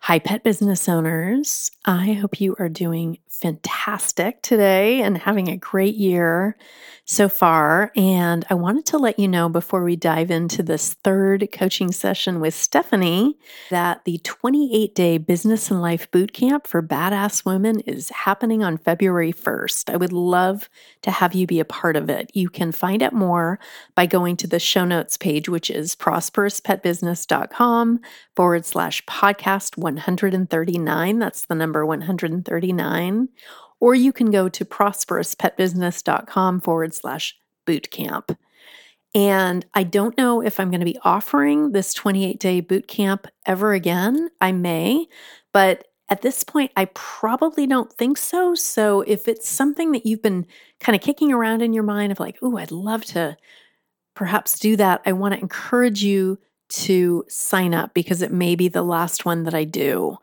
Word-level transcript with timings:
Hi, 0.00 0.18
pet 0.18 0.42
business 0.42 0.88
owners. 0.88 1.70
I 1.84 2.14
hope 2.14 2.40
you 2.40 2.56
are 2.58 2.68
doing 2.68 3.18
fantastic 3.28 4.40
today 4.42 5.02
and 5.02 5.18
having 5.18 5.48
a 5.48 5.56
great 5.56 5.96
year 5.96 6.56
so 7.10 7.26
far. 7.28 7.90
And 7.96 8.44
I 8.50 8.54
wanted 8.54 8.84
to 8.86 8.98
let 8.98 9.18
you 9.18 9.28
know 9.28 9.48
before 9.48 9.82
we 9.82 9.96
dive 9.96 10.30
into 10.30 10.62
this 10.62 10.92
third 10.92 11.48
coaching 11.50 11.90
session 11.90 12.38
with 12.38 12.52
Stephanie 12.52 13.38
that 13.70 14.04
the 14.04 14.18
28 14.18 14.94
day 14.94 15.16
business 15.16 15.70
and 15.70 15.80
life 15.80 16.10
boot 16.10 16.34
camp 16.34 16.66
for 16.66 16.82
badass 16.82 17.46
women 17.46 17.80
is 17.80 18.10
happening 18.10 18.62
on 18.62 18.76
February 18.76 19.32
1st. 19.32 19.90
I 19.90 19.96
would 19.96 20.12
love 20.12 20.68
to 21.00 21.10
have 21.10 21.34
you 21.34 21.46
be 21.46 21.60
a 21.60 21.64
part 21.64 21.96
of 21.96 22.10
it. 22.10 22.30
You 22.34 22.50
can 22.50 22.72
find 22.72 23.02
out 23.02 23.14
more 23.14 23.58
by 23.94 24.04
going 24.04 24.36
to 24.36 24.46
the 24.46 24.60
show 24.60 24.84
notes 24.84 25.16
page, 25.16 25.48
which 25.48 25.70
is 25.70 25.96
prosperouspetbusiness.com 25.96 28.00
forward 28.36 28.66
slash 28.66 29.02
podcast 29.06 29.78
139. 29.78 31.18
That's 31.18 31.46
the 31.46 31.54
number 31.54 31.86
139 31.86 33.28
or 33.80 33.94
you 33.94 34.12
can 34.12 34.30
go 34.30 34.48
to 34.48 34.64
prosperouspetbusiness.com 34.64 36.60
forward 36.60 36.94
slash 36.94 37.36
bootcamp. 37.66 38.36
And 39.14 39.64
I 39.74 39.84
don't 39.84 40.16
know 40.18 40.42
if 40.42 40.60
I'm 40.60 40.70
going 40.70 40.80
to 40.80 40.86
be 40.86 40.98
offering 41.02 41.72
this 41.72 41.94
28 41.94 42.38
day 42.38 42.62
bootcamp 42.62 43.26
ever 43.46 43.72
again. 43.72 44.30
I 44.40 44.52
may, 44.52 45.06
but 45.52 45.86
at 46.10 46.22
this 46.22 46.42
point, 46.42 46.72
I 46.76 46.86
probably 46.94 47.66
don't 47.66 47.92
think 47.92 48.16
so. 48.16 48.54
So 48.54 49.02
if 49.02 49.28
it's 49.28 49.48
something 49.48 49.92
that 49.92 50.06
you've 50.06 50.22
been 50.22 50.46
kind 50.80 50.96
of 50.96 51.02
kicking 51.02 51.32
around 51.32 51.60
in 51.62 51.72
your 51.72 51.82
mind 51.82 52.12
of 52.12 52.20
like, 52.20 52.38
oh, 52.40 52.56
I'd 52.56 52.70
love 52.70 53.04
to 53.06 53.36
perhaps 54.14 54.58
do 54.58 54.76
that, 54.76 55.02
I 55.04 55.12
want 55.12 55.34
to 55.34 55.40
encourage 55.40 56.02
you 56.02 56.38
to 56.70 57.24
sign 57.28 57.74
up 57.74 57.94
because 57.94 58.22
it 58.22 58.32
may 58.32 58.54
be 58.54 58.68
the 58.68 58.82
last 58.82 59.24
one 59.24 59.44
that 59.44 59.54
I 59.54 59.64
do. 59.64 60.16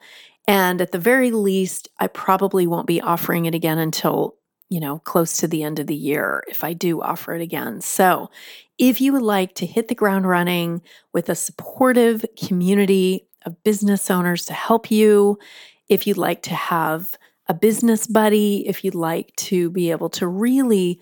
And 0.47 0.81
at 0.81 0.91
the 0.91 0.99
very 0.99 1.31
least, 1.31 1.89
I 1.99 2.07
probably 2.07 2.67
won't 2.67 2.87
be 2.87 3.01
offering 3.01 3.45
it 3.45 3.55
again 3.55 3.79
until, 3.79 4.35
you 4.69 4.79
know, 4.79 4.99
close 4.99 5.37
to 5.37 5.47
the 5.47 5.63
end 5.63 5.79
of 5.79 5.87
the 5.87 5.95
year 5.95 6.43
if 6.47 6.63
I 6.63 6.73
do 6.73 7.01
offer 7.01 7.33
it 7.33 7.41
again. 7.41 7.81
So, 7.81 8.29
if 8.77 8.99
you 8.99 9.13
would 9.13 9.21
like 9.21 9.55
to 9.55 9.65
hit 9.65 9.87
the 9.87 9.95
ground 9.95 10.27
running 10.27 10.81
with 11.13 11.29
a 11.29 11.35
supportive 11.35 12.25
community 12.37 13.27
of 13.45 13.63
business 13.63 14.11
owners 14.11 14.45
to 14.47 14.53
help 14.53 14.91
you, 14.91 15.39
if 15.87 16.05
you'd 16.05 16.17
like 16.17 16.41
to 16.43 16.53
have 16.53 17.15
a 17.47 17.53
business 17.53 18.05
buddy, 18.05 18.67
if 18.67 18.83
you'd 18.83 18.95
like 18.95 19.33
to 19.37 19.69
be 19.69 19.91
able 19.91 20.09
to 20.09 20.27
really 20.27 20.99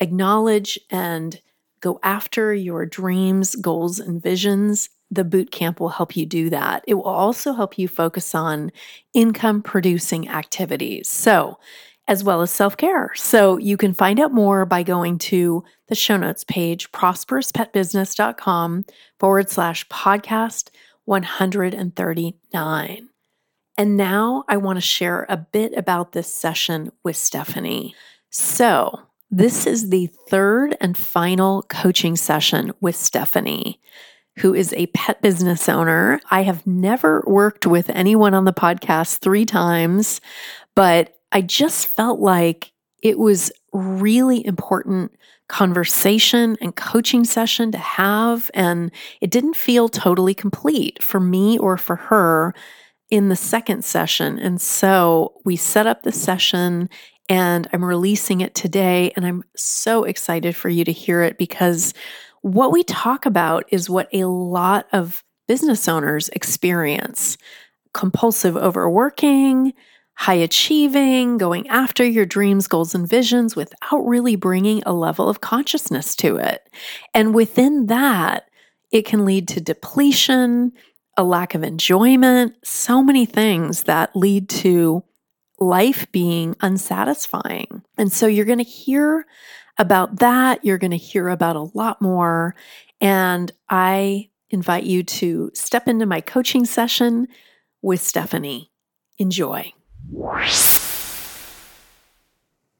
acknowledge 0.00 0.78
and 0.90 1.40
go 1.80 2.00
after 2.02 2.54
your 2.54 2.86
dreams, 2.86 3.54
goals, 3.54 4.00
and 4.00 4.22
visions, 4.22 4.88
the 5.14 5.24
boot 5.24 5.50
camp 5.50 5.80
will 5.80 5.90
help 5.90 6.16
you 6.16 6.26
do 6.26 6.50
that. 6.50 6.84
It 6.86 6.94
will 6.94 7.04
also 7.04 7.52
help 7.52 7.78
you 7.78 7.88
focus 7.88 8.34
on 8.34 8.72
income 9.12 9.62
producing 9.62 10.28
activities. 10.28 11.08
So, 11.08 11.58
as 12.06 12.22
well 12.22 12.42
as 12.42 12.50
self 12.50 12.76
care. 12.76 13.12
So, 13.14 13.56
you 13.56 13.76
can 13.76 13.94
find 13.94 14.20
out 14.20 14.32
more 14.32 14.66
by 14.66 14.82
going 14.82 15.18
to 15.18 15.62
the 15.88 15.94
show 15.94 16.16
notes 16.16 16.42
page, 16.44 16.90
prosperouspetbusiness.com 16.92 18.84
forward 19.18 19.50
slash 19.50 19.86
podcast 19.88 20.70
139. 21.04 23.08
And 23.76 23.96
now 23.96 24.44
I 24.48 24.56
want 24.56 24.76
to 24.76 24.80
share 24.80 25.26
a 25.28 25.36
bit 25.36 25.76
about 25.76 26.12
this 26.12 26.32
session 26.32 26.92
with 27.02 27.16
Stephanie. 27.16 27.96
So, 28.30 29.00
this 29.30 29.66
is 29.66 29.90
the 29.90 30.08
third 30.28 30.76
and 30.80 30.96
final 30.96 31.62
coaching 31.62 32.14
session 32.14 32.72
with 32.80 32.94
Stephanie 32.94 33.80
who 34.36 34.54
is 34.54 34.72
a 34.72 34.86
pet 34.88 35.22
business 35.22 35.68
owner. 35.68 36.20
I 36.30 36.42
have 36.42 36.66
never 36.66 37.22
worked 37.26 37.66
with 37.66 37.90
anyone 37.90 38.34
on 38.34 38.44
the 38.44 38.52
podcast 38.52 39.18
three 39.18 39.44
times, 39.44 40.20
but 40.74 41.16
I 41.32 41.40
just 41.42 41.88
felt 41.88 42.20
like 42.20 42.72
it 43.02 43.18
was 43.18 43.52
really 43.72 44.44
important 44.46 45.12
conversation 45.48 46.56
and 46.60 46.74
coaching 46.74 47.24
session 47.24 47.70
to 47.70 47.78
have 47.78 48.50
and 48.54 48.90
it 49.20 49.30
didn't 49.30 49.56
feel 49.56 49.88
totally 49.88 50.32
complete 50.32 51.02
for 51.02 51.20
me 51.20 51.58
or 51.58 51.76
for 51.76 51.96
her 51.96 52.54
in 53.10 53.28
the 53.28 53.36
second 53.36 53.84
session. 53.84 54.38
And 54.38 54.60
so 54.60 55.34
we 55.44 55.56
set 55.56 55.86
up 55.86 56.02
the 56.02 56.12
session 56.12 56.88
and 57.28 57.68
I'm 57.72 57.84
releasing 57.84 58.40
it 58.40 58.54
today 58.54 59.12
and 59.16 59.26
I'm 59.26 59.44
so 59.54 60.04
excited 60.04 60.56
for 60.56 60.68
you 60.68 60.84
to 60.84 60.92
hear 60.92 61.22
it 61.22 61.36
because 61.36 61.92
what 62.44 62.72
we 62.72 62.84
talk 62.84 63.24
about 63.24 63.64
is 63.70 63.88
what 63.88 64.06
a 64.12 64.24
lot 64.26 64.86
of 64.92 65.24
business 65.48 65.88
owners 65.88 66.28
experience 66.30 67.38
compulsive 67.94 68.54
overworking, 68.54 69.72
high 70.14 70.34
achieving, 70.34 71.38
going 71.38 71.66
after 71.68 72.04
your 72.04 72.26
dreams, 72.26 72.68
goals, 72.68 72.94
and 72.94 73.08
visions 73.08 73.56
without 73.56 74.04
really 74.04 74.36
bringing 74.36 74.82
a 74.84 74.92
level 74.92 75.26
of 75.26 75.40
consciousness 75.40 76.14
to 76.16 76.36
it. 76.36 76.68
And 77.14 77.34
within 77.34 77.86
that, 77.86 78.50
it 78.92 79.06
can 79.06 79.24
lead 79.24 79.48
to 79.48 79.60
depletion, 79.60 80.72
a 81.16 81.24
lack 81.24 81.54
of 81.54 81.62
enjoyment, 81.62 82.56
so 82.62 83.02
many 83.02 83.24
things 83.24 83.84
that 83.84 84.14
lead 84.14 84.50
to 84.50 85.02
life 85.60 86.10
being 86.12 86.56
unsatisfying. 86.60 87.82
And 87.96 88.12
so 88.12 88.26
you're 88.26 88.44
going 88.44 88.58
to 88.58 88.64
hear 88.64 89.24
about 89.78 90.20
that. 90.20 90.64
You're 90.64 90.78
going 90.78 90.90
to 90.90 90.96
hear 90.96 91.28
about 91.28 91.56
a 91.56 91.68
lot 91.74 92.00
more. 92.00 92.54
And 93.00 93.50
I 93.68 94.30
invite 94.50 94.84
you 94.84 95.02
to 95.02 95.50
step 95.54 95.88
into 95.88 96.06
my 96.06 96.20
coaching 96.20 96.64
session 96.64 97.28
with 97.82 98.00
Stephanie. 98.00 98.70
Enjoy. 99.18 99.72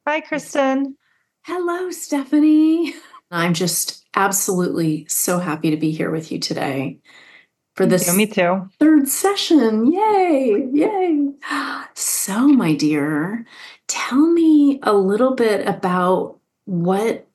Hi, 0.06 0.20
Kristin. 0.20 0.94
Hello, 1.42 1.90
Stephanie. 1.90 2.94
I'm 3.30 3.54
just 3.54 4.04
absolutely 4.14 5.06
so 5.08 5.38
happy 5.38 5.70
to 5.70 5.76
be 5.76 5.90
here 5.90 6.10
with 6.10 6.30
you 6.30 6.38
today 6.38 7.00
for 7.74 7.86
this 7.86 8.14
me 8.14 8.26
too. 8.26 8.68
third 8.78 9.08
session. 9.08 9.92
Yay! 9.92 10.68
Yay! 10.72 11.28
So, 11.94 12.48
my 12.48 12.74
dear, 12.74 13.44
tell 13.88 14.26
me 14.26 14.78
a 14.82 14.92
little 14.92 15.34
bit 15.34 15.66
about 15.66 16.38
what 16.64 17.26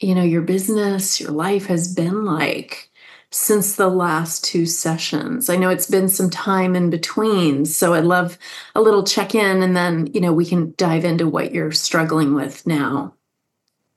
you 0.00 0.14
know 0.14 0.22
your 0.22 0.42
business 0.42 1.20
your 1.20 1.30
life 1.30 1.66
has 1.66 1.94
been 1.94 2.24
like 2.24 2.90
since 3.30 3.76
the 3.76 3.88
last 3.88 4.44
two 4.44 4.66
sessions? 4.66 5.50
I 5.50 5.56
know 5.56 5.68
it's 5.68 5.90
been 5.90 6.08
some 6.08 6.30
time 6.30 6.76
in 6.76 6.88
between, 6.88 7.64
so 7.64 7.94
I'd 7.94 8.04
love 8.04 8.38
a 8.74 8.80
little 8.80 9.02
check 9.02 9.34
in 9.34 9.62
and 9.62 9.76
then, 9.76 10.08
you 10.14 10.20
know, 10.20 10.32
we 10.32 10.46
can 10.46 10.72
dive 10.76 11.04
into 11.04 11.28
what 11.28 11.52
you're 11.52 11.72
struggling 11.72 12.34
with 12.34 12.64
now. 12.66 13.12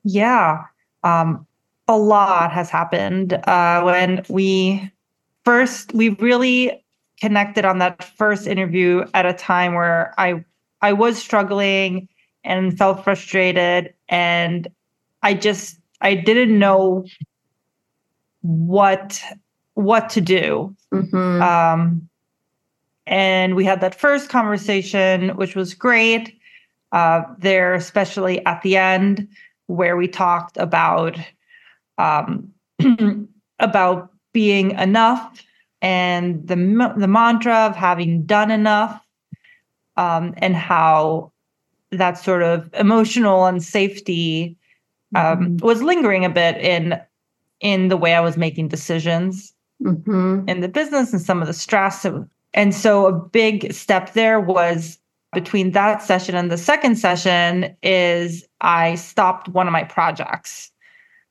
Yeah. 0.04 0.64
Um, 1.04 1.46
a 1.88 1.98
lot 1.98 2.52
has 2.52 2.70
happened. 2.70 3.34
Uh, 3.34 3.82
when 3.84 4.26
we 4.28 4.92
first, 5.46 5.94
we 5.94 6.10
really 6.10 6.84
connected 7.22 7.66
on 7.66 7.80
that 7.80 8.04
first 8.04 8.48
interview 8.48 9.06
at 9.14 9.26
a 9.26 9.34
time 9.34 9.74
where 9.74 10.14
I 10.18 10.44
I 10.82 10.94
was 10.94 11.18
struggling 11.18 12.08
and 12.44 12.78
felt 12.78 13.04
frustrated 13.04 13.94
and 14.10 14.68
I 15.24 15.34
just 15.34 15.80
I 16.02 16.16
didn't 16.16 16.58
know 16.58 17.06
what 18.42 19.22
what 19.74 20.10
to 20.12 20.22
do. 20.22 20.76
Mm-hmm. 20.94 21.42
Um, 21.42 22.10
and 23.06 23.56
we 23.56 23.64
had 23.64 23.82
that 23.82 23.96
first 23.96 24.30
conversation, 24.30 25.30
which 25.38 25.56
was 25.56 25.74
great. 25.74 26.34
Uh, 26.92 27.22
there, 27.38 27.74
especially 27.74 28.46
at 28.46 28.62
the 28.62 28.78
end, 28.78 29.28
where 29.68 29.98
we 29.98 30.08
talked 30.08 30.58
about 30.58 31.18
um, 31.98 32.52
about 33.60 34.12
being 34.34 34.72
enough 34.72 35.44
and 35.82 36.48
the 36.48 36.56
the 36.98 37.08
mantra 37.08 37.56
of 37.66 37.76
having 37.76 38.24
done 38.24 38.52
enough, 38.52 39.02
um, 39.96 40.34
and 40.38 40.56
how 40.56 41.32
that 41.92 42.18
sort 42.18 42.44
of 42.44 42.70
emotional 42.74 43.46
and 43.46 43.64
safety 43.64 44.58
um, 45.16 45.24
mm-hmm. 45.24 45.66
was 45.66 45.82
lingering 45.82 46.26
a 46.26 46.30
bit 46.30 46.58
in 46.58 47.00
in 47.60 47.88
the 47.88 47.98
way 47.98 48.14
I 48.14 48.20
was 48.20 48.38
making 48.38 48.68
decisions 48.68 49.54
mm-hmm. 49.82 50.48
in 50.48 50.62
the 50.62 50.68
business 50.68 51.12
and 51.12 51.22
some 51.22 51.42
of 51.42 51.48
the 51.48 51.54
stress. 51.54 52.06
And 52.54 52.76
so 52.76 53.08
a 53.08 53.12
big 53.12 53.74
step 53.74 54.14
there 54.14 54.40
was 54.40 55.00
between 55.34 55.72
that 55.72 56.02
session 56.02 56.36
and 56.36 56.52
the 56.52 56.58
second 56.58 56.98
session 56.98 57.76
is 57.84 58.46
I 58.62 58.96
stopped 58.96 59.50
one 59.50 59.68
of 59.68 59.74
my 59.74 59.84
projects, 59.84 60.72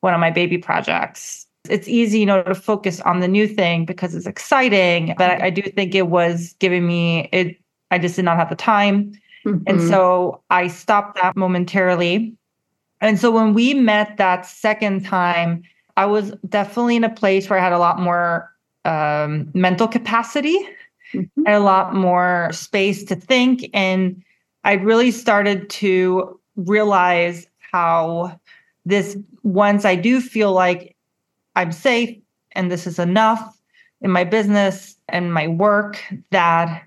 one 0.01 0.15
of 0.15 0.21
my 0.21 0.31
baby 0.31 0.59
projects. 0.59 1.47
It's 1.69 1.89
easy, 1.89 2.21
you 2.21 2.27
know, 2.27 2.43
to 2.43 2.55
focus 2.55 3.01
on 3.01 3.21
the 3.21 3.29
new 3.29 3.49
thing 3.49 3.85
because 3.85 4.15
it's 4.15 4.27
exciting, 4.27 5.15
but 5.19 5.31
I, 5.31 5.47
I 5.47 5.51
do 5.51 5.63
think 5.63 5.95
it 5.95 6.09
was 6.09 6.55
giving 6.61 6.87
me 6.87 7.29
it. 7.33 7.57
I 7.91 7.99
just 7.99 8.17
did 8.17 8.25
not 8.25 8.37
have 8.37 8.51
the 8.51 8.57
time, 8.57 9.13
mm-hmm. 9.47 9.63
and 9.67 9.81
so 9.81 10.43
I 10.51 10.69
stopped 10.69 11.17
that 11.21 11.37
momentarily. 11.37 12.37
And 13.01 13.19
so 13.19 13.31
when 13.31 13.55
we 13.55 13.75
met 13.75 14.17
that 14.17 14.47
second 14.47 15.05
time, 15.05 15.63
I 15.97 16.07
was 16.07 16.33
definitely 16.49 16.97
in 16.97 17.05
a 17.05 17.15
place 17.15 17.49
where 17.49 17.59
I 17.59 17.63
had 17.63 17.73
a 17.73 17.79
lot 17.79 18.01
more 18.01 18.51
um, 18.85 19.51
mental 19.55 19.89
capacity 19.89 20.57
mm-hmm. 21.13 21.43
and 21.47 21.55
a 21.55 21.61
lot 21.61 21.95
more 21.95 22.49
space 22.53 23.05
to 23.05 23.15
think. 23.15 23.69
And 23.73 24.23
I 24.65 24.75
really 24.75 25.11
started 25.11 25.71
to 25.71 26.41
realize 26.57 27.47
how 27.73 28.41
this, 28.85 29.17
once 29.43 29.85
I 29.85 29.95
do 29.95 30.21
feel 30.21 30.53
like 30.53 30.97
I'm 31.55 31.73
safe 31.73 32.19
and 32.53 32.71
this 32.71 32.87
is 32.87 32.99
enough 32.99 33.59
in 34.01 34.11
my 34.11 34.25
business 34.25 34.97
and 35.09 35.33
my 35.33 35.49
work, 35.49 36.03
that 36.31 36.86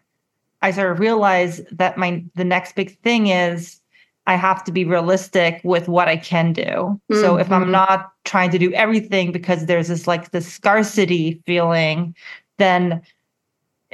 I 0.62 0.72
sort 0.72 0.92
of 0.92 1.00
realize 1.00 1.62
that 1.72 1.98
my 1.98 2.24
the 2.36 2.44
next 2.44 2.76
big 2.76 3.00
thing 3.02 3.28
is 3.28 3.80
I 4.28 4.36
have 4.36 4.64
to 4.66 4.72
be 4.72 4.86
realistic 4.86 5.60
with 5.64 5.88
what 5.88 6.08
I 6.08 6.18
can 6.18 6.54
do. 6.54 6.64
Mm-hmm. 6.64 7.22
So 7.22 7.38
if 7.38 7.52
I'm 7.52 7.64
mm-hmm. 7.64 7.72
not 7.72 8.12
trying 8.26 8.52
to 8.52 8.60
do 8.60 8.72
everything 8.74 9.32
because 9.32 9.66
there's 9.66 9.88
this 9.88 10.06
like 10.06 10.32
the 10.32 10.42
scarcity 10.42 11.42
feeling, 11.46 12.16
then 12.58 13.02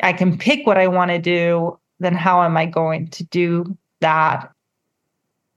I 0.03 0.12
can 0.12 0.38
pick 0.38 0.67
what 0.67 0.77
I 0.77 0.88
want 0.88 1.12
to 1.12 1.19
do. 1.19 1.79
Then 2.00 2.15
how 2.15 2.44
am 2.44 2.57
I 2.57 2.65
going 2.65 3.07
to 3.12 3.23
do 3.23 3.77
that? 4.01 4.51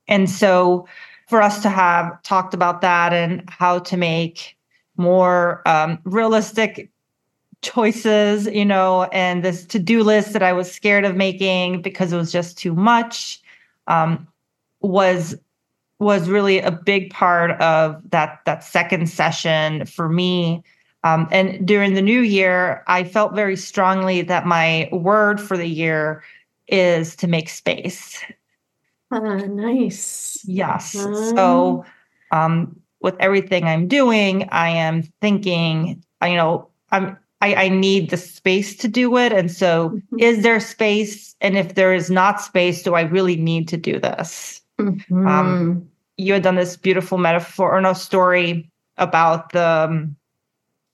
And 0.06 0.30
so 0.30 0.86
for 1.26 1.42
us 1.42 1.60
to 1.62 1.68
have 1.68 2.22
talked 2.22 2.54
about 2.54 2.80
that 2.82 3.12
and 3.12 3.42
how 3.48 3.80
to 3.80 3.96
make 3.96 4.56
more 4.96 5.62
um, 5.66 5.98
realistic 6.04 6.90
choices, 7.62 8.46
you 8.46 8.64
know, 8.64 9.04
and 9.04 9.44
this 9.44 9.64
to 9.66 9.78
do 9.78 10.02
list 10.02 10.32
that 10.32 10.42
I 10.42 10.52
was 10.52 10.70
scared 10.70 11.04
of 11.04 11.16
making 11.16 11.82
because 11.82 12.12
it 12.12 12.16
was 12.16 12.32
just 12.32 12.58
too 12.58 12.74
much. 12.74 13.40
Um, 13.86 14.28
was 14.80 15.34
was 15.98 16.28
really 16.28 16.60
a 16.60 16.70
big 16.70 17.10
part 17.10 17.52
of 17.60 18.00
that 18.10 18.40
that 18.44 18.62
second 18.62 19.08
session 19.08 19.84
for 19.86 20.08
me. 20.08 20.62
Um, 21.04 21.28
and 21.30 21.66
during 21.66 21.94
the 21.94 22.02
new 22.02 22.20
year, 22.20 22.82
I 22.86 23.04
felt 23.04 23.34
very 23.34 23.56
strongly 23.56 24.22
that 24.22 24.46
my 24.46 24.88
word 24.92 25.40
for 25.40 25.56
the 25.56 25.68
year 25.68 26.22
is 26.66 27.16
to 27.16 27.26
make 27.26 27.48
space. 27.48 28.22
Uh, 29.10 29.20
nice. 29.20 30.42
Yes. 30.44 30.92
So, 30.92 31.84
um, 32.30 32.78
with 33.00 33.14
everything 33.20 33.64
I'm 33.64 33.88
doing, 33.88 34.48
I 34.50 34.70
am 34.70 35.02
thinking, 35.20 36.04
you 36.22 36.34
know, 36.36 36.68
I'm 36.90 37.16
I, 37.40 37.54
I 37.54 37.68
need 37.68 38.10
the 38.10 38.16
space 38.16 38.76
to 38.76 38.88
do 38.88 39.16
it. 39.16 39.32
And 39.32 39.50
so, 39.50 39.90
mm-hmm. 39.90 40.18
is 40.18 40.42
there 40.42 40.58
space? 40.60 41.36
And 41.40 41.56
if 41.56 41.74
there 41.74 41.94
is 41.94 42.10
not 42.10 42.40
space, 42.40 42.82
do 42.82 42.94
I 42.94 43.02
really 43.02 43.36
need 43.36 43.68
to 43.68 43.76
do 43.76 44.00
this? 44.00 44.60
Mm-hmm. 44.80 45.26
Um, 45.26 45.88
you 46.16 46.32
had 46.32 46.42
done 46.42 46.56
this 46.56 46.76
beautiful 46.76 47.18
metaphor 47.18 47.72
or 47.72 47.80
no 47.80 47.92
story 47.92 48.68
about 48.96 49.52
the 49.52 49.88
um, 49.88 50.16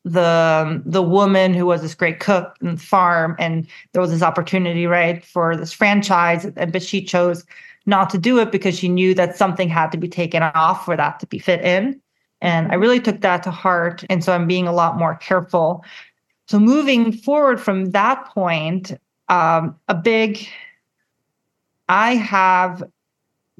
the 0.05 0.82
the 0.85 1.02
woman 1.02 1.55
who 1.55 1.64
was 1.67 1.81
this 1.81 1.94
great 1.94 2.20
cook 2.20 2.56
and 2.61 2.81
farm, 2.81 3.35
and 3.38 3.67
there 3.93 4.02
was 4.02 4.11
this 4.11 4.23
opportunity, 4.23 4.87
right, 4.87 5.25
for 5.25 5.56
this 5.56 5.73
franchise, 5.73 6.44
and 6.44 6.73
but 6.73 6.82
she 6.82 7.02
chose 7.02 7.44
not 7.87 8.11
to 8.11 8.19
do 8.19 8.38
it 8.38 8.52
because 8.52 8.79
she 8.79 8.88
knew 8.88 9.14
that 9.14 9.37
something 9.37 9.69
had 9.69 9.90
to 9.93 9.99
be 9.99 10.08
taken 10.08 10.43
off 10.43 10.85
for 10.85 10.97
that 10.97 11.20
to 11.20 11.26
be 11.26 11.38
fit 11.38 11.61
in. 11.62 12.00
And 12.40 12.70
I 12.73 12.75
really 12.75 13.00
took 13.00 13.23
that 13.23 13.43
to 13.44 13.50
heart, 13.50 14.05
and 14.11 14.23
so 14.23 14.35
I'm 14.35 14.47
being 14.47 14.69
a 14.69 14.73
lot 14.73 14.99
more 14.99 15.17
careful. 15.17 15.82
So 16.46 16.58
moving 16.58 17.12
forward 17.12 17.61
from 17.61 17.87
that 17.93 18.26
point, 18.26 18.93
um, 19.29 19.76
a 19.88 19.94
big 19.94 20.46
I 21.88 22.14
have 22.14 22.82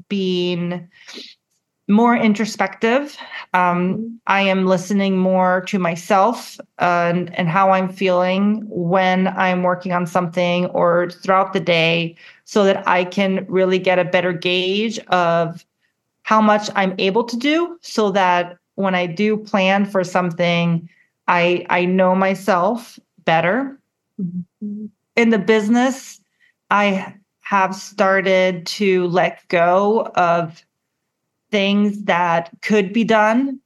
been 0.09 0.89
more 1.87 2.17
introspective. 2.17 3.17
Um, 3.53 4.19
I 4.27 4.41
am 4.41 4.67
listening 4.67 5.19
more 5.19 5.61
to 5.63 5.79
myself 5.79 6.59
uh, 6.81 7.11
and, 7.13 7.35
and 7.35 7.49
how 7.49 7.71
I'm 7.71 7.93
feeling 7.93 8.63
when 8.69 9.29
I'm 9.29 9.63
working 9.63 9.93
on 9.93 10.07
something 10.07 10.67
or 10.67 11.11
throughout 11.11 11.53
the 11.53 11.61
day 11.61 12.17
so 12.45 12.65
that 12.65 12.87
I 12.89 13.05
can 13.05 13.45
really 13.49 13.79
get 13.79 13.99
a 13.99 14.05
better 14.05 14.33
gauge 14.33 14.99
of 15.09 15.65
how 16.23 16.41
much 16.41 16.71
I'm 16.75 16.95
able 16.99 17.25
to 17.25 17.37
do 17.37 17.79
so 17.83 18.11
that 18.13 18.57
when 18.77 18.95
I 18.95 19.07
do 19.07 19.37
plan 19.37 19.85
for 19.85 20.03
something, 20.03 20.89
I 21.29 21.67
I 21.71 21.85
know 21.85 22.15
myself 22.15 22.99
better. 23.25 23.79
Mm-hmm. 24.21 24.87
In 25.17 25.31
the 25.31 25.39
business, 25.39 26.21
I 26.71 27.15
have 27.41 27.75
started 27.75 28.67
to 28.67 29.07
let 29.09 29.47
go 29.49 30.11
of 30.17 30.65
things 31.51 32.03
that 32.05 32.51
could 32.63 32.93
be 32.93 33.05
done, 33.05 33.61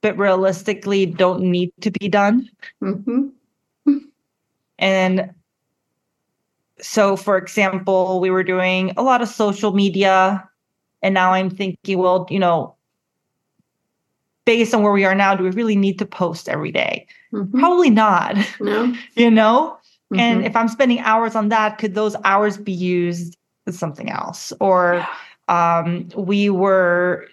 but 0.00 0.16
realistically 0.16 1.04
don't 1.04 1.42
need 1.42 1.72
to 1.82 1.90
be 1.90 2.08
done. 2.08 2.48
Mm-hmm. 2.82 3.98
and 4.78 5.30
so, 6.80 7.16
for 7.16 7.36
example, 7.36 8.20
we 8.20 8.30
were 8.30 8.44
doing 8.44 8.92
a 8.96 9.02
lot 9.02 9.20
of 9.20 9.28
social 9.28 9.72
media, 9.72 10.48
and 11.02 11.12
now 11.12 11.32
I'm 11.32 11.50
thinking, 11.50 11.98
well, 11.98 12.26
you 12.30 12.38
know, 12.38 12.76
based 14.48 14.72
on 14.72 14.82
where 14.82 14.94
we 14.94 15.04
are 15.04 15.14
now, 15.14 15.34
do 15.34 15.44
we 15.44 15.50
really 15.50 15.76
need 15.76 15.98
to 15.98 16.06
post 16.06 16.48
every 16.48 16.72
day? 16.72 17.06
Mm-hmm. 17.34 17.60
Probably 17.60 17.90
not. 17.90 18.34
No. 18.60 18.94
you 19.14 19.30
know? 19.30 19.76
Mm-hmm. 20.10 20.20
And 20.20 20.46
if 20.46 20.56
I'm 20.56 20.68
spending 20.68 21.00
hours 21.00 21.34
on 21.34 21.50
that, 21.50 21.76
could 21.76 21.94
those 21.94 22.16
hours 22.24 22.56
be 22.56 22.72
used 22.72 23.36
as 23.66 23.78
something 23.78 24.10
else? 24.10 24.50
Or 24.58 25.06
um, 25.48 26.08
we 26.16 26.48
were 26.48 27.26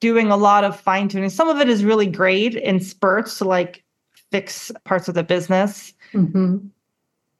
doing 0.00 0.30
a 0.30 0.36
lot 0.38 0.64
of 0.64 0.80
fine 0.80 1.08
tuning. 1.08 1.28
Some 1.28 1.50
of 1.50 1.60
it 1.60 1.68
is 1.68 1.84
really 1.84 2.06
great 2.06 2.54
in 2.54 2.80
spurts 2.80 3.36
to 3.36 3.44
like 3.44 3.84
fix 4.30 4.72
parts 4.84 5.08
of 5.08 5.14
the 5.14 5.22
business. 5.22 5.92
Mm-hmm. 6.14 6.56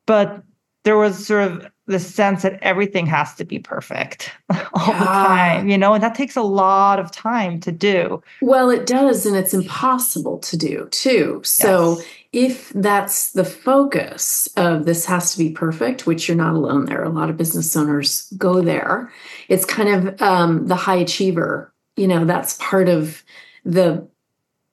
But 0.05 0.43
there 0.83 0.99
was 0.99 1.27
sort 1.27 1.51
of 1.51 1.67
the 1.93 2.01
sense 2.01 2.43
that 2.43 2.59
everything 2.63 3.07
has 3.07 3.35
to 3.35 3.45
be 3.45 3.59
perfect 3.59 4.33
all 4.51 4.89
yeah. 4.89 4.99
the 4.99 5.05
time, 5.05 5.69
you 5.69 5.79
know, 5.79 5.95
and 5.95 6.03
that 6.03 6.15
takes 6.15 6.35
a 6.35 6.43
lot 6.43 6.99
of 6.99 7.13
time 7.13 7.61
to 7.61 7.71
do. 7.71 8.23
Well, 8.41 8.71
it 8.71 8.87
does, 8.87 9.25
and 9.25 9.37
it's 9.37 9.55
impossible 9.55 10.39
to 10.39 10.57
do 10.57 10.89
too. 10.91 11.41
So, 11.45 11.99
yes. 11.99 12.07
if 12.33 12.69
that's 12.71 13.33
the 13.33 13.45
focus 13.45 14.49
of 14.57 14.85
this 14.85 15.05
has 15.07 15.33
to 15.33 15.39
be 15.39 15.51
perfect, 15.51 16.07
which 16.07 16.27
you're 16.27 16.37
not 16.37 16.55
alone 16.55 16.87
there, 16.87 17.05
a 17.05 17.09
lot 17.09 17.31
of 17.31 17.37
business 17.37 17.77
owners 17.77 18.33
go 18.37 18.61
there. 18.61 19.13
It's 19.49 19.65
kind 19.65 20.09
of 20.09 20.23
um, 20.23 20.67
the 20.67 20.77
high 20.77 20.97
achiever, 20.97 21.73
you 21.97 22.09
know, 22.09 22.25
that's 22.25 22.57
part 22.59 22.89
of 22.89 23.23
the 23.65 24.09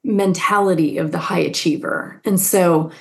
mentality 0.04 0.98
of 0.98 1.12
the 1.12 1.20
high 1.20 1.40
achiever. 1.40 2.22
And 2.26 2.40
so 2.40 2.92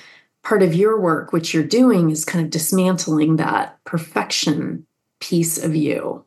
part 0.49 0.63
of 0.63 0.73
your 0.73 0.99
work, 0.99 1.31
which 1.31 1.53
you're 1.53 1.61
doing, 1.61 2.09
is 2.09 2.25
kind 2.25 2.43
of 2.43 2.49
dismantling 2.49 3.35
that 3.35 3.77
perfection 3.83 4.83
piece 5.19 5.63
of 5.63 5.75
you. 5.75 6.25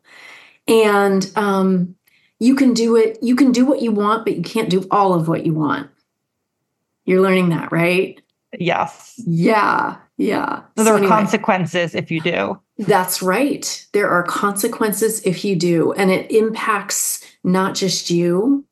And 0.65 1.29
um, 1.35 1.95
you 2.39 2.55
can 2.55 2.73
do 2.73 2.95
it, 2.95 3.17
you 3.21 3.35
can 3.35 3.51
do 3.51 3.65
what 3.65 3.81
you 3.81 3.91
want, 3.91 4.23
but 4.23 4.37
you 4.37 4.41
can't 4.41 4.69
do 4.69 4.87
all 4.89 5.13
of 5.13 5.27
what 5.27 5.45
you 5.45 5.53
want. 5.53 5.89
You're 7.03 7.21
learning 7.21 7.49
that, 7.49 7.73
right? 7.73 8.21
Yes. 8.57 9.21
Yeah. 9.27 9.97
Yeah. 10.15 10.61
So 10.77 10.85
there 10.85 10.85
so 10.85 10.93
are 10.93 10.97
anyway, 10.99 11.09
consequences 11.09 11.93
if 11.93 12.09
you 12.09 12.21
do. 12.21 12.61
That's 12.77 13.21
right. 13.21 13.85
There 13.91 14.09
are 14.09 14.23
consequences 14.23 15.21
if 15.25 15.43
you 15.43 15.57
do. 15.57 15.91
And 15.91 16.09
it 16.09 16.31
impacts 16.31 17.25
not 17.43 17.75
just 17.75 18.09
you, 18.09 18.63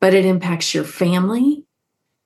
but 0.00 0.14
it 0.14 0.24
impacts 0.24 0.72
your 0.72 0.84
family. 0.84 1.66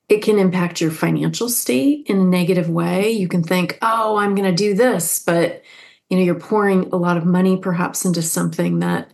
It 0.09 0.21
can 0.21 0.37
impact 0.37 0.81
your 0.81 0.91
financial 0.91 1.49
state 1.49 2.07
in 2.07 2.19
a 2.19 2.23
negative 2.23 2.69
way. 2.69 3.11
You 3.11 3.27
can 3.27 3.43
think, 3.43 3.77
oh, 3.81 4.17
I'm 4.17 4.35
going 4.35 4.49
to 4.49 4.55
do 4.55 4.73
this, 4.73 5.19
but 5.19 5.63
you 6.09 6.17
know, 6.17 6.23
you're 6.23 6.35
pouring 6.35 6.89
a 6.91 6.97
lot 6.97 7.17
of 7.17 7.25
money 7.25 7.57
perhaps 7.57 8.05
into 8.05 8.21
something 8.21 8.79
that 8.79 9.11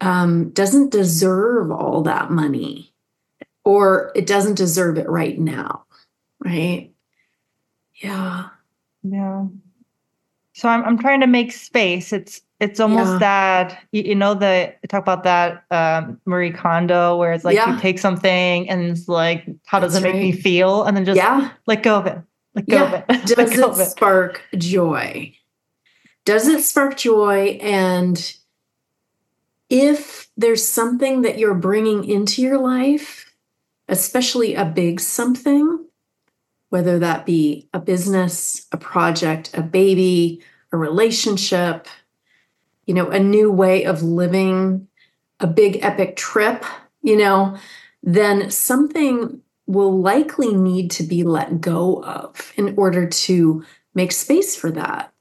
um, 0.00 0.50
doesn't 0.50 0.90
deserve 0.90 1.70
all 1.70 2.02
that 2.02 2.30
money 2.30 2.92
or 3.64 4.12
it 4.14 4.26
doesn't 4.26 4.56
deserve 4.56 4.98
it 4.98 5.08
right 5.08 5.38
now. 5.38 5.84
Right. 6.44 6.92
Yeah. 7.96 8.48
Yeah. 9.02 9.46
So 10.52 10.68
I'm 10.68 10.84
I'm 10.84 10.98
trying 10.98 11.20
to 11.20 11.26
make 11.26 11.52
space. 11.52 12.12
It's 12.12 12.42
it's 12.60 12.80
almost 12.80 13.12
yeah. 13.12 13.18
that 13.18 13.78
you, 13.92 14.14
know 14.14 14.34
the 14.34 14.74
talk 14.88 15.02
about 15.02 15.24
that 15.24 15.64
um, 15.70 16.20
Marie 16.24 16.52
Kondo 16.52 17.16
where 17.16 17.32
it's 17.32 17.44
like 17.44 17.56
yeah. 17.56 17.74
you 17.74 17.80
take 17.80 17.98
something 17.98 18.68
and 18.68 18.82
it's 18.84 19.08
like 19.08 19.46
how 19.66 19.80
does 19.80 19.94
That's 19.94 20.04
it 20.04 20.08
make 20.08 20.14
right. 20.14 20.22
me 20.22 20.32
feel 20.32 20.84
and 20.84 20.96
then 20.96 21.04
just 21.04 21.16
yeah. 21.16 21.50
let 21.66 21.82
go 21.82 21.96
of 21.96 22.06
it. 22.06 22.18
Let 22.54 22.68
go 22.68 22.76
yeah. 22.76 22.82
of 22.84 22.94
it. 22.94 23.26
Does 23.26 23.58
it, 23.58 23.58
it 23.58 23.86
spark 23.86 24.42
joy? 24.56 25.34
Does 26.24 26.48
it 26.48 26.62
spark 26.62 26.96
joy? 26.96 27.58
And 27.60 28.34
if 29.68 30.30
there's 30.36 30.66
something 30.66 31.22
that 31.22 31.38
you're 31.38 31.54
bringing 31.54 32.04
into 32.04 32.40
your 32.40 32.58
life, 32.58 33.34
especially 33.88 34.54
a 34.54 34.64
big 34.64 35.00
something, 35.00 35.84
whether 36.70 36.98
that 36.98 37.26
be 37.26 37.68
a 37.74 37.78
business, 37.78 38.66
a 38.72 38.76
project, 38.76 39.50
a 39.54 39.62
baby, 39.62 40.40
a 40.72 40.76
relationship, 40.76 41.88
you 42.86 42.94
know, 42.94 43.08
a 43.10 43.18
new 43.18 43.50
way 43.50 43.84
of 43.84 44.02
living, 44.02 44.88
a 45.40 45.46
big 45.46 45.78
epic 45.82 46.16
trip, 46.16 46.64
you 47.02 47.16
know, 47.16 47.56
then 48.02 48.50
something 48.50 49.40
will 49.66 49.98
likely 49.98 50.54
need 50.54 50.90
to 50.90 51.02
be 51.02 51.22
let 51.22 51.60
go 51.60 52.02
of 52.04 52.52
in 52.56 52.74
order 52.76 53.06
to 53.06 53.64
make 53.94 54.12
space 54.12 54.54
for 54.54 54.70
that. 54.70 55.12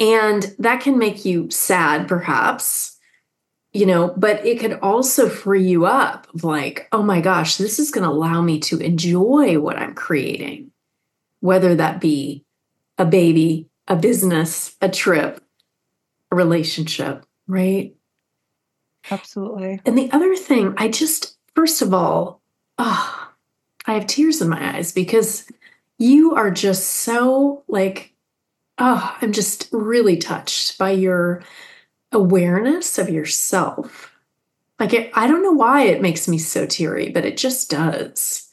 And 0.00 0.54
that 0.58 0.80
can 0.80 0.98
make 0.98 1.24
you 1.24 1.48
sad, 1.50 2.08
perhaps, 2.08 2.98
you 3.72 3.86
know, 3.86 4.12
but 4.16 4.44
it 4.44 4.58
could 4.58 4.78
also 4.80 5.28
free 5.28 5.62
you 5.62 5.86
up 5.86 6.26
like, 6.42 6.88
oh 6.92 7.02
my 7.02 7.20
gosh, 7.20 7.56
this 7.56 7.78
is 7.78 7.90
going 7.90 8.04
to 8.04 8.10
allow 8.10 8.42
me 8.42 8.58
to 8.60 8.78
enjoy 8.78 9.60
what 9.60 9.76
I'm 9.76 9.94
creating, 9.94 10.72
whether 11.40 11.74
that 11.76 12.00
be 12.00 12.44
a 12.98 13.04
baby, 13.04 13.68
a 13.86 13.96
business, 13.96 14.76
a 14.80 14.88
trip, 14.88 15.41
relationship, 16.34 17.26
right? 17.46 17.94
Absolutely. 19.10 19.80
And 19.84 19.98
the 19.98 20.10
other 20.12 20.36
thing, 20.36 20.74
I 20.76 20.88
just, 20.88 21.36
first 21.54 21.82
of 21.82 21.92
all, 21.92 22.40
oh, 22.78 23.32
I 23.86 23.94
have 23.94 24.06
tears 24.06 24.40
in 24.40 24.48
my 24.48 24.76
eyes 24.76 24.92
because 24.92 25.50
you 25.98 26.34
are 26.34 26.50
just 26.50 26.88
so 26.88 27.64
like, 27.68 28.14
oh, 28.78 29.16
I'm 29.20 29.32
just 29.32 29.68
really 29.72 30.16
touched 30.16 30.78
by 30.78 30.90
your 30.90 31.42
awareness 32.12 32.98
of 32.98 33.08
yourself. 33.08 34.12
Like, 34.78 34.92
it, 34.92 35.10
I 35.14 35.26
don't 35.26 35.42
know 35.42 35.52
why 35.52 35.82
it 35.82 36.02
makes 36.02 36.28
me 36.28 36.38
so 36.38 36.66
teary, 36.66 37.10
but 37.10 37.24
it 37.24 37.36
just 37.36 37.70
does. 37.70 38.48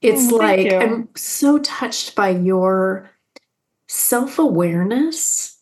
It's 0.00 0.32
oh, 0.32 0.36
like 0.36 0.72
I'm 0.72 1.08
so 1.16 1.58
touched 1.58 2.14
by 2.14 2.28
your 2.28 3.10
self 3.88 4.38
awareness, 4.38 5.53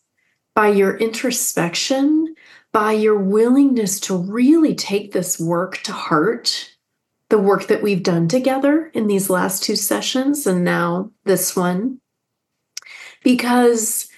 by 0.54 0.68
your 0.68 0.96
introspection, 0.96 2.34
by 2.72 2.92
your 2.92 3.18
willingness 3.18 4.00
to 4.00 4.16
really 4.16 4.74
take 4.74 5.12
this 5.12 5.38
work 5.38 5.78
to 5.78 5.92
heart, 5.92 6.74
the 7.28 7.38
work 7.38 7.66
that 7.68 7.82
we've 7.82 8.02
done 8.02 8.28
together 8.28 8.90
in 8.94 9.06
these 9.06 9.30
last 9.30 9.62
two 9.62 9.76
sessions 9.76 10.46
and 10.46 10.64
now 10.64 11.10
this 11.24 11.56
one. 11.56 12.00
Because 13.22 14.08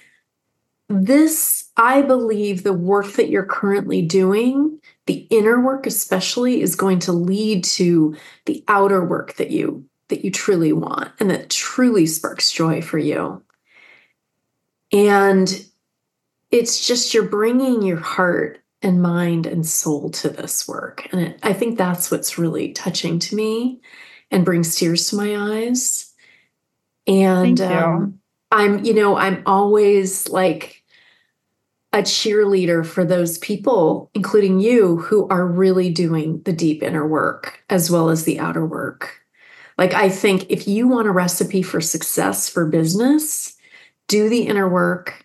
this, 0.89 1.69
I 1.77 2.01
believe, 2.01 2.63
the 2.63 2.73
work 2.73 3.13
that 3.13 3.29
you're 3.29 3.45
currently 3.45 4.01
doing, 4.01 4.79
the 5.05 5.27
inner 5.29 5.59
work 5.59 5.87
especially, 5.87 6.61
is 6.61 6.75
going 6.75 6.99
to 6.99 7.11
lead 7.11 7.63
to 7.63 8.15
the 8.45 8.63
outer 8.67 9.03
work 9.03 9.35
that 9.35 9.51
you 9.51 9.85
that 10.09 10.23
you 10.23 10.29
truly 10.29 10.71
want 10.71 11.11
and 11.19 11.31
that 11.31 11.49
truly 11.49 12.05
sparks 12.05 12.51
joy 12.51 12.79
for 12.79 12.99
you. 12.99 13.41
And 14.91 15.65
it's 16.55 16.87
just 16.87 17.13
you're 17.13 17.23
bringing 17.23 17.81
your 17.81 17.99
heart 17.99 18.63
and 18.81 19.01
mind 19.01 19.45
and 19.45 19.65
soul 19.65 20.09
to 20.09 20.29
this 20.29 20.65
work. 20.67 21.05
And 21.11 21.19
it, 21.19 21.39
I 21.43 21.51
think 21.51 21.77
that's 21.77 22.09
what's 22.09 22.37
really 22.37 22.71
touching 22.71 23.19
to 23.19 23.35
me 23.35 23.81
and 24.31 24.45
brings 24.45 24.75
tears 24.75 25.09
to 25.09 25.17
my 25.17 25.35
eyes. 25.35 26.13
And 27.07 27.59
um, 27.59 28.19
I'm, 28.51 28.85
you 28.85 28.93
know, 28.93 29.17
I'm 29.17 29.43
always 29.45 30.29
like 30.29 30.81
a 31.91 31.97
cheerleader 31.97 32.85
for 32.85 33.03
those 33.03 33.37
people, 33.39 34.09
including 34.13 34.61
you, 34.61 34.97
who 34.97 35.27
are 35.27 35.45
really 35.45 35.89
doing 35.89 36.41
the 36.43 36.53
deep 36.53 36.81
inner 36.81 37.05
work 37.05 37.63
as 37.69 37.91
well 37.91 38.09
as 38.09 38.23
the 38.23 38.39
outer 38.39 38.65
work. 38.65 39.19
Like, 39.77 39.93
I 39.93 40.07
think 40.07 40.45
if 40.49 40.69
you 40.69 40.87
want 40.87 41.07
a 41.07 41.11
recipe 41.11 41.61
for 41.61 41.81
success 41.81 42.47
for 42.47 42.65
business, 42.65 43.57
do 44.07 44.29
the 44.29 44.43
inner 44.47 44.69
work 44.69 45.24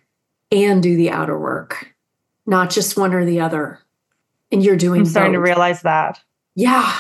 and 0.51 0.83
do 0.83 0.97
the 0.97 1.11
outer 1.11 1.39
work, 1.39 1.95
not 2.47 2.71
just 2.71 2.97
one 2.97 3.15
or 3.15 3.25
the 3.25 3.41
other. 3.41 3.81
And 4.53 4.63
you're 4.63 4.77
doing 4.77 5.03
I'm 5.03 5.07
starting 5.07 5.33
both. 5.33 5.39
to 5.39 5.43
realize 5.43 5.83
that. 5.83 6.21
Yeah. 6.55 6.93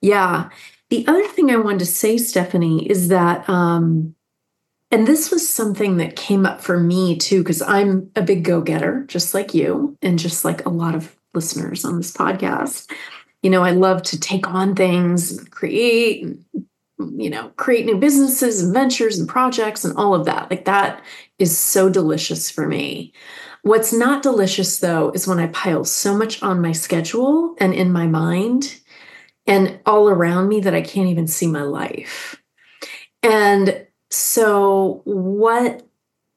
Yeah. 0.00 0.50
The 0.90 1.06
other 1.08 1.26
thing 1.26 1.50
I 1.50 1.56
wanted 1.56 1.80
to 1.80 1.86
say, 1.86 2.16
Stephanie, 2.16 2.88
is 2.88 3.08
that 3.08 3.48
um, 3.48 4.14
and 4.90 5.06
this 5.06 5.32
was 5.32 5.48
something 5.48 5.96
that 5.96 6.14
came 6.14 6.46
up 6.46 6.60
for 6.60 6.78
me 6.78 7.16
too, 7.16 7.42
because 7.42 7.60
I'm 7.60 8.10
a 8.14 8.22
big 8.22 8.44
go 8.44 8.60
getter, 8.60 9.04
just 9.08 9.34
like 9.34 9.52
you, 9.52 9.96
and 10.00 10.18
just 10.18 10.44
like 10.44 10.64
a 10.64 10.70
lot 10.70 10.94
of 10.94 11.16
listeners 11.34 11.84
on 11.84 11.96
this 11.96 12.12
podcast. 12.12 12.90
You 13.42 13.50
know, 13.50 13.64
I 13.64 13.72
love 13.72 14.02
to 14.04 14.20
take 14.20 14.46
on 14.48 14.74
things 14.76 15.44
create, 15.50 16.22
and, 16.22 16.44
you 16.98 17.28
know, 17.28 17.48
create 17.56 17.86
new 17.86 17.96
businesses 17.96 18.62
and 18.62 18.72
ventures 18.72 19.18
and 19.18 19.28
projects 19.28 19.84
and 19.84 19.96
all 19.96 20.14
of 20.14 20.24
that. 20.24 20.50
Like 20.50 20.64
that 20.64 21.02
is 21.38 21.56
so 21.56 21.90
delicious 21.90 22.50
for 22.50 22.66
me. 22.66 23.12
What's 23.62 23.92
not 23.92 24.22
delicious 24.22 24.78
though 24.78 25.10
is 25.10 25.26
when 25.26 25.38
I 25.38 25.48
pile 25.48 25.84
so 25.84 26.16
much 26.16 26.42
on 26.42 26.62
my 26.62 26.72
schedule 26.72 27.54
and 27.58 27.74
in 27.74 27.92
my 27.92 28.06
mind 28.06 28.80
and 29.46 29.78
all 29.86 30.08
around 30.08 30.48
me 30.48 30.60
that 30.60 30.74
I 30.74 30.82
can't 30.82 31.08
even 31.08 31.26
see 31.26 31.46
my 31.46 31.62
life. 31.62 32.40
And 33.22 33.86
so, 34.10 35.02
what 35.04 35.86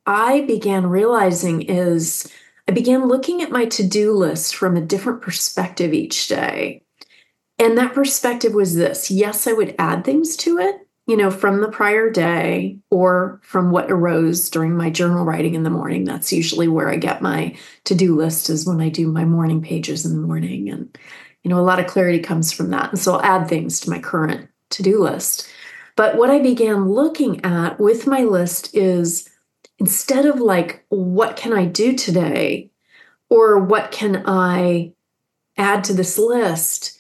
I 0.06 0.42
began 0.42 0.88
realizing 0.88 1.62
is 1.62 2.32
I 2.68 2.72
began 2.72 3.08
looking 3.08 3.42
at 3.42 3.52
my 3.52 3.66
to 3.66 3.88
do 3.88 4.14
list 4.14 4.56
from 4.56 4.76
a 4.76 4.82
different 4.82 5.22
perspective 5.22 5.94
each 5.94 6.28
day. 6.28 6.84
And 7.60 7.78
that 7.78 7.94
perspective 7.94 8.54
was 8.54 8.76
this 8.76 9.12
yes, 9.12 9.46
I 9.46 9.54
would 9.54 9.76
add 9.78 10.06
things 10.06 10.38
to 10.38 10.58
it, 10.58 10.88
you 11.08 11.18
know, 11.18 11.30
from 11.30 11.60
the 11.60 11.68
prior 11.68 12.10
day 12.10 12.80
or 12.90 13.42
from 13.44 13.72
what 13.72 13.92
arose 13.92 14.50
during 14.50 14.76
my 14.76 14.90
journal 14.90 15.26
writing 15.26 15.56
in 15.56 15.64
the 15.64 15.70
morning. 15.70 16.06
That's 16.06 16.32
usually 16.32 16.70
where 16.70 16.90
I 16.90 16.96
get 16.96 17.22
my 17.22 17.56
to 17.84 17.96
do 17.96 18.16
list, 18.16 18.50
is 18.50 18.66
when 18.66 18.80
I 18.80 18.88
do 18.88 19.12
my 19.12 19.26
morning 19.26 19.62
pages 19.62 20.06
in 20.06 20.14
the 20.14 20.26
morning. 20.26 20.70
And, 20.70 20.98
you 21.44 21.50
know, 21.50 21.60
a 21.60 21.62
lot 21.62 21.80
of 21.80 21.88
clarity 21.88 22.20
comes 22.20 22.54
from 22.54 22.70
that. 22.70 22.92
And 22.92 23.00
so 23.00 23.16
I'll 23.16 23.22
add 23.22 23.50
things 23.50 23.82
to 23.82 23.90
my 23.90 24.00
current 24.00 24.50
to 24.70 24.84
do 24.84 25.02
list. 25.02 25.50
But 25.98 26.16
what 26.16 26.30
I 26.30 26.40
began 26.40 26.90
looking 26.90 27.44
at 27.44 27.78
with 27.78 28.08
my 28.08 28.22
list 28.22 28.74
is 28.74 29.30
instead 29.80 30.26
of 30.26 30.40
like, 30.40 30.86
what 30.88 31.36
can 31.36 31.52
I 31.52 31.66
do 31.66 31.94
today? 31.94 32.72
Or 33.30 33.60
what 33.60 33.92
can 33.92 34.24
I 34.26 34.94
add 35.58 35.84
to 35.86 35.94
this 35.94 36.18
list? 36.18 36.99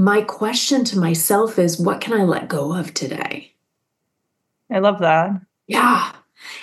My 0.00 0.22
question 0.22 0.82
to 0.84 0.98
myself 0.98 1.58
is, 1.58 1.78
what 1.78 2.00
can 2.00 2.14
I 2.14 2.24
let 2.24 2.48
go 2.48 2.74
of 2.74 2.94
today? 2.94 3.52
I 4.70 4.78
love 4.78 5.00
that. 5.00 5.42
Yeah. 5.66 6.12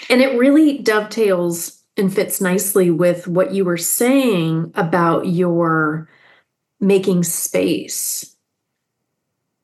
And 0.09 0.21
it 0.21 0.39
really 0.39 0.79
dovetails 0.79 1.83
and 1.95 2.11
fits 2.11 2.41
nicely 2.41 2.89
with 2.89 3.27
what 3.27 3.53
you 3.53 3.63
were 3.63 3.77
saying 3.77 4.71
about 4.73 5.27
your 5.27 6.09
making 6.79 7.23
space 7.25 8.35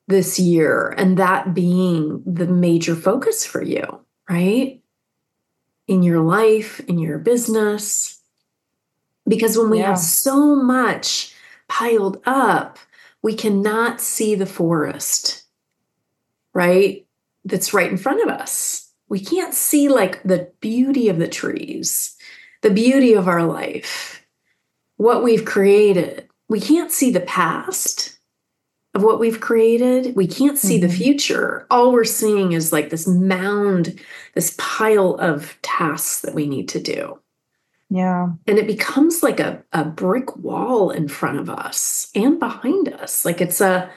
this 0.06 0.38
year 0.38 0.94
and 0.96 1.16
that 1.16 1.52
being 1.52 2.22
the 2.24 2.46
major 2.46 2.94
focus 2.94 3.44
for 3.44 3.60
you, 3.60 3.82
right? 4.30 4.80
In 5.88 6.04
your 6.04 6.20
life, 6.20 6.78
in 6.86 7.00
your 7.00 7.18
business. 7.18 8.20
Because 9.26 9.58
when 9.58 9.68
we 9.68 9.80
yeah. 9.80 9.88
have 9.88 9.98
so 9.98 10.54
much 10.54 11.34
piled 11.66 12.22
up, 12.24 12.78
we 13.24 13.34
cannot 13.34 14.02
see 14.02 14.34
the 14.34 14.44
forest, 14.44 15.44
right? 16.52 17.06
That's 17.46 17.72
right 17.72 17.90
in 17.90 17.96
front 17.96 18.22
of 18.22 18.28
us. 18.28 18.92
We 19.08 19.18
can't 19.18 19.54
see 19.54 19.88
like 19.88 20.22
the 20.24 20.52
beauty 20.60 21.08
of 21.08 21.18
the 21.18 21.26
trees, 21.26 22.16
the 22.60 22.68
beauty 22.68 23.14
of 23.14 23.26
our 23.26 23.42
life, 23.42 24.26
what 24.98 25.24
we've 25.24 25.46
created. 25.46 26.28
We 26.50 26.60
can't 26.60 26.92
see 26.92 27.10
the 27.10 27.20
past 27.20 28.18
of 28.92 29.02
what 29.02 29.18
we've 29.18 29.40
created. 29.40 30.14
We 30.14 30.26
can't 30.26 30.58
see 30.58 30.78
mm-hmm. 30.78 30.88
the 30.88 30.94
future. 30.94 31.66
All 31.70 31.92
we're 31.92 32.04
seeing 32.04 32.52
is 32.52 32.72
like 32.74 32.90
this 32.90 33.08
mound, 33.08 33.98
this 34.34 34.54
pile 34.58 35.14
of 35.14 35.56
tasks 35.62 36.20
that 36.20 36.34
we 36.34 36.46
need 36.46 36.68
to 36.68 36.80
do. 36.80 37.18
Yeah. 37.90 38.30
And 38.46 38.58
it 38.58 38.66
becomes 38.66 39.22
like 39.22 39.40
a, 39.40 39.62
a 39.72 39.84
brick 39.84 40.36
wall 40.36 40.90
in 40.90 41.08
front 41.08 41.38
of 41.38 41.48
us 41.48 42.10
and 42.14 42.38
behind 42.38 42.88
us. 42.88 43.24
Like 43.24 43.40
it's 43.40 43.60
a, 43.60 43.90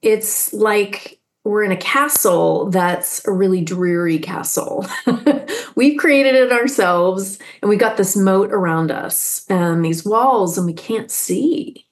it's 0.00 0.52
like 0.52 1.20
we're 1.44 1.62
in 1.62 1.72
a 1.72 1.76
castle 1.76 2.70
that's 2.70 3.26
a 3.26 3.32
really 3.32 3.62
dreary 3.62 4.18
castle. 4.18 4.86
We've 5.76 5.98
created 5.98 6.34
it 6.34 6.52
ourselves 6.52 7.38
and 7.60 7.68
we 7.68 7.76
got 7.76 7.98
this 7.98 8.16
moat 8.16 8.50
around 8.50 8.90
us 8.90 9.44
and 9.50 9.84
these 9.84 10.04
walls, 10.04 10.56
and 10.56 10.66
we 10.66 10.72
can't 10.72 11.10
see. 11.10 11.86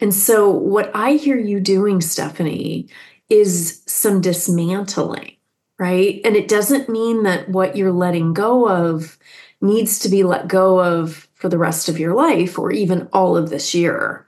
And 0.00 0.14
so, 0.14 0.50
what 0.50 0.90
I 0.94 1.12
hear 1.12 1.38
you 1.38 1.60
doing, 1.60 2.00
Stephanie, 2.00 2.88
is 3.28 3.82
some 3.86 4.20
dismantling, 4.20 5.36
right? 5.78 6.20
And 6.24 6.36
it 6.36 6.48
doesn't 6.48 6.88
mean 6.88 7.22
that 7.22 7.48
what 7.48 7.76
you're 7.76 7.92
letting 7.92 8.32
go 8.34 8.68
of 8.68 9.18
needs 9.60 9.98
to 10.00 10.08
be 10.08 10.22
let 10.22 10.48
go 10.48 10.80
of 10.80 11.28
for 11.34 11.48
the 11.48 11.58
rest 11.58 11.88
of 11.88 11.98
your 11.98 12.14
life 12.14 12.58
or 12.58 12.70
even 12.70 13.08
all 13.12 13.36
of 13.36 13.50
this 13.50 13.74
year. 13.74 14.26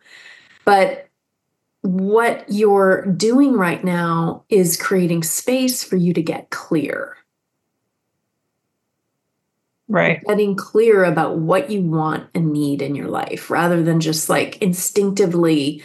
But 0.65 1.09
what 1.83 2.45
you're 2.49 3.07
doing 3.07 3.55
right 3.55 3.83
now 3.83 4.45
is 4.49 4.81
creating 4.81 5.23
space 5.25 5.83
for 5.83 5.97
you 5.97 6.13
to 6.15 6.23
get 6.23 6.51
clear. 6.51 7.17
Right. 9.89 10.23
Getting 10.27 10.55
clear 10.55 11.05
about 11.05 11.39
what 11.39 11.71
you 11.71 11.83
want 11.83 12.31
and 12.35 12.53
need 12.53 12.81
in 12.81 12.95
your 12.95 13.09
life 13.09 13.51
rather 13.51 13.83
than 13.83 14.01
just 14.01 14.31
like 14.31 14.57
instinctively 14.63 15.83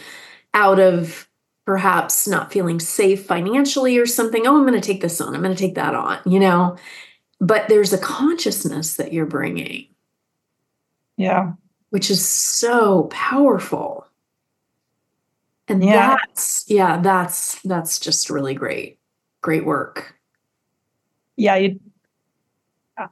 out 0.54 0.78
of 0.78 1.28
perhaps 1.66 2.26
not 2.26 2.50
feeling 2.50 2.80
safe 2.80 3.26
financially 3.26 3.98
or 3.98 4.06
something. 4.06 4.46
Oh, 4.46 4.56
I'm 4.56 4.66
going 4.66 4.80
to 4.80 4.86
take 4.86 5.02
this 5.02 5.20
on. 5.20 5.34
I'm 5.34 5.42
going 5.42 5.54
to 5.54 5.62
take 5.62 5.74
that 5.74 5.94
on, 5.94 6.20
you 6.24 6.40
know? 6.40 6.78
But 7.40 7.68
there's 7.68 7.92
a 7.92 7.98
consciousness 7.98 8.96
that 8.96 9.12
you're 9.12 9.26
bringing. 9.26 9.86
Yeah. 11.16 11.52
Which 11.90 12.10
is 12.10 12.26
so 12.26 13.04
powerful. 13.04 14.06
And 15.68 15.84
yeah. 15.84 16.16
that's 16.16 16.64
yeah, 16.68 17.00
that's 17.00 17.60
that's 17.62 17.98
just 18.00 18.30
really 18.30 18.54
great. 18.54 18.98
Great 19.42 19.64
work. 19.64 20.14
Yeah, 21.36 21.56
you, 21.56 21.78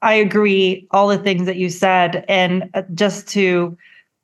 I 0.02 0.14
agree 0.14 0.86
all 0.90 1.08
the 1.08 1.18
things 1.18 1.46
that 1.46 1.56
you 1.56 1.70
said 1.70 2.24
and 2.28 2.68
uh, 2.74 2.82
just 2.94 3.28
to 3.28 3.76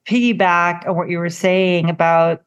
piggyback 0.06 0.88
on 0.88 0.96
what 0.96 1.08
you 1.08 1.18
were 1.18 1.30
saying 1.30 1.88
about 1.88 2.42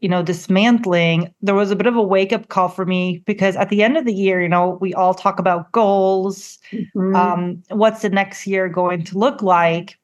you 0.00 0.08
know 0.08 0.22
dismantling 0.22 1.32
there 1.42 1.54
was 1.54 1.70
a 1.70 1.76
bit 1.76 1.86
of 1.86 1.96
a 1.96 2.02
wake 2.02 2.32
up 2.32 2.48
call 2.48 2.68
for 2.68 2.86
me 2.86 3.22
because 3.26 3.56
at 3.56 3.68
the 3.68 3.82
end 3.82 3.96
of 3.96 4.04
the 4.04 4.14
year 4.14 4.40
you 4.40 4.48
know 4.48 4.78
we 4.80 4.94
all 4.94 5.14
talk 5.14 5.38
about 5.38 5.70
goals 5.72 6.58
mm-hmm. 6.72 7.14
um, 7.14 7.62
what's 7.68 8.02
the 8.02 8.08
next 8.08 8.46
year 8.46 8.68
going 8.68 9.04
to 9.04 9.18
look 9.18 9.42
like 9.42 9.98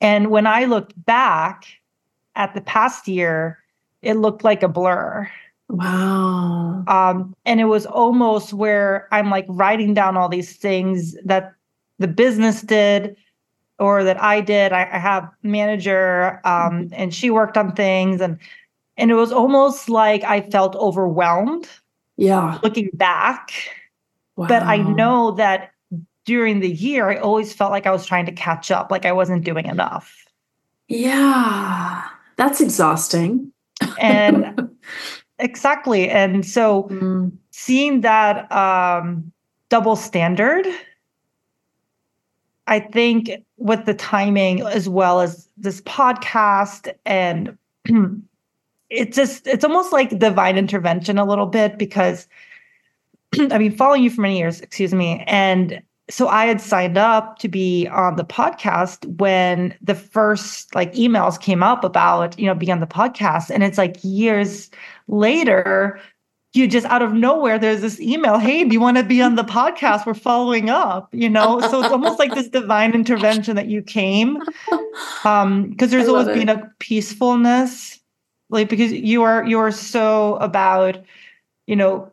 and 0.00 0.30
when 0.30 0.46
i 0.46 0.64
looked 0.64 0.92
back 1.04 1.66
at 2.34 2.54
the 2.54 2.60
past 2.60 3.06
year 3.06 3.62
it 4.02 4.14
looked 4.14 4.44
like 4.44 4.62
a 4.62 4.68
blur. 4.68 5.30
Wow. 5.68 6.84
Um, 6.86 7.34
and 7.46 7.60
it 7.60 7.64
was 7.64 7.86
almost 7.86 8.52
where 8.52 9.08
I'm 9.12 9.30
like 9.30 9.46
writing 9.48 9.94
down 9.94 10.16
all 10.16 10.28
these 10.28 10.56
things 10.56 11.16
that 11.24 11.54
the 11.98 12.08
business 12.08 12.60
did 12.60 13.16
or 13.78 14.04
that 14.04 14.22
I 14.22 14.40
did. 14.40 14.72
I, 14.72 14.82
I 14.92 14.98
have 14.98 15.30
manager 15.42 16.40
um, 16.44 16.52
mm-hmm. 16.52 16.94
and 16.94 17.14
she 17.14 17.30
worked 17.30 17.56
on 17.56 17.74
things 17.74 18.20
and 18.20 18.38
and 19.02 19.10
it 19.10 19.14
was 19.14 19.32
almost 19.32 19.88
like 19.88 20.22
I 20.22 20.42
felt 20.42 20.76
overwhelmed. 20.76 21.68
Yeah. 22.16 22.60
Looking 22.62 22.88
back. 22.92 23.50
Wow. 24.36 24.46
But 24.46 24.62
I 24.62 24.76
know 24.76 25.32
that 25.32 25.72
during 26.24 26.60
the 26.60 26.70
year 26.70 27.10
I 27.10 27.16
always 27.16 27.52
felt 27.52 27.72
like 27.72 27.84
I 27.84 27.90
was 27.90 28.06
trying 28.06 28.26
to 28.26 28.32
catch 28.32 28.70
up, 28.70 28.92
like 28.92 29.04
I 29.04 29.10
wasn't 29.10 29.42
doing 29.44 29.66
enough. 29.66 30.24
Yeah. 30.86 32.04
That's 32.36 32.60
exhausting 32.60 33.50
and 34.00 34.70
exactly 35.40 36.08
and 36.08 36.46
so 36.46 36.84
mm. 36.84 37.32
seeing 37.50 38.02
that 38.02 38.50
um, 38.52 39.32
double 39.68 39.96
standard 39.96 40.64
i 42.68 42.78
think 42.78 43.30
with 43.56 43.84
the 43.86 43.94
timing 43.94 44.60
as 44.62 44.88
well 44.88 45.20
as 45.20 45.48
this 45.56 45.80
podcast 45.80 46.92
and 47.04 47.58
it's 48.92 49.16
just 49.16 49.46
it's 49.46 49.64
almost 49.64 49.92
like 49.92 50.18
divine 50.18 50.58
intervention 50.58 51.18
a 51.18 51.24
little 51.24 51.46
bit 51.46 51.78
because 51.78 52.28
i 53.50 53.58
mean 53.58 53.74
following 53.74 54.02
you 54.02 54.10
for 54.10 54.20
many 54.20 54.38
years 54.38 54.60
excuse 54.60 54.92
me 54.92 55.24
and 55.26 55.82
so 56.10 56.28
I 56.28 56.46
had 56.46 56.60
signed 56.60 56.98
up 56.98 57.38
to 57.38 57.48
be 57.48 57.86
on 57.88 58.16
the 58.16 58.24
podcast 58.24 59.06
when 59.18 59.74
the 59.80 59.94
first 59.94 60.74
like 60.74 60.92
emails 60.92 61.40
came 61.40 61.62
up 61.62 61.84
about, 61.84 62.38
you 62.38 62.46
know, 62.46 62.54
being 62.54 62.72
on 62.72 62.80
the 62.80 62.86
podcast. 62.86 63.50
And 63.50 63.62
it's 63.62 63.78
like 63.78 63.96
years 64.02 64.70
later, 65.08 65.98
you 66.54 66.68
just 66.68 66.86
out 66.86 67.00
of 67.00 67.14
nowhere, 67.14 67.58
there's 67.58 67.80
this 67.80 68.00
email, 68.00 68.38
hey, 68.38 68.64
do 68.64 68.74
you 68.74 68.80
want 68.80 68.98
to 68.98 69.04
be 69.04 69.22
on 69.22 69.36
the 69.36 69.44
podcast? 69.44 70.04
We're 70.04 70.14
following 70.14 70.68
up, 70.68 71.08
you 71.14 71.30
know? 71.30 71.60
So 71.60 71.82
it's 71.82 71.92
almost 71.92 72.18
like 72.18 72.34
this 72.34 72.48
divine 72.48 72.92
intervention 72.94 73.56
that 73.56 73.66
you 73.66 73.82
came. 73.82 74.38
Um, 75.24 75.70
because 75.70 75.90
there's 75.90 76.08
always 76.08 76.26
it. 76.28 76.34
been 76.34 76.50
a 76.50 76.70
peacefulness, 76.78 77.98
like 78.52 78.68
because 78.68 78.92
you 78.92 79.22
are 79.22 79.44
you 79.44 79.58
are 79.58 79.72
so 79.72 80.36
about, 80.36 80.98
you 81.66 81.74
know, 81.74 82.12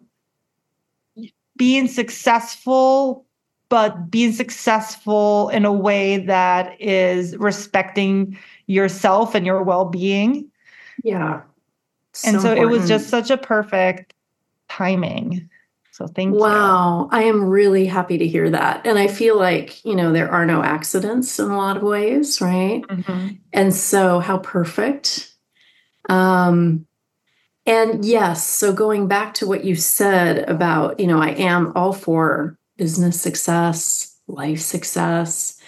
being 1.58 1.88
successful 1.88 3.26
but 3.68 4.10
being 4.10 4.32
successful 4.32 5.50
in 5.50 5.64
a 5.64 5.72
way 5.72 6.18
that 6.18 6.82
is 6.82 7.38
respecting 7.38 8.36
yourself 8.66 9.36
and 9.36 9.46
your 9.46 9.62
well-being 9.62 10.50
yeah 11.04 11.42
so 12.14 12.30
and 12.30 12.42
so 12.42 12.50
important. 12.52 12.74
it 12.74 12.80
was 12.80 12.88
just 12.88 13.10
such 13.10 13.30
a 13.30 13.38
perfect 13.38 14.14
timing 14.70 15.48
so 15.92 16.08
thank 16.08 16.34
wow. 16.34 16.38
you 16.38 16.44
wow 16.44 17.10
i 17.12 17.24
am 17.24 17.44
really 17.44 17.86
happy 17.86 18.18
to 18.18 18.28
hear 18.28 18.50
that 18.50 18.86
and 18.88 18.98
i 18.98 19.08
feel 19.08 19.38
like 19.38 19.84
you 19.84 19.96
know 19.96 20.14
there 20.14 20.32
are 20.32 20.46
no 20.46 20.64
accidents 20.64 21.38
in 21.38 21.50
a 21.50 21.58
lot 21.58 21.78
of 21.78 21.84
ways 21.84 22.40
right 22.40 22.82
mm-hmm. 22.84 23.28
and 23.52 23.76
so 23.76 24.20
how 24.20 24.38
perfect 24.38 25.34
um 26.10 26.86
and 27.66 28.04
yes 28.04 28.48
so 28.48 28.74
going 28.74 29.08
back 29.08 29.34
to 29.34 29.48
what 29.48 29.64
you 29.64 29.76
said 29.76 30.50
about 30.50 31.00
you 31.00 31.08
know 31.08 31.22
i 31.22 31.30
am 31.30 31.72
all 31.76 31.94
for 31.94 32.60
business 32.80 33.22
success, 33.22 34.18
life 34.28 34.62
success. 34.62 35.62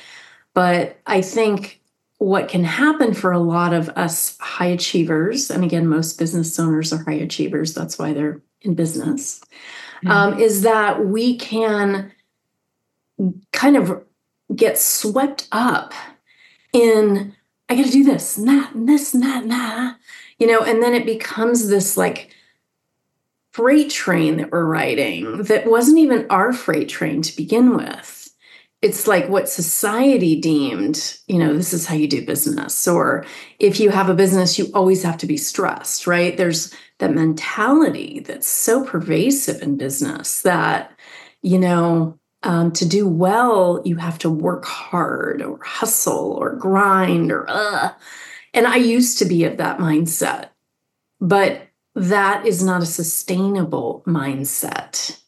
But 0.56 1.00
I 1.06 1.22
think 1.22 1.82
what 2.18 2.48
can 2.48 2.64
happen 2.64 3.14
for 3.14 3.32
a 3.32 3.40
lot 3.40 3.74
of 3.74 3.90
us 3.90 4.38
high 4.40 4.68
achievers, 4.68 5.52
and 5.52 5.64
again, 5.64 5.88
most 5.88 6.18
business 6.18 6.58
owners 6.58 6.92
are 6.94 7.04
high 7.04 7.14
achievers, 7.14 7.74
that's 7.74 8.00
why 8.00 8.14
they're 8.14 8.42
in 8.62 8.76
business, 8.76 9.42
mm-hmm. 10.04 10.12
um, 10.12 10.40
is 10.40 10.62
that 10.62 11.06
we 11.06 11.38
can 11.38 12.12
kind 13.52 13.76
of 13.76 14.04
get 14.56 14.78
swept 14.78 15.48
up 15.52 15.94
in, 16.74 17.36
I 17.68 17.76
got 17.76 17.86
to 17.86 17.92
do 17.92 18.04
this 18.04 18.38
and 18.38 18.48
that 18.48 18.74
and 18.74 18.88
this 18.88 19.14
and 19.14 19.24
that 19.24 19.44
and 19.44 19.52
that, 19.52 19.98
you 20.42 20.48
know, 20.48 20.62
and 20.62 20.84
then 20.84 20.94
it 20.94 21.06
becomes 21.06 21.70
this 21.70 21.96
like, 21.96 22.36
freight 23.54 23.90
train 23.90 24.38
that 24.38 24.50
we're 24.50 24.64
riding 24.64 25.44
that 25.44 25.68
wasn't 25.68 25.98
even 25.98 26.26
our 26.30 26.54
freight 26.54 26.88
train 26.88 27.22
to 27.22 27.36
begin 27.36 27.76
with. 27.76 28.34
It's 28.82 29.08
like 29.08 29.28
what 29.28 29.50
society 29.50 30.40
deemed, 30.40 31.18
you 31.28 31.38
know, 31.38 31.54
this 31.54 31.74
is 31.74 31.86
how 31.86 31.96
you 31.96 32.08
do 32.08 32.26
business. 32.26 32.88
Or 32.88 33.26
if 33.60 33.78
you 33.78 33.90
have 33.90 34.08
a 34.08 34.14
business, 34.14 34.58
you 34.58 34.72
always 34.74 35.04
have 35.04 35.18
to 35.18 35.26
be 35.26 35.36
stressed, 35.36 36.08
right? 36.08 36.38
There's 36.38 36.74
that 37.00 37.14
mentality 37.14 38.22
that's 38.22 38.48
so 38.48 38.86
pervasive 38.86 39.62
in 39.62 39.76
business 39.76 40.44
that, 40.44 40.98
you 41.42 41.60
know, 41.60 42.18
um, 42.44 42.72
to 42.72 42.88
do 42.88 43.06
well, 43.06 43.82
you 43.84 43.98
have 43.98 44.18
to 44.20 44.30
work 44.30 44.64
hard 44.64 45.42
or 45.42 45.60
hustle 45.62 46.32
or 46.40 46.56
grind 46.56 47.34
or, 47.34 47.46
uh. 47.50 47.92
And 48.54 48.68
I 48.68 48.76
used 48.76 49.18
to 49.20 49.26
be 49.26 49.44
of 49.46 49.58
that 49.58 49.80
mindset. 49.80 50.50
But 51.20 51.68
that 51.96 52.46
is 52.46 52.64
not 52.64 52.82
a 52.82 52.88
sustainable 52.88 54.04
mindset. 54.08 55.22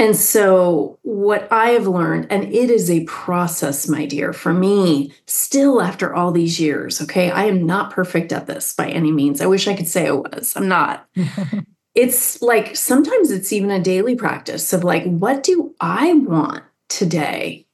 And 0.00 0.14
so, 0.14 0.98
what 1.02 1.48
I 1.50 1.70
have 1.70 1.88
learned, 1.88 2.28
and 2.30 2.44
it 2.44 2.70
is 2.70 2.88
a 2.88 3.04
process, 3.04 3.88
my 3.88 4.06
dear, 4.06 4.32
for 4.32 4.54
me, 4.54 5.12
still 5.26 5.82
after 5.82 6.14
all 6.14 6.30
these 6.30 6.60
years, 6.60 7.02
okay, 7.02 7.32
I 7.32 7.44
am 7.46 7.66
not 7.66 7.90
perfect 7.90 8.32
at 8.32 8.46
this 8.46 8.72
by 8.72 8.88
any 8.90 9.10
means. 9.10 9.40
I 9.40 9.46
wish 9.46 9.66
I 9.66 9.74
could 9.74 9.88
say 9.88 10.06
I 10.06 10.12
was. 10.12 10.54
I'm 10.54 10.68
not. 10.68 11.08
it's 11.96 12.40
like 12.40 12.76
sometimes 12.76 13.32
it's 13.32 13.52
even 13.52 13.72
a 13.72 13.82
daily 13.82 14.14
practice 14.14 14.72
of 14.72 14.84
like, 14.84 15.02
what 15.04 15.42
do 15.42 15.74
I 15.80 16.12
want 16.12 16.62
today? 16.88 17.66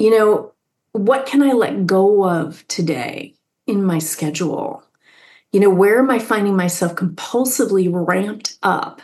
You 0.00 0.10
know, 0.10 0.51
what 0.92 1.26
can 1.26 1.42
I 1.42 1.52
let 1.52 1.86
go 1.86 2.28
of 2.28 2.66
today 2.68 3.34
in 3.66 3.84
my 3.84 3.98
schedule? 3.98 4.84
You 5.52 5.60
know, 5.60 5.70
where 5.70 5.98
am 5.98 6.10
I 6.10 6.18
finding 6.18 6.56
myself 6.56 6.94
compulsively 6.94 7.88
ramped 7.90 8.58
up 8.62 9.02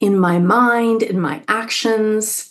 in 0.00 0.18
my 0.18 0.38
mind, 0.38 1.02
in 1.02 1.20
my 1.20 1.42
actions? 1.48 2.50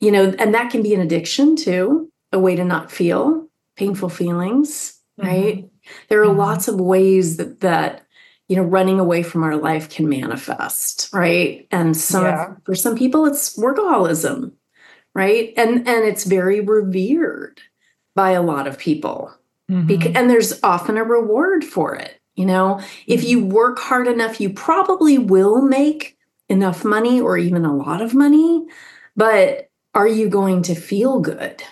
You 0.00 0.12
know, 0.12 0.34
and 0.38 0.54
that 0.54 0.70
can 0.70 0.82
be 0.82 0.94
an 0.94 1.00
addiction 1.00 1.56
too, 1.56 2.10
a 2.32 2.38
way 2.38 2.56
to 2.56 2.64
not 2.64 2.90
feel 2.90 3.48
painful 3.76 4.08
feelings, 4.08 4.98
mm-hmm. 5.20 5.28
right? 5.28 5.70
There 6.08 6.22
are 6.22 6.26
mm-hmm. 6.26 6.38
lots 6.38 6.68
of 6.68 6.80
ways 6.80 7.36
that 7.36 7.60
that 7.60 8.06
you 8.48 8.56
know 8.56 8.62
running 8.62 9.00
away 9.00 9.22
from 9.22 9.42
our 9.42 9.56
life 9.56 9.88
can 9.88 10.08
manifest, 10.08 11.08
right? 11.12 11.66
And 11.70 11.96
some 11.96 12.24
yeah. 12.24 12.54
for 12.64 12.74
some 12.74 12.96
people 12.96 13.26
it's 13.26 13.56
workaholism, 13.56 14.52
right? 15.14 15.52
And 15.56 15.86
and 15.88 16.04
it's 16.04 16.24
very 16.24 16.60
revered 16.60 17.60
by 18.14 18.30
a 18.30 18.42
lot 18.42 18.66
of 18.66 18.78
people. 18.78 19.32
Mm-hmm. 19.70 19.86
Because, 19.86 20.14
and 20.14 20.28
there's 20.28 20.60
often 20.62 20.98
a 20.98 21.04
reward 21.04 21.64
for 21.64 21.94
it. 21.94 22.20
You 22.34 22.46
know, 22.46 22.80
if 23.06 23.24
you 23.24 23.44
work 23.44 23.78
hard 23.78 24.08
enough, 24.08 24.40
you 24.40 24.50
probably 24.50 25.18
will 25.18 25.60
make 25.60 26.16
enough 26.48 26.84
money 26.84 27.20
or 27.20 27.36
even 27.36 27.64
a 27.64 27.74
lot 27.74 28.00
of 28.00 28.14
money, 28.14 28.66
but 29.16 29.70
are 29.94 30.06
you 30.06 30.28
going 30.28 30.62
to 30.62 30.74
feel 30.74 31.20
good? 31.20 31.62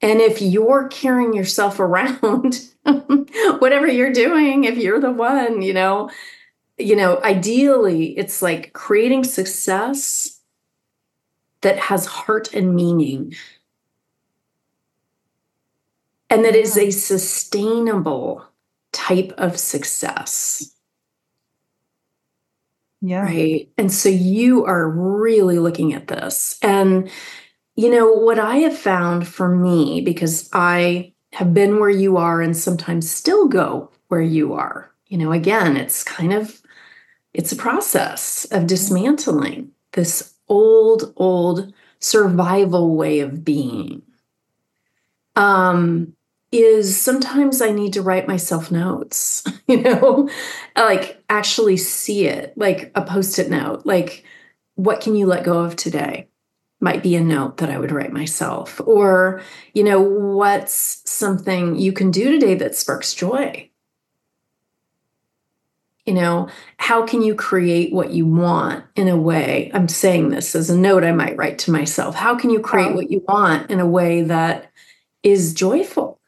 And 0.00 0.20
if 0.20 0.42
you're 0.42 0.88
carrying 0.88 1.32
yourself 1.32 1.78
around, 1.80 2.60
whatever 3.58 3.86
you're 3.86 4.12
doing, 4.12 4.64
if 4.64 4.76
you're 4.76 5.00
the 5.00 5.10
one, 5.10 5.62
you 5.62 5.72
know, 5.72 6.10
you 6.78 6.96
know, 6.96 7.20
ideally 7.22 8.18
it's 8.18 8.42
like 8.42 8.72
creating 8.72 9.24
success 9.24 10.31
that 11.62 11.78
has 11.78 12.06
heart 12.06 12.52
and 12.52 12.74
meaning 12.74 13.34
and 16.32 16.46
that 16.46 16.56
is 16.56 16.78
a 16.78 16.90
sustainable 16.90 18.42
type 18.90 19.34
of 19.36 19.58
success. 19.58 20.74
Yeah. 23.02 23.24
Right. 23.24 23.68
And 23.76 23.92
so 23.92 24.08
you 24.08 24.64
are 24.64 24.88
really 24.88 25.58
looking 25.58 25.92
at 25.92 26.08
this. 26.08 26.58
And, 26.62 27.10
you 27.76 27.90
know, 27.90 28.10
what 28.10 28.38
I 28.38 28.58
have 28.58 28.78
found 28.78 29.28
for 29.28 29.54
me, 29.54 30.00
because 30.00 30.48
I 30.54 31.12
have 31.34 31.52
been 31.52 31.78
where 31.78 31.90
you 31.90 32.16
are 32.16 32.40
and 32.40 32.56
sometimes 32.56 33.10
still 33.10 33.46
go 33.46 33.90
where 34.08 34.22
you 34.22 34.54
are, 34.54 34.90
you 35.08 35.18
know, 35.18 35.32
again, 35.32 35.76
it's 35.76 36.02
kind 36.02 36.32
of, 36.32 36.62
it's 37.34 37.52
a 37.52 37.56
process 37.56 38.46
of 38.52 38.66
dismantling 38.66 39.70
this 39.92 40.31
old, 40.52 41.14
old 41.16 41.72
survival 41.98 42.94
way 42.94 43.20
of 43.20 43.42
being. 43.42 44.02
Um, 45.34 46.14
is 46.52 47.00
sometimes 47.00 47.62
I 47.62 47.70
need 47.70 47.94
to 47.94 48.02
write 48.02 48.28
myself 48.28 48.70
notes, 48.70 49.42
you 49.66 49.80
know, 49.80 50.28
like 50.76 51.22
actually 51.30 51.78
see 51.78 52.26
it, 52.26 52.52
like 52.58 52.92
a 52.94 53.02
post 53.02 53.38
it 53.38 53.48
note, 53.48 53.86
like, 53.86 54.24
what 54.74 55.00
can 55.00 55.14
you 55.16 55.26
let 55.26 55.44
go 55.44 55.60
of 55.60 55.76
today? 55.76 56.28
Might 56.80 57.02
be 57.02 57.16
a 57.16 57.20
note 57.22 57.56
that 57.58 57.70
I 57.70 57.78
would 57.78 57.92
write 57.92 58.12
myself. 58.12 58.80
Or, 58.84 59.40
you 59.72 59.84
know, 59.84 60.00
what's 60.00 61.02
something 61.10 61.76
you 61.78 61.92
can 61.92 62.10
do 62.10 62.30
today 62.30 62.54
that 62.56 62.74
sparks 62.74 63.14
joy? 63.14 63.70
You 66.06 66.14
know, 66.14 66.48
how 66.78 67.06
can 67.06 67.22
you 67.22 67.34
create 67.34 67.92
what 67.92 68.10
you 68.10 68.26
want 68.26 68.84
in 68.96 69.08
a 69.08 69.16
way? 69.16 69.70
I'm 69.72 69.86
saying 69.86 70.30
this 70.30 70.56
as 70.56 70.68
a 70.68 70.76
note 70.76 71.04
I 71.04 71.12
might 71.12 71.36
write 71.36 71.58
to 71.60 71.70
myself. 71.70 72.16
How 72.16 72.36
can 72.36 72.50
you 72.50 72.60
create 72.60 72.94
what 72.94 73.10
you 73.10 73.24
want 73.28 73.70
in 73.70 73.78
a 73.78 73.86
way 73.86 74.22
that 74.22 74.72
is 75.22 75.54
joyful? 75.54 76.20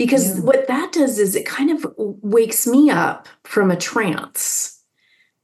because 0.00 0.38
yeah. 0.38 0.44
what 0.44 0.66
that 0.66 0.92
does 0.92 1.18
is 1.18 1.36
it 1.36 1.44
kind 1.44 1.70
of 1.70 1.86
wakes 1.98 2.66
me 2.66 2.88
up 2.88 3.28
from 3.44 3.70
a 3.70 3.76
trance 3.76 4.82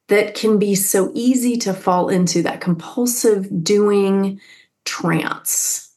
that 0.09 0.35
can 0.35 0.59
be 0.59 0.75
so 0.75 1.11
easy 1.13 1.59
to 1.59 1.75
fall 1.75 2.09
into 2.09 2.43
that 2.43 2.63
compulsive 2.63 3.63
doing 3.63 4.41
trance. 4.87 5.93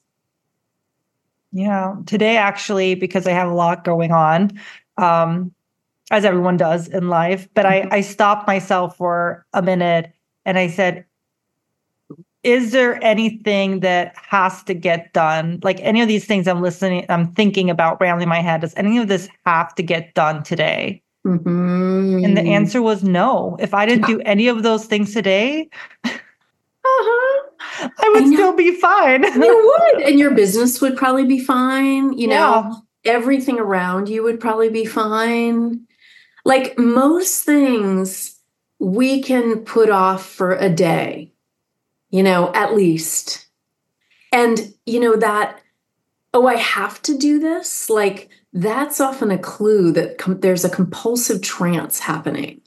Yeah, 1.54 1.95
today 2.06 2.36
actually, 2.36 2.95
because 2.95 3.26
I 3.26 3.32
have 3.32 3.50
a 3.50 3.54
lot 3.54 3.86
going 3.86 4.12
on, 4.12 4.60
um, 4.99 5.51
as 6.12 6.25
everyone 6.25 6.57
does 6.57 6.88
in 6.88 7.09
life, 7.09 7.47
but 7.53 7.65
mm-hmm. 7.65 7.93
I, 7.93 7.97
I 7.97 8.01
stopped 8.01 8.47
myself 8.47 8.97
for 8.97 9.45
a 9.53 9.62
minute 9.62 10.12
and 10.45 10.57
I 10.57 10.67
said, 10.67 11.05
is 12.43 12.71
there 12.71 13.03
anything 13.03 13.81
that 13.81 14.15
has 14.15 14.63
to 14.63 14.73
get 14.73 15.12
done? 15.13 15.59
Like 15.62 15.79
any 15.81 16.01
of 16.01 16.07
these 16.07 16.25
things 16.25 16.47
I'm 16.47 16.62
listening, 16.62 17.05
I'm 17.09 17.33
thinking 17.33 17.69
about 17.69 17.99
rambling 17.99 18.29
my 18.29 18.41
head. 18.41 18.62
Does 18.62 18.73
any 18.77 18.97
of 18.97 19.07
this 19.07 19.27
have 19.45 19.75
to 19.75 19.83
get 19.83 20.13
done 20.13 20.43
today? 20.43 21.01
Mm-hmm. 21.25 22.23
And 22.23 22.38
the 22.38 22.41
answer 22.41 22.81
was 22.81 23.03
no. 23.03 23.57
If 23.59 23.73
I 23.73 23.85
didn't 23.85 24.07
do 24.07 24.21
any 24.25 24.47
of 24.47 24.63
those 24.63 24.85
things 24.85 25.13
today, 25.13 25.69
uh-huh. 26.05 27.45
I 27.97 28.09
would 28.13 28.23
I 28.23 28.33
still 28.33 28.55
be 28.55 28.75
fine. 28.79 29.23
you 29.23 29.75
would. 29.93 30.03
And 30.03 30.17
your 30.19 30.31
business 30.31 30.79
would 30.79 30.95
probably 30.95 31.25
be 31.25 31.39
fine. 31.39 32.17
You 32.17 32.27
know, 32.27 32.35
yeah. 32.35 32.73
Everything 33.05 33.59
around 33.59 34.09
you 34.09 34.23
would 34.23 34.39
probably 34.39 34.69
be 34.69 34.85
fine. 34.85 35.88
Like 36.45 36.77
most 36.77 37.43
things 37.43 38.39
we 38.79 39.21
can 39.21 39.59
put 39.59 39.89
off 39.89 40.25
for 40.25 40.53
a 40.55 40.69
day 40.69 41.33
you 42.09 42.23
know, 42.23 42.51
at 42.53 42.75
least. 42.75 43.47
And, 44.31 44.73
you 44.85 44.99
know, 44.99 45.15
that, 45.15 45.62
oh, 46.33 46.47
I 46.47 46.55
have 46.55 47.01
to 47.03 47.17
do 47.17 47.39
this, 47.39 47.89
like 47.89 48.29
that's 48.53 48.99
often 48.99 49.31
a 49.31 49.38
clue 49.38 49.91
that 49.91 50.17
com- 50.17 50.39
there's 50.39 50.65
a 50.65 50.69
compulsive 50.69 51.41
trance 51.41 51.99
happening. 51.99 52.62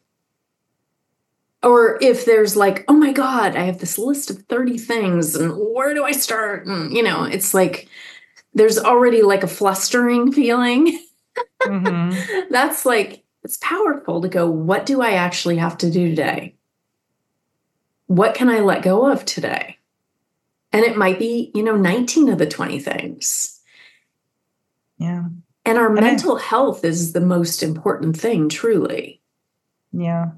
Or 1.63 1.99
if 2.03 2.25
there's 2.25 2.57
like, 2.57 2.85
oh 2.89 2.95
my 2.95 3.13
God, 3.13 3.55
I 3.55 3.63
have 3.63 3.79
this 3.79 3.97
list 3.97 4.31
of 4.31 4.43
30 4.43 4.79
things 4.79 5.37
and 5.37 5.53
where 5.57 5.95
do 5.95 6.03
I 6.03 6.11
start? 6.11 6.67
And, 6.67 6.93
you 6.93 7.05
know, 7.05 7.23
it's 7.23 7.55
like 7.55 7.89
there's 8.55 8.79
already 8.79 9.23
like 9.23 9.43
a 9.43 9.49
flustering 9.49 10.33
feeling. 10.33 11.01
Mm-hmm. 11.63 12.49
That's 12.51 12.85
like, 12.85 13.23
it's 13.45 13.59
powerful 13.59 14.21
to 14.21 14.29
go, 14.29 14.51
what 14.51 14.87
do 14.87 15.01
I 15.01 15.13
actually 15.13 15.57
have 15.57 15.79
to 15.79 15.91
do 15.91 16.09
today? 16.09 16.55
what 18.15 18.35
can 18.35 18.51
I 18.51 18.61
let 18.61 18.83
go 18.83 19.11
of 19.11 19.25
today? 19.25 19.79
And 20.73 20.85
it 20.85 20.97
might 20.97 21.19
be, 21.19 21.51
you 21.55 21.63
know, 21.63 21.77
19 21.77 22.29
of 22.29 22.39
the 22.39 22.47
20 22.47 22.79
things. 22.79 23.61
Yeah. 24.99 25.25
And 25.65 25.79
our 25.79 25.87
and 25.87 25.95
mental 25.95 26.37
I, 26.37 26.43
health 26.43 26.85
is 26.85 27.13
the 27.13 27.21
most 27.21 27.63
important 27.63 28.17
thing, 28.17 28.49
truly. 28.49 29.21
Yeah. 29.93 30.31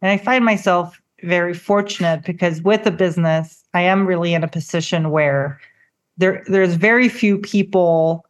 And 0.00 0.10
I 0.10 0.16
find 0.16 0.44
myself 0.44 1.00
very 1.22 1.52
fortunate 1.52 2.24
because 2.24 2.62
with 2.62 2.86
a 2.86 2.90
business, 2.90 3.62
I 3.74 3.82
am 3.82 4.06
really 4.06 4.32
in 4.32 4.44
a 4.44 4.48
position 4.48 5.10
where 5.10 5.60
there 6.18 6.44
there's 6.46 6.74
very 6.74 7.08
few 7.08 7.38
people 7.38 8.26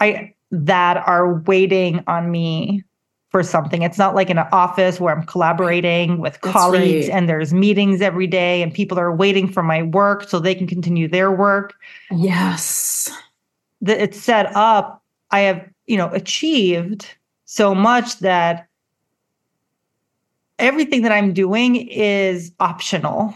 I 0.00 0.34
that 0.50 0.96
are 0.98 1.34
waiting 1.40 2.04
on 2.06 2.30
me 2.30 2.84
for 3.30 3.42
something. 3.42 3.82
It's 3.82 3.98
not 3.98 4.14
like 4.14 4.30
in 4.30 4.38
an 4.38 4.46
office 4.52 5.00
where 5.00 5.12
I'm 5.12 5.26
collaborating 5.26 6.18
with 6.18 6.34
That's 6.34 6.52
colleagues 6.52 7.08
right. 7.08 7.16
and 7.16 7.28
there's 7.28 7.52
meetings 7.52 8.00
every 8.00 8.28
day 8.28 8.62
and 8.62 8.72
people 8.72 8.96
are 8.96 9.12
waiting 9.12 9.50
for 9.50 9.60
my 9.60 9.82
work 9.82 10.28
so 10.28 10.38
they 10.38 10.54
can 10.54 10.68
continue 10.68 11.08
their 11.08 11.32
work. 11.32 11.74
Yes. 12.12 13.10
That 13.80 14.00
it's 14.00 14.20
set 14.20 14.54
up, 14.54 15.02
I 15.32 15.40
have, 15.40 15.68
you 15.86 15.96
know, 15.96 16.10
achieved 16.12 17.12
so 17.44 17.74
much 17.74 18.20
that 18.20 18.68
everything 20.60 21.02
that 21.02 21.10
I'm 21.10 21.32
doing 21.32 21.74
is 21.88 22.52
optional 22.60 23.34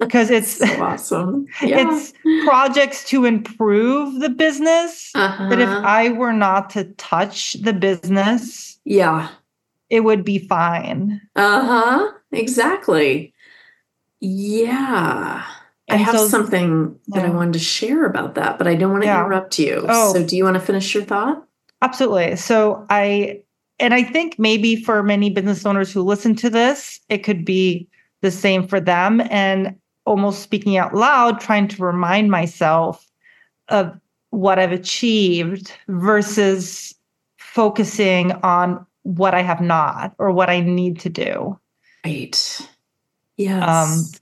because 0.00 0.30
it's 0.30 0.56
so 0.56 0.66
awesome. 0.82 1.46
Yeah. 1.62 1.86
It's 1.86 2.12
projects 2.44 3.04
to 3.10 3.24
improve 3.24 4.20
the 4.20 4.30
business. 4.30 5.12
Uh-huh. 5.14 5.48
But 5.48 5.60
if 5.60 5.68
I 5.68 6.10
were 6.10 6.32
not 6.32 6.70
to 6.70 6.84
touch 6.94 7.54
the 7.54 7.72
business, 7.72 8.78
yeah. 8.84 9.28
It 9.90 10.04
would 10.04 10.24
be 10.24 10.38
fine. 10.38 11.20
Uh 11.34 11.64
huh. 11.64 12.12
Exactly. 12.32 13.34
Yeah. 14.20 15.44
And 15.88 16.00
I 16.00 16.04
have 16.04 16.16
so, 16.16 16.28
something 16.28 16.96
that 17.08 17.24
yeah. 17.24 17.26
I 17.26 17.30
wanted 17.30 17.54
to 17.54 17.58
share 17.58 18.06
about 18.06 18.36
that, 18.36 18.56
but 18.56 18.68
I 18.68 18.76
don't 18.76 18.92
want 18.92 19.02
to 19.02 19.08
yeah. 19.08 19.20
interrupt 19.20 19.58
you. 19.58 19.84
Oh. 19.88 20.12
So, 20.12 20.24
do 20.24 20.36
you 20.36 20.44
want 20.44 20.54
to 20.54 20.60
finish 20.60 20.94
your 20.94 21.02
thought? 21.02 21.44
Absolutely. 21.82 22.36
So 22.36 22.86
I, 22.90 23.42
and 23.80 23.94
I 23.94 24.02
think 24.02 24.38
maybe 24.38 24.76
for 24.76 25.02
many 25.02 25.30
business 25.30 25.66
owners 25.66 25.92
who 25.92 26.02
listen 26.02 26.36
to 26.36 26.50
this, 26.50 27.00
it 27.08 27.18
could 27.18 27.44
be 27.44 27.88
the 28.20 28.30
same 28.30 28.68
for 28.68 28.78
them. 28.78 29.22
And 29.30 29.74
almost 30.04 30.42
speaking 30.42 30.76
out 30.76 30.94
loud, 30.94 31.40
trying 31.40 31.68
to 31.68 31.82
remind 31.82 32.30
myself 32.30 33.06
of 33.68 33.98
what 34.30 34.58
I've 34.58 34.72
achieved 34.72 35.72
versus 35.88 36.94
focusing 37.38 38.32
on 38.42 38.84
what 39.02 39.34
I 39.34 39.42
have 39.42 39.60
not 39.60 40.14
or 40.18 40.30
what 40.30 40.50
I 40.50 40.60
need 40.60 41.00
to 41.00 41.08
do. 41.08 41.58
Right. 42.04 42.68
Yes. 43.36 43.68
Um, 43.68 44.20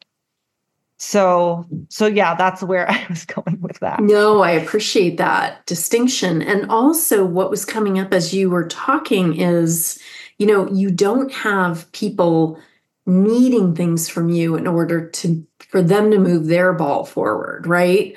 so 0.99 1.65
so 1.89 2.07
yeah 2.07 2.35
that's 2.35 2.63
where 2.63 2.91
i 2.91 3.07
was 3.09 3.25
going 3.25 3.61
with 3.61 3.79
that 3.79 4.01
no 4.01 4.43
i 4.43 4.51
appreciate 4.51 5.17
that 5.17 5.65
distinction 5.67 6.43
and 6.43 6.69
also 6.71 7.25
what 7.25 7.51
was 7.51 7.65
coming 7.65 7.99
up 7.99 8.13
as 8.13 8.35
you 8.35 8.51
were 8.51 8.67
talking 8.67 9.41
is 9.41 9.99
you 10.39 10.47
know 10.47 10.69
you 10.73 10.91
don't 10.91 11.33
have 11.33 11.91
people 11.93 12.61
needing 13.07 13.75
things 13.75 14.09
from 14.09 14.29
you 14.29 14.57
in 14.57 14.67
order 14.67 15.09
to 15.09 15.47
for 15.69 15.83
them 15.83 16.11
to 16.11 16.19
move 16.19 16.47
their 16.47 16.73
ball 16.73 17.05
forward 17.05 17.67
right 17.67 18.17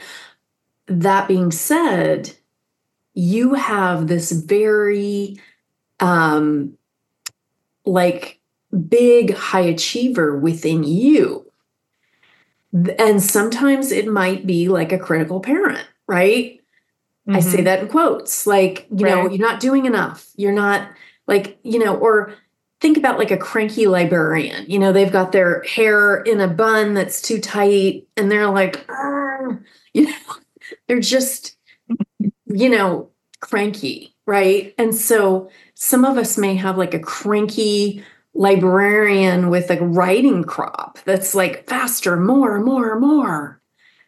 that 0.88 1.28
being 1.28 1.52
said 1.52 2.34
you 3.14 3.54
have 3.54 4.08
this 4.08 4.32
very 4.32 5.40
um 6.00 6.78
like 7.86 8.40
big 8.88 9.34
high 9.34 9.62
achiever 9.62 10.38
within 10.38 10.84
you 10.84 11.46
and 12.74 13.22
sometimes 13.22 13.92
it 13.92 14.08
might 14.08 14.48
be 14.48 14.70
like 14.70 14.92
a 14.92 15.00
critical 15.00 15.40
parent, 15.40 15.86
right? 16.08 16.60
Mm-hmm. 17.28 17.36
I 17.36 17.40
say 17.42 17.58
mm-hmm. 17.58 17.66
that 17.66 17.80
in 17.82 17.88
quotes, 17.90 18.48
like, 18.48 18.88
you 18.96 19.06
right. 19.06 19.16
know, 19.16 19.30
you're 19.30 19.46
not 19.46 19.60
doing 19.60 19.86
enough. 19.86 20.30
You're 20.36 20.54
not 20.54 20.90
like, 21.28 21.60
you 21.64 21.80
know, 21.80 21.96
or 21.98 22.34
think 22.82 22.98
about 22.98 23.20
like 23.20 23.32
a 23.32 23.38
cranky 23.38 23.86
librarian. 23.86 24.65
You 24.70 24.80
know, 24.80 24.91
they've 24.91 25.12
got 25.12 25.32
their 25.32 25.62
hair 25.63 26.17
in 26.17 26.41
a 26.41 26.48
bun 26.48 26.96
that's 26.96 27.22
too 27.22 27.39
tight 27.39 28.08
and 28.17 28.30
they're 28.30 28.50
like, 28.50 28.86
you 29.94 30.08
know, 30.08 30.15
they're 30.88 31.00
just, 31.00 31.56
you 32.48 32.70
know, 32.70 33.10
cranky, 33.39 34.15
right? 34.26 34.74
And 34.78 34.96
so 34.96 35.50
some 35.76 36.04
of 36.04 36.17
us 36.17 36.38
may 36.38 36.56
have 36.56 36.78
like 36.78 36.96
a 36.96 37.00
cranky 37.00 38.04
librarian 38.34 39.50
with 39.50 39.70
a 39.70 39.84
writing 39.84 40.44
crop 40.44 40.98
that's 41.06 41.36
like 41.36 41.67
faster, 41.67 42.17
more, 42.17 42.60
more, 42.60 43.00
more, 43.00 43.62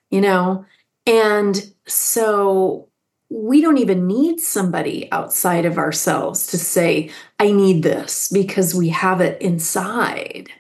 you 0.10 0.22
know? 0.22 0.66
And 1.06 1.74
so 1.86 2.88
we 3.34 3.62
don't 3.62 3.80
even 3.80 4.06
need 4.06 4.40
somebody 4.40 5.12
outside 5.12 5.66
of 5.66 5.80
ourselves 5.80 6.46
to 6.48 6.58
say, 6.58 7.10
I 7.40 7.52
need 7.52 7.82
this 7.82 8.28
because 8.28 8.76
we 8.76 8.90
have 8.90 9.22
it 9.22 9.42
inside. 9.42 10.52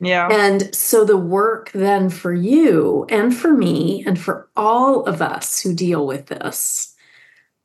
Yeah. 0.00 0.28
And 0.28 0.72
so 0.72 1.04
the 1.04 1.16
work 1.16 1.72
then 1.72 2.08
for 2.08 2.32
you 2.32 3.04
and 3.08 3.36
for 3.36 3.52
me 3.52 4.04
and 4.06 4.16
for 4.16 4.48
all 4.56 5.06
of 5.06 5.20
us 5.20 5.60
who 5.60 5.74
deal 5.74 6.06
with 6.06 6.26
this, 6.26 6.94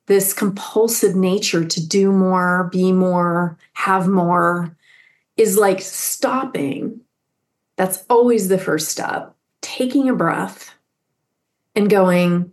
this 0.08 0.34
compulsive 0.34 1.16
nature 1.16 1.64
to 1.64 1.88
do 1.88 2.12
more, 2.12 2.70
be 2.72 2.92
more, 2.92 3.60
have 3.74 4.08
more, 4.08 4.76
is 5.38 5.60
like 5.60 5.80
stopping. 5.80 7.02
That's 7.76 8.04
always 8.10 8.48
the 8.48 8.58
first 8.58 8.90
step. 8.90 9.36
Taking 9.62 10.10
a 10.10 10.16
breath 10.16 10.74
and 11.76 11.88
going, 11.88 12.52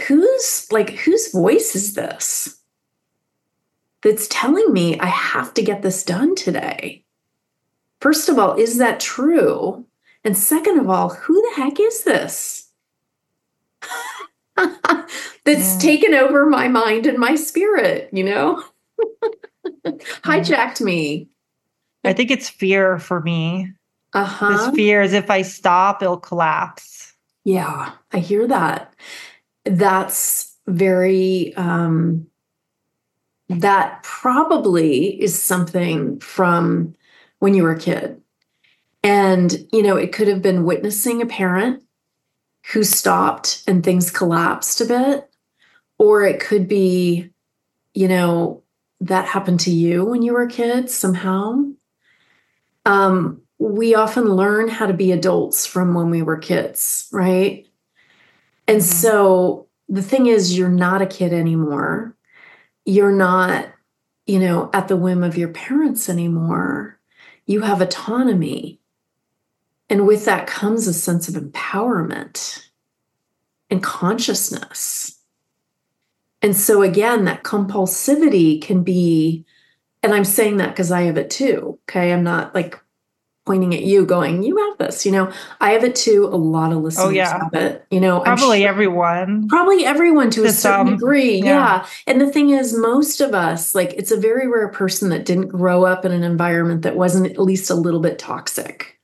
whose 0.00 0.70
like 0.70 0.90
whose 0.90 1.32
voice 1.32 1.74
is 1.74 1.94
this 1.94 2.60
that's 4.02 4.28
telling 4.28 4.72
me 4.72 4.98
I 4.98 5.06
have 5.06 5.54
to 5.54 5.62
get 5.62 5.82
this 5.82 6.02
done 6.02 6.34
today? 6.34 7.04
First 8.00 8.28
of 8.28 8.38
all, 8.38 8.54
is 8.54 8.78
that 8.78 9.00
true? 9.00 9.84
And 10.24 10.36
second 10.36 10.78
of 10.78 10.90
all, 10.90 11.10
who 11.10 11.40
the 11.40 11.62
heck 11.62 11.80
is 11.80 12.04
this? 12.04 12.68
that's 14.56 15.74
yeah. 15.74 15.78
taken 15.78 16.14
over 16.14 16.46
my 16.46 16.68
mind 16.68 17.06
and 17.06 17.18
my 17.18 17.34
spirit, 17.34 18.10
you 18.12 18.24
know? 18.24 18.62
Hijacked 20.24 20.80
me. 20.80 21.28
I 22.04 22.12
think 22.12 22.30
it's 22.30 22.48
fear 22.48 22.98
for 22.98 23.20
me. 23.20 23.72
Uh-huh. 24.12 24.48
This 24.48 24.74
fear 24.74 25.02
is 25.02 25.12
if 25.12 25.30
I 25.30 25.42
stop, 25.42 26.02
it'll 26.02 26.16
collapse. 26.16 27.12
Yeah, 27.44 27.92
I 28.12 28.18
hear 28.18 28.46
that. 28.48 28.92
That's 29.66 30.54
very 30.66 31.54
um 31.56 32.26
that 33.48 34.02
probably 34.02 35.22
is 35.22 35.40
something 35.40 36.18
from 36.18 36.94
when 37.38 37.54
you 37.54 37.62
were 37.62 37.72
a 37.72 37.78
kid. 37.78 38.20
And, 39.04 39.68
you 39.72 39.84
know, 39.84 39.96
it 39.96 40.12
could 40.12 40.26
have 40.26 40.42
been 40.42 40.64
witnessing 40.64 41.22
a 41.22 41.26
parent 41.26 41.84
who 42.72 42.82
stopped 42.82 43.62
and 43.68 43.84
things 43.84 44.10
collapsed 44.10 44.80
a 44.80 44.84
bit. 44.84 45.30
Or 45.98 46.24
it 46.24 46.40
could 46.40 46.66
be, 46.66 47.30
you 47.94 48.08
know, 48.08 48.64
that 49.00 49.28
happened 49.28 49.60
to 49.60 49.70
you 49.70 50.04
when 50.04 50.22
you 50.22 50.32
were 50.32 50.42
a 50.42 50.48
kid 50.48 50.90
somehow 50.90 51.66
um, 52.86 53.42
we 53.58 53.94
often 53.94 54.24
learn 54.24 54.68
how 54.68 54.86
to 54.86 54.94
be 54.94 55.12
adults 55.12 55.66
from 55.66 55.92
when 55.92 56.08
we 56.08 56.22
were 56.22 56.38
kids, 56.38 57.08
right? 57.12 57.66
And 58.68 58.78
mm-hmm. 58.78 58.96
so 58.96 59.68
the 59.88 60.02
thing 60.02 60.26
is, 60.26 60.56
you're 60.56 60.68
not 60.68 61.02
a 61.02 61.06
kid 61.06 61.32
anymore. 61.32 62.16
You're 62.84 63.12
not, 63.12 63.68
you 64.26 64.38
know, 64.38 64.70
at 64.72 64.88
the 64.88 64.96
whim 64.96 65.22
of 65.22 65.36
your 65.36 65.48
parents 65.48 66.08
anymore. 66.08 66.98
You 67.46 67.60
have 67.62 67.80
autonomy. 67.80 68.80
And 69.88 70.06
with 70.06 70.24
that 70.24 70.46
comes 70.48 70.86
a 70.86 70.92
sense 70.92 71.28
of 71.28 71.34
empowerment 71.34 72.68
and 73.70 73.82
consciousness. 73.82 75.18
And 76.42 76.56
so, 76.56 76.82
again, 76.82 77.24
that 77.24 77.44
compulsivity 77.44 78.60
can 78.60 78.82
be 78.82 79.44
and 80.06 80.14
I'm 80.14 80.24
saying 80.24 80.58
that 80.58 80.68
because 80.68 80.92
I 80.92 81.02
have 81.02 81.16
it 81.16 81.30
too. 81.30 81.80
Okay. 81.88 82.12
I'm 82.12 82.22
not 82.22 82.54
like 82.54 82.78
pointing 83.46 83.74
at 83.74 83.82
you 83.82 84.04
going, 84.04 84.42
you 84.42 84.56
have 84.56 84.78
this, 84.78 85.06
you 85.06 85.12
know, 85.12 85.32
I 85.60 85.70
have 85.70 85.84
it 85.84 85.94
too. 85.94 86.26
A 86.26 86.36
lot 86.36 86.72
of 86.72 86.78
oh, 86.78 86.80
listeners 86.80 87.06
oh, 87.06 87.10
yeah. 87.10 87.44
have 87.44 87.54
it, 87.54 87.86
you 87.90 88.00
know, 88.00 88.20
probably 88.20 88.60
sure, 88.60 88.68
everyone, 88.68 89.48
probably 89.48 89.86
everyone 89.86 90.30
to, 90.30 90.42
to 90.42 90.48
a 90.48 90.52
certain 90.52 90.86
some, 90.86 90.96
degree. 90.96 91.38
Yeah. 91.38 91.44
yeah. 91.44 91.86
And 92.08 92.20
the 92.20 92.30
thing 92.30 92.50
is, 92.50 92.76
most 92.76 93.20
of 93.20 93.34
us, 93.34 93.74
like, 93.74 93.94
it's 93.94 94.10
a 94.10 94.16
very 94.16 94.48
rare 94.48 94.68
person 94.68 95.08
that 95.10 95.24
didn't 95.24 95.48
grow 95.48 95.84
up 95.84 96.04
in 96.04 96.12
an 96.12 96.24
environment 96.24 96.82
that 96.82 96.96
wasn't 96.96 97.26
at 97.30 97.38
least 97.38 97.70
a 97.70 97.74
little 97.74 98.00
bit 98.00 98.18
toxic 98.18 98.98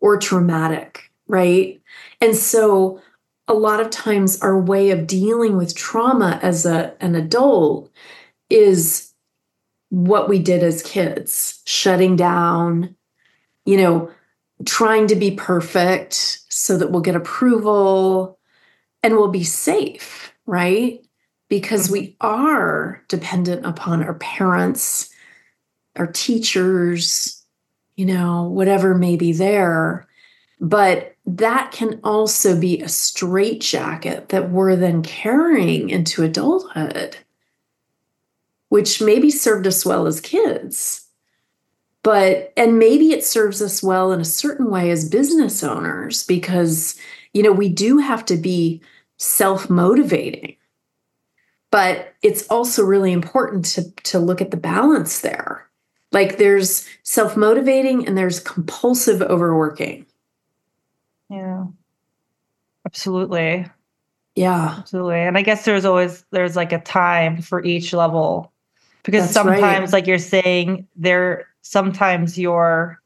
or 0.00 0.18
traumatic. 0.18 1.10
Right. 1.26 1.80
And 2.20 2.36
so, 2.36 3.00
a 3.48 3.54
lot 3.54 3.80
of 3.80 3.90
times, 3.90 4.40
our 4.42 4.60
way 4.60 4.90
of 4.90 5.06
dealing 5.06 5.56
with 5.56 5.76
trauma 5.76 6.38
as 6.42 6.66
a, 6.66 6.94
an 7.00 7.14
adult 7.14 7.90
is 8.50 9.12
what 9.90 10.28
we 10.28 10.40
did 10.40 10.64
as 10.64 10.82
kids, 10.82 11.62
shutting 11.64 12.16
down, 12.16 12.95
you 13.66 13.76
know, 13.76 14.10
trying 14.64 15.06
to 15.08 15.16
be 15.16 15.32
perfect 15.32 16.40
so 16.48 16.78
that 16.78 16.90
we'll 16.90 17.02
get 17.02 17.14
approval 17.14 18.38
and 19.02 19.14
we'll 19.14 19.28
be 19.28 19.44
safe, 19.44 20.32
right? 20.46 21.04
Because 21.48 21.90
we 21.90 22.08
mm-hmm. 22.08 22.26
are 22.26 23.02
dependent 23.08 23.66
upon 23.66 24.02
our 24.02 24.14
parents, 24.14 25.10
our 25.96 26.06
teachers, 26.06 27.44
you 27.96 28.06
know, 28.06 28.44
whatever 28.44 28.94
may 28.94 29.16
be 29.16 29.32
there. 29.32 30.06
But 30.58 31.14
that 31.26 31.70
can 31.72 32.00
also 32.02 32.58
be 32.58 32.80
a 32.80 32.88
straitjacket 32.88 34.30
that 34.30 34.50
we're 34.50 34.76
then 34.76 35.02
carrying 35.02 35.90
into 35.90 36.22
adulthood 36.22 37.16
which 38.68 39.00
maybe 39.00 39.30
served 39.30 39.66
us 39.66 39.84
well 39.84 40.06
as 40.06 40.20
kids. 40.20 41.05
But, 42.06 42.52
and 42.56 42.78
maybe 42.78 43.10
it 43.10 43.24
serves 43.24 43.60
us 43.60 43.82
well 43.82 44.12
in 44.12 44.20
a 44.20 44.24
certain 44.24 44.70
way 44.70 44.92
as 44.92 45.08
business 45.08 45.64
owners 45.64 46.24
because, 46.24 46.96
you 47.32 47.42
know, 47.42 47.50
we 47.50 47.68
do 47.68 47.98
have 47.98 48.24
to 48.26 48.36
be 48.36 48.80
self 49.16 49.68
motivating. 49.68 50.54
But 51.72 52.14
it's 52.22 52.46
also 52.46 52.84
really 52.84 53.10
important 53.10 53.64
to, 53.64 53.90
to 54.04 54.20
look 54.20 54.40
at 54.40 54.52
the 54.52 54.56
balance 54.56 55.22
there. 55.22 55.68
Like 56.12 56.38
there's 56.38 56.88
self 57.02 57.36
motivating 57.36 58.06
and 58.06 58.16
there's 58.16 58.38
compulsive 58.38 59.20
overworking. 59.20 60.06
Yeah. 61.28 61.64
Absolutely. 62.86 63.66
Yeah. 64.36 64.76
Absolutely. 64.78 65.22
And 65.22 65.36
I 65.36 65.42
guess 65.42 65.64
there's 65.64 65.84
always 65.84 66.24
there's 66.30 66.54
like 66.54 66.70
a 66.70 66.78
time 66.78 67.42
for 67.42 67.64
each 67.64 67.92
level 67.92 68.52
because 69.02 69.24
That's 69.24 69.34
sometimes 69.34 69.60
right. 69.60 69.92
like 69.92 70.06
you're 70.06 70.18
saying 70.20 70.86
there 70.94 71.48
sometimes 71.66 72.38
your 72.38 73.00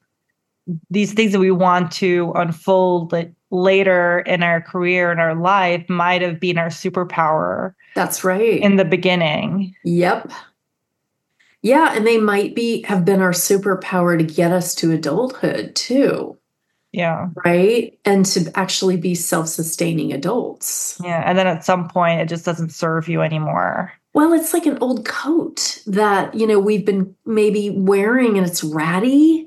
these 0.91 1.15
things 1.15 1.33
that 1.33 1.41
we 1.41 1.51
want 1.51 1.91
to 1.91 2.33
unfold 2.37 3.13
later 3.51 4.21
in 4.21 4.43
our 4.43 4.61
career 4.61 5.11
and 5.11 5.21
our 5.21 5.35
life 5.35 5.85
might 5.89 6.23
have 6.23 6.39
been 6.39 6.59
our 6.59 6.69
superpower. 6.69 7.75
That's 7.97 8.23
right. 8.23 8.61
In 8.61 8.77
the 8.77 8.85
beginning. 8.85 9.75
Yep. 9.85 10.31
Yeah, 11.63 11.95
and 11.95 12.07
they 12.07 12.19
might 12.19 12.55
be 12.55 12.83
have 12.83 13.05
been 13.05 13.21
our 13.21 13.33
superpower 13.33 14.17
to 14.17 14.25
get 14.25 14.53
us 14.53 14.75
to 14.77 14.93
adulthood 14.93 15.75
too. 15.75 16.37
Yeah. 16.93 17.29
Right? 17.45 17.99
And 18.05 18.25
to 18.27 18.51
actually 18.55 18.97
be 18.97 19.15
self-sustaining 19.15 20.13
adults. 20.13 21.01
Yeah, 21.03 21.23
and 21.27 21.37
then 21.37 21.47
at 21.47 21.65
some 21.65 21.89
point 21.89 22.21
it 22.21 22.29
just 22.29 22.45
doesn't 22.45 22.71
serve 22.71 23.09
you 23.09 23.23
anymore. 23.23 23.93
Well, 24.13 24.33
it's 24.33 24.53
like 24.53 24.67
an 24.67 24.79
old 24.81 25.05
coat 25.05 25.83
that, 25.87 26.35
you 26.35 26.47
know, 26.47 26.59
we've 26.59 26.85
been 26.85 27.15
maybe 27.25 27.71
wearing 27.71 28.37
and 28.37 28.47
it's 28.47 28.65
ratty 28.65 29.47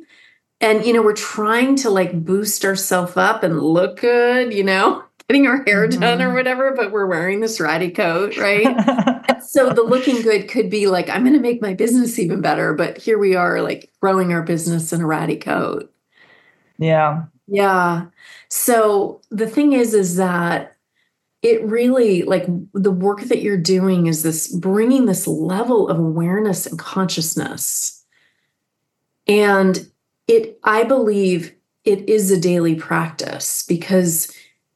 and 0.63 0.85
you 0.85 0.93
know, 0.93 1.01
we're 1.01 1.13
trying 1.13 1.75
to 1.77 1.89
like 1.89 2.23
boost 2.23 2.63
ourselves 2.63 3.17
up 3.17 3.43
and 3.43 3.61
look 3.61 3.99
good, 3.99 4.53
you 4.53 4.63
know, 4.63 5.03
getting 5.27 5.45
our 5.45 5.61
hair 5.65 5.87
mm-hmm. 5.87 5.99
done 5.99 6.21
or 6.21 6.27
mm-hmm. 6.27 6.35
whatever, 6.35 6.73
but 6.73 6.91
we're 6.91 7.05
wearing 7.05 7.41
this 7.41 7.59
ratty 7.59 7.91
coat, 7.91 8.37
right? 8.37 9.41
so 9.43 9.71
the 9.71 9.83
looking 9.83 10.21
good 10.21 10.47
could 10.47 10.69
be 10.69 10.87
like, 10.87 11.09
I'm 11.09 11.23
going 11.23 11.33
to 11.33 11.41
make 11.41 11.61
my 11.61 11.73
business 11.73 12.17
even 12.17 12.39
better. 12.39 12.73
But 12.73 12.97
here 12.97 13.19
we 13.19 13.35
are, 13.35 13.61
like 13.61 13.91
growing 13.99 14.31
our 14.31 14.41
business 14.41 14.93
in 14.93 15.01
a 15.01 15.05
ratty 15.05 15.35
coat. 15.35 15.93
Yeah. 16.77 17.23
Yeah. 17.47 18.05
So 18.49 19.19
the 19.29 19.47
thing 19.47 19.73
is, 19.73 19.93
is 19.93 20.15
that 20.15 20.72
it 21.43 21.61
really 21.65 22.23
like 22.23 22.45
the 22.73 22.91
work 22.91 23.21
that 23.23 23.41
you're 23.41 23.57
doing 23.57 24.07
is 24.07 24.23
this 24.23 24.47
bringing 24.47 25.05
this 25.05 25.27
level 25.27 25.89
of 25.89 25.99
awareness 25.99 26.65
and 26.65 26.79
consciousness. 26.79 28.05
And 29.27 29.91
it, 30.27 30.57
I 30.63 30.85
believe 30.85 31.53
it 31.83 32.09
is 32.09 32.31
a 32.31 32.39
daily 32.39 32.75
practice 32.75 33.65
because 33.67 34.33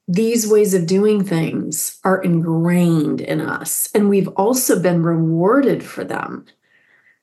these 0.10 0.46
ways 0.46 0.74
of 0.74 0.86
doing 0.86 1.24
things 1.24 2.00
are 2.04 2.22
ingrained 2.22 3.22
in 3.22 3.40
us 3.40 3.90
and 3.96 4.10
we've 4.10 4.30
also 4.30 4.82
been 4.82 5.04
rewarded 5.04 5.84
for 5.84 6.04
them. 6.04 6.46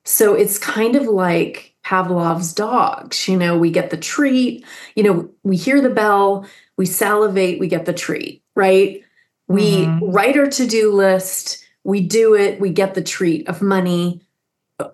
So 0.04 0.34
it's 0.34 0.58
kind 0.58 0.96
of 0.96 1.04
like 1.04 1.74
Pavlov's 1.82 2.54
dogs. 2.54 3.28
You 3.28 3.36
know, 3.36 3.58
we 3.58 3.70
get 3.70 3.90
the 3.90 3.96
treat, 3.98 4.64
you 4.94 5.02
know, 5.02 5.30
we 5.42 5.56
hear 5.56 5.82
the 5.82 5.90
bell, 5.90 6.46
we 6.78 6.86
salivate, 6.86 7.58
we 7.58 7.68
get 7.68 7.84
the 7.84 7.92
treat, 7.92 8.42
right? 8.54 9.03
We 9.48 9.82
mm-hmm. 9.82 10.10
write 10.10 10.36
our 10.36 10.46
to 10.46 10.66
do 10.66 10.92
list, 10.92 11.64
we 11.84 12.00
do 12.00 12.34
it, 12.34 12.60
we 12.60 12.70
get 12.70 12.94
the 12.94 13.02
treat 13.02 13.46
of 13.48 13.60
money, 13.60 14.22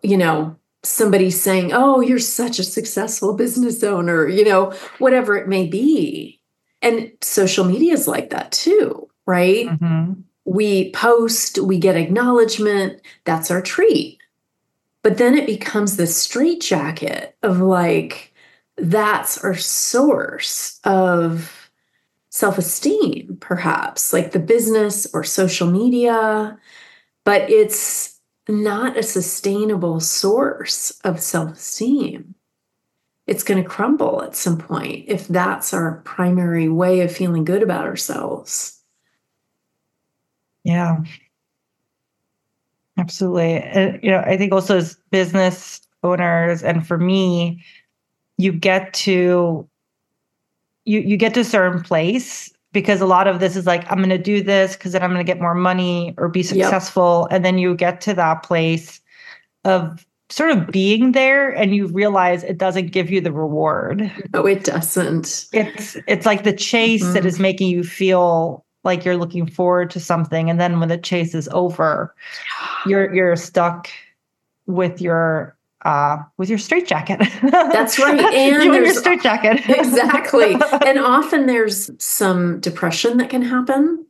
you 0.03 0.17
know, 0.17 0.57
somebody 0.83 1.31
saying, 1.31 1.73
Oh, 1.73 2.01
you're 2.01 2.19
such 2.19 2.59
a 2.59 2.65
successful 2.65 3.35
business 3.35 3.83
owner, 3.83 4.27
you 4.27 4.45
know, 4.45 4.73
whatever 4.99 5.37
it 5.37 5.49
may 5.49 5.67
be. 5.67 6.41
And 6.83 7.13
social 7.21 7.65
media 7.65 7.93
is 7.93 8.09
like 8.09 8.31
that 8.31 8.53
too, 8.53 9.09
right? 9.27 9.67
Mm-hmm. 9.67 10.13
We 10.47 10.91
post, 10.93 11.59
we 11.59 11.79
get 11.79 11.97
acknowledgement, 11.97 13.01
that's 13.25 13.51
our 13.51 13.63
treat. 13.63 14.19
But 15.03 15.19
then 15.19 15.37
it 15.37 15.47
becomes 15.47 15.97
this 15.97 16.17
straitjacket 16.17 17.37
of 17.43 17.61
like, 17.61 18.35
that's 18.77 19.43
our 19.45 19.55
source 19.55 20.81
of 20.85 21.60
self 22.31 22.59
esteem, 22.59 23.37
perhaps, 23.41 24.13
like 24.13 24.33
the 24.33 24.39
business 24.39 25.07
or 25.15 25.23
social 25.25 25.71
media. 25.71 26.59
But 27.25 27.51
it's 27.51 28.19
not 28.49 28.97
a 28.97 29.03
sustainable 29.03 30.01
source 30.01 30.91
of 31.05 31.21
self 31.21 31.53
esteem 31.53 32.35
it's 33.31 33.45
going 33.45 33.63
to 33.63 33.69
crumble 33.69 34.25
at 34.25 34.35
some 34.35 34.59
point 34.59 35.05
if 35.07 35.29
that's 35.29 35.73
our 35.73 36.03
primary 36.05 36.69
way 36.69 37.01
of 37.03 37.15
feeling 37.15 37.45
good 37.45 37.63
about 37.63 37.87
ourselves. 37.87 38.83
Yeah. 40.65 41.05
Absolutely. 42.99 43.55
And, 43.55 44.03
you 44.03 44.11
know, 44.11 44.19
I 44.19 44.37
think 44.37 44.53
also 44.53 44.79
as 44.79 44.97
business 45.13 45.81
owners 46.03 46.65
and 46.65 46.85
for 46.85 46.99
me, 46.99 47.65
you 48.37 48.51
get 48.53 48.93
to 48.95 49.69
you 50.91 51.01
you 51.01 51.17
get 51.17 51.35
to 51.35 51.41
a 51.41 51.45
certain 51.45 51.83
place 51.83 52.53
because 52.73 53.01
a 53.01 53.07
lot 53.07 53.27
of 53.27 53.41
this 53.41 53.57
is 53.57 53.67
like 53.67 53.91
I'm 53.91 53.99
going 53.99 54.11
to 54.11 54.19
do 54.19 54.43
this 54.43 54.77
because 54.77 54.93
then 54.93 55.03
I'm 55.03 55.11
going 55.11 55.25
to 55.25 55.33
get 55.33 55.41
more 55.41 55.55
money 55.55 56.15
or 56.19 56.29
be 56.29 56.43
successful 56.43 57.27
yep. 57.31 57.37
and 57.37 57.45
then 57.45 57.59
you 57.59 57.75
get 57.75 58.01
to 58.03 58.15
that 58.15 58.43
place 58.43 59.01
of 59.65 60.07
sort 60.29 60.51
of 60.51 60.69
being 60.69 61.13
there 61.13 61.51
and 61.51 61.75
you 61.75 61.87
realize 61.89 62.45
it 62.45 62.59
doesn't 62.59 62.89
give 62.89 63.11
you 63.11 63.21
the 63.21 63.33
reward. 63.33 64.11
No, 64.33 64.47
it 64.47 64.65
doesn't. 64.65 65.47
It's 65.53 65.97
it's 66.07 66.27
like 66.27 66.45
the 66.45 66.53
chase 66.53 67.03
mm-hmm. 67.03 67.15
that 67.15 67.27
is 67.27 67.39
making 67.39 67.69
you 67.69 67.85
feel 67.85 68.65
like 68.83 69.05
you're 69.05 69.17
looking 69.17 69.47
forward 69.47 69.91
to 69.91 70.01
something 70.01 70.49
and 70.49 70.61
then 70.61 70.81
when 70.81 70.89
the 70.89 70.97
chase 70.97 71.35
is 71.35 71.49
over 71.53 72.15
you're 72.87 73.15
you're 73.15 73.37
stuck 73.37 73.91
with 74.67 75.01
your 75.03 75.55
uh 75.83 76.19
with 76.37 76.49
your 76.49 76.59
straitjacket. 76.59 77.21
That's 77.43 77.99
right. 77.99 78.21
And 78.21 78.65
you 78.65 78.75
your 78.75 78.95
straitjacket. 78.95 79.69
exactly. 79.69 80.57
And 80.87 80.99
often 80.99 81.47
there's 81.47 81.91
some 82.03 82.61
depression 82.61 83.19
that 83.19 83.31
can 83.31 83.43
happen, 83.43 84.07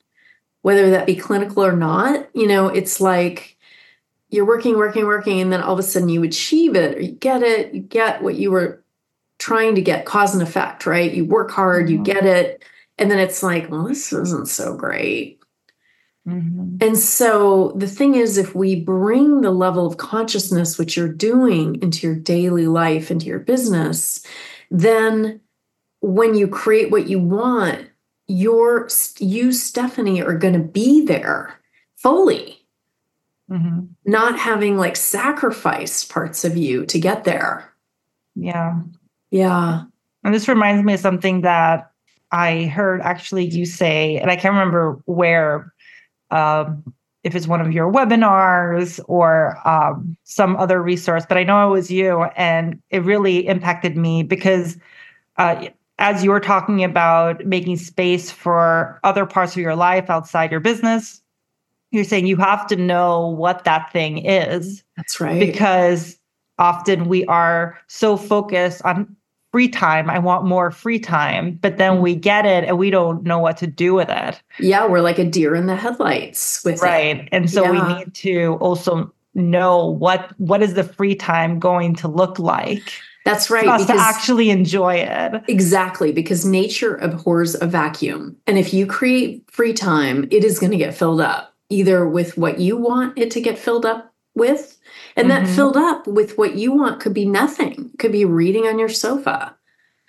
whether 0.63 0.91
that 0.91 1.07
be 1.07 1.17
clinical 1.17 1.65
or 1.65 1.77
not. 1.77 2.29
You 2.35 2.47
know, 2.47 2.69
it's 2.69 3.01
like 3.01 3.57
you're 4.31 4.47
working, 4.47 4.77
working, 4.77 5.07
working, 5.07 5.41
and 5.41 5.53
then 5.53 5.61
all 5.61 5.73
of 5.73 5.79
a 5.79 5.83
sudden 5.83 6.09
you 6.09 6.23
achieve 6.23 6.77
it 6.77 6.97
or 6.97 7.01
you 7.01 7.13
get 7.13 7.43
it, 7.43 7.75
you 7.75 7.81
get 7.81 8.23
what 8.23 8.37
you 8.37 8.51
were 8.51 8.83
trying 9.39 9.75
to 9.75 9.83
get, 9.83 10.05
cause 10.05 10.35
and 10.35 10.43
effect, 10.43 10.87
right? 10.87 11.13
You 11.13 11.25
work 11.25 11.51
hard, 11.51 11.87
mm-hmm. 11.87 11.97
you 11.97 12.03
get 12.05 12.25
it, 12.25 12.63
and 12.99 13.11
then 13.11 13.19
it's 13.19 13.43
like, 13.43 13.71
well, 13.71 13.85
this 13.85 14.13
isn't 14.13 14.49
so 14.49 14.77
great. 14.77 15.40
Mm-hmm. 16.29 16.77
And 16.81 16.99
so 16.99 17.73
the 17.77 17.89
thing 17.89 18.15
is, 18.15 18.37
if 18.37 18.55
we 18.55 18.81
bring 18.81 19.41
the 19.41 19.51
level 19.51 19.87
of 19.87 19.97
consciousness 19.97 20.79
which 20.79 20.97
you're 20.97 21.13
doing 21.13 21.81
into 21.83 22.07
your 22.07 22.17
daily 22.17 22.67
life, 22.67 23.11
into 23.11 23.27
your 23.27 23.39
business, 23.39 24.25
then 24.71 25.41
when 26.01 26.35
you 26.35 26.47
create 26.47 26.91
what 26.91 27.09
you 27.09 27.19
want, 27.19 27.89
your 28.29 28.89
you, 29.19 29.53
Stephanie, 29.53 30.23
are 30.23 30.39
going 30.39 30.55
to 30.55 30.61
be 30.61 31.05
there 31.05 31.59
fully 31.97 32.61
mm-hmm. 33.51 33.81
not 34.05 34.39
having 34.39 34.77
like 34.77 34.97
sacrificed 34.97 36.11
parts 36.11 36.45
of 36.45 36.57
you 36.57 36.87
to 36.87 36.99
get 36.99 37.25
there. 37.25 37.73
Yeah. 38.35 38.81
Yeah. 39.31 39.85
And 40.25 40.35
this 40.35 40.49
reminds 40.49 40.85
me 40.85 40.95
of 40.95 41.01
something 41.01 41.43
that 41.43 41.91
I 42.31 42.65
heard 42.67 43.01
actually 43.01 43.47
you 43.47 43.67
say, 43.67 44.19
and 44.19 44.31
I 44.31 44.37
can't 44.37 44.55
remember 44.55 45.01
where, 45.07 45.73
um, 46.31 46.83
if 47.23 47.35
it's 47.35 47.47
one 47.47 47.61
of 47.61 47.73
your 47.73 47.93
webinars 47.93 49.01
or 49.07 49.57
um, 49.69 50.17
some 50.25 50.57
other 50.57 50.83
resource, 50.83 51.25
but 51.29 51.37
I 51.37 51.45
know 51.45 51.69
it 51.69 51.73
was 51.73 51.91
you, 51.91 52.23
and 52.37 52.81
it 52.91 53.03
really 53.03 53.47
impacted 53.47 53.97
me 53.97 54.23
because 54.23 54.79
uh, 55.37 55.69
as 55.99 56.25
you 56.25 56.31
were 56.31 56.41
talking 56.41 56.83
about 56.83 57.45
making 57.45 57.77
space 57.77 58.31
for 58.31 58.99
other 59.05 59.27
parts 59.27 59.53
of 59.53 59.59
your 59.59 59.77
life 59.77 60.09
outside 60.09 60.51
your 60.51 60.61
business, 60.61 61.21
you're 61.91 62.05
saying 62.05 62.27
you 62.27 62.37
have 62.37 62.67
to 62.69 62.77
know 62.77 63.29
what 63.29 63.65
that 63.65 63.93
thing 63.93 64.25
is. 64.25 64.83
That's 64.97 65.21
right. 65.21 65.39
Because 65.39 66.19
often 66.59 67.07
we 67.07 67.25
are 67.27 67.79
so 67.89 68.17
focused 68.17 68.83
on 68.85 69.15
free 69.53 69.69
time. 69.69 70.09
I 70.09 70.19
want 70.19 70.45
more 70.45 70.71
free 70.71 70.99
time, 70.99 71.59
but 71.61 71.77
then 71.77 72.01
we 72.01 72.13
mm-hmm. 72.13 72.21
get 72.21 72.47
it 72.47 72.65
and 72.65 72.79
we 72.79 72.91
don't 72.91 73.23
know 73.25 73.39
what 73.39 73.57
to 73.59 73.67
do 73.67 73.95
with 73.95 74.09
it. 74.09 74.41
Yeah, 74.59 74.87
we're 74.87 75.01
like 75.01 75.19
a 75.19 75.25
deer 75.25 75.55
in 75.55 75.67
the 75.67 75.77
headlights 75.77 76.65
with 76.65 76.81
right. 76.83 77.19
It. 77.19 77.29
And 77.33 77.51
so 77.51 77.65
yeah. 77.65 77.71
we 77.71 77.95
need 77.99 78.15
to 78.15 78.59
also 78.61 79.13
know 79.35 79.87
what 79.87 80.33
what 80.39 80.63
is 80.63 80.75
the 80.75 80.85
free 80.85 81.15
time 81.15 81.59
going 81.59 81.95
to 81.97 82.09
look 82.09 82.39
like. 82.39 82.93
That's 83.25 83.51
right. 83.51 83.69
Us 83.69 83.87
to 83.87 83.93
actually 83.93 84.51
enjoy 84.51 84.95
it. 84.95 85.43
Exactly, 85.47 86.11
because 86.11 86.47
nature 86.47 86.97
abhors 86.97 87.55
a 87.61 87.67
vacuum. 87.67 88.37
And 88.47 88.59
if 88.59 88.73
you 88.73 88.87
create 88.87 89.45
free 89.51 89.75
time, 89.75 90.27
it 90.31 90.43
is 90.43 90.59
going 90.59 90.73
to 90.73 90.79
get 90.79 90.95
filled 90.95 91.21
up 91.21 91.55
either 91.69 92.09
with 92.09 92.37
what 92.37 92.59
you 92.59 92.77
want 92.77 93.17
it 93.17 93.31
to 93.31 93.41
get 93.41 93.59
filled 93.59 93.87
up 93.87 94.13
with 94.35 94.79
and 95.17 95.29
mm-hmm. 95.29 95.45
that 95.45 95.55
filled 95.55 95.77
up 95.77 96.07
with 96.07 96.37
what 96.39 96.55
you 96.55 96.73
want 96.73 97.01
could 97.01 97.15
be 97.15 97.25
nothing 97.25 97.91
could 97.99 98.13
be 98.13 98.25
reading 98.25 98.67
on 98.67 98.79
your 98.79 98.89
sofa 98.89 99.57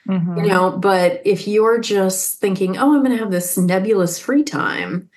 mm-hmm. 0.08 0.38
you 0.38 0.48
know 0.48 0.72
but 0.72 1.22
if 1.26 1.48
you're 1.48 1.80
just 1.80 2.40
thinking 2.40 2.78
oh 2.78 2.94
i'm 2.96 3.04
going 3.04 3.12
to 3.12 3.18
have 3.18 3.32
this 3.32 3.58
nebulous 3.58 4.18
free 4.20 4.44
time 4.44 5.10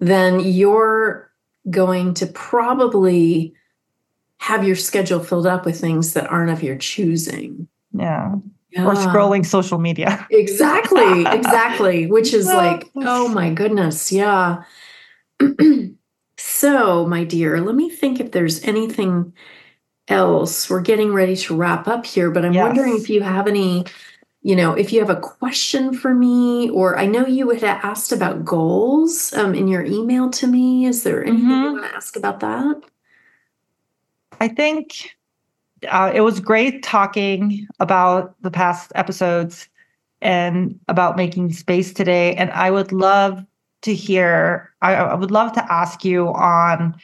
then 0.00 0.40
you're 0.40 1.30
going 1.70 2.12
to 2.14 2.26
probably 2.26 3.54
have 4.38 4.66
your 4.66 4.76
schedule 4.76 5.20
filled 5.20 5.46
up 5.46 5.64
with 5.64 5.80
things 5.80 6.12
that 6.12 6.30
aren't 6.30 6.50
of 6.50 6.62
your 6.62 6.76
choosing 6.76 7.68
yeah 7.92 8.34
yeah. 8.74 8.84
or 8.84 8.94
scrolling 8.94 9.46
social 9.46 9.78
media. 9.78 10.26
Exactly, 10.30 11.24
exactly. 11.26 12.06
Which 12.06 12.34
is 12.34 12.46
like, 12.46 12.90
oh 12.96 13.28
my 13.28 13.50
goodness, 13.50 14.10
yeah. 14.12 14.64
so, 16.36 17.06
my 17.06 17.24
dear, 17.24 17.60
let 17.60 17.74
me 17.74 17.90
think 17.90 18.20
if 18.20 18.32
there's 18.32 18.62
anything 18.64 19.32
else. 20.08 20.68
We're 20.68 20.80
getting 20.80 21.12
ready 21.12 21.36
to 21.36 21.56
wrap 21.56 21.88
up 21.88 22.04
here, 22.04 22.30
but 22.30 22.44
I'm 22.44 22.52
yes. 22.52 22.62
wondering 22.62 22.96
if 22.96 23.08
you 23.08 23.22
have 23.22 23.46
any 23.46 23.84
you 24.44 24.54
know, 24.54 24.74
if 24.74 24.92
you 24.92 25.00
have 25.00 25.08
a 25.08 25.18
question 25.18 25.94
for 25.94 26.14
me, 26.14 26.68
or 26.68 26.98
I 26.98 27.06
know 27.06 27.26
you 27.26 27.48
had 27.48 27.64
asked 27.64 28.12
about 28.12 28.44
goals 28.44 29.32
um, 29.32 29.54
in 29.54 29.68
your 29.68 29.82
email 29.82 30.28
to 30.32 30.46
me. 30.46 30.84
Is 30.84 31.02
there 31.02 31.24
anything 31.24 31.48
mm-hmm. 31.48 31.64
you 31.64 31.72
want 31.72 31.86
to 31.86 31.96
ask 31.96 32.14
about 32.14 32.40
that? 32.40 32.82
I 34.40 34.48
think 34.48 35.16
uh, 35.88 36.12
it 36.14 36.20
was 36.20 36.40
great 36.40 36.82
talking 36.82 37.66
about 37.80 38.34
the 38.42 38.50
past 38.50 38.92
episodes 38.94 39.66
and 40.20 40.78
about 40.88 41.16
making 41.16 41.50
space 41.52 41.94
today. 41.94 42.34
And 42.34 42.50
I 42.50 42.70
would 42.70 42.92
love 42.92 43.42
to 43.84 43.94
hear, 43.94 44.72
I, 44.82 44.94
I 44.94 45.14
would 45.14 45.30
love 45.30 45.52
to 45.52 45.72
ask 45.72 46.04
you 46.04 46.28
on 46.28 46.94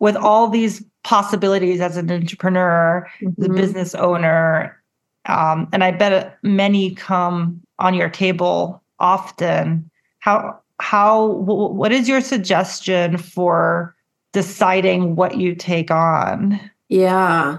with 0.00 0.16
all 0.16 0.48
these 0.48 0.84
possibilities 1.04 1.80
as 1.80 1.96
an 1.96 2.10
entrepreneur, 2.10 3.08
mm-hmm. 3.20 3.40
the 3.40 3.48
business 3.48 3.94
owner, 3.94 4.82
um, 5.26 5.68
and 5.72 5.84
I 5.84 5.90
bet 5.90 6.38
many 6.42 6.94
come 6.94 7.60
on 7.78 7.94
your 7.94 8.10
table 8.10 8.82
often. 8.98 9.90
How 10.18 10.60
how 10.80 11.26
what 11.26 11.92
is 11.92 12.08
your 12.08 12.20
suggestion 12.20 13.16
for 13.16 13.94
deciding 14.32 15.16
what 15.16 15.36
you 15.36 15.54
take 15.54 15.90
on? 15.90 16.58
Yeah. 16.88 17.58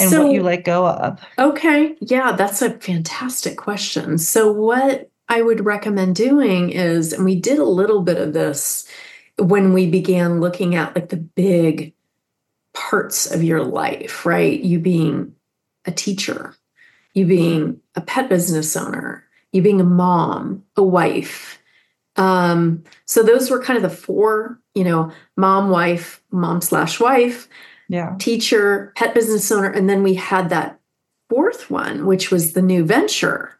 And 0.00 0.10
so, 0.10 0.24
what 0.24 0.32
you 0.32 0.42
let 0.42 0.64
go 0.64 0.86
of. 0.86 1.20
Okay. 1.38 1.94
Yeah, 2.00 2.32
that's 2.32 2.62
a 2.62 2.70
fantastic 2.78 3.58
question. 3.58 4.16
So 4.16 4.50
what 4.50 5.10
I 5.28 5.42
would 5.42 5.64
recommend 5.64 6.16
doing 6.16 6.70
is, 6.70 7.12
and 7.12 7.24
we 7.24 7.36
did 7.36 7.58
a 7.58 7.64
little 7.64 8.02
bit 8.02 8.18
of 8.18 8.32
this 8.32 8.86
when 9.38 9.72
we 9.72 9.88
began 9.88 10.40
looking 10.40 10.74
at 10.74 10.94
like 10.94 11.08
the 11.08 11.16
big 11.16 11.94
parts 12.72 13.30
of 13.30 13.42
your 13.42 13.62
life, 13.62 14.26
right? 14.26 14.60
You 14.60 14.78
being 14.78 15.34
a 15.86 15.92
teacher, 15.92 16.54
you 17.14 17.26
being 17.26 17.80
a 17.94 18.00
pet 18.00 18.28
business 18.28 18.76
owner, 18.76 19.24
you 19.52 19.62
being 19.62 19.80
a 19.80 19.84
mom, 19.84 20.64
a 20.76 20.82
wife. 20.82 21.58
Um, 22.16 22.84
so 23.06 23.22
those 23.22 23.50
were 23.50 23.62
kind 23.62 23.76
of 23.76 23.82
the 23.82 23.96
four, 23.96 24.60
you 24.74 24.84
know, 24.84 25.12
mom, 25.36 25.70
wife, 25.70 26.22
mom 26.30 26.60
slash 26.60 27.00
wife, 27.00 27.48
yeah, 27.88 28.14
teacher, 28.18 28.92
pet 28.96 29.14
business 29.14 29.50
owner, 29.50 29.70
and 29.70 29.88
then 29.88 30.02
we 30.02 30.14
had 30.14 30.48
that 30.50 30.78
fourth 31.28 31.70
one, 31.70 32.06
which 32.06 32.30
was 32.30 32.52
the 32.52 32.62
new 32.62 32.84
venture, 32.84 33.53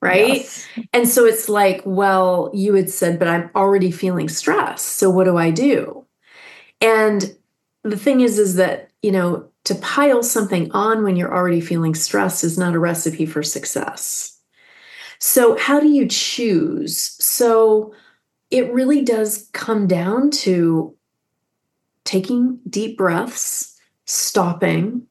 right? 0.00 0.38
Yes. 0.38 0.66
And 0.92 1.08
so 1.08 1.24
it's 1.24 1.48
like, 1.48 1.82
well, 1.84 2.50
you 2.54 2.74
had 2.74 2.90
said, 2.90 3.18
but 3.18 3.28
I'm 3.28 3.50
already 3.54 3.90
feeling 3.90 4.28
stress. 4.28 4.82
So 4.82 5.10
what 5.10 5.24
do 5.24 5.36
I 5.36 5.50
do? 5.50 6.06
And 6.80 7.36
the 7.84 7.96
thing 7.96 8.20
is, 8.20 8.38
is 8.38 8.56
that, 8.56 8.90
you 9.02 9.12
know, 9.12 9.46
to 9.64 9.74
pile 9.76 10.22
something 10.22 10.70
on 10.72 11.02
when 11.02 11.16
you're 11.16 11.34
already 11.34 11.60
feeling 11.60 11.94
stressed 11.94 12.44
is 12.44 12.58
not 12.58 12.74
a 12.74 12.78
recipe 12.78 13.26
for 13.26 13.42
success. 13.42 14.38
So, 15.18 15.58
how 15.58 15.80
do 15.80 15.88
you 15.88 16.08
choose? 16.08 16.98
So, 17.22 17.94
it 18.50 18.72
really 18.72 19.04
does 19.04 19.48
come 19.52 19.86
down 19.86 20.30
to 20.30 20.96
taking 22.04 22.58
deep 22.68 22.96
breaths, 22.96 23.78
stopping, 24.06 25.06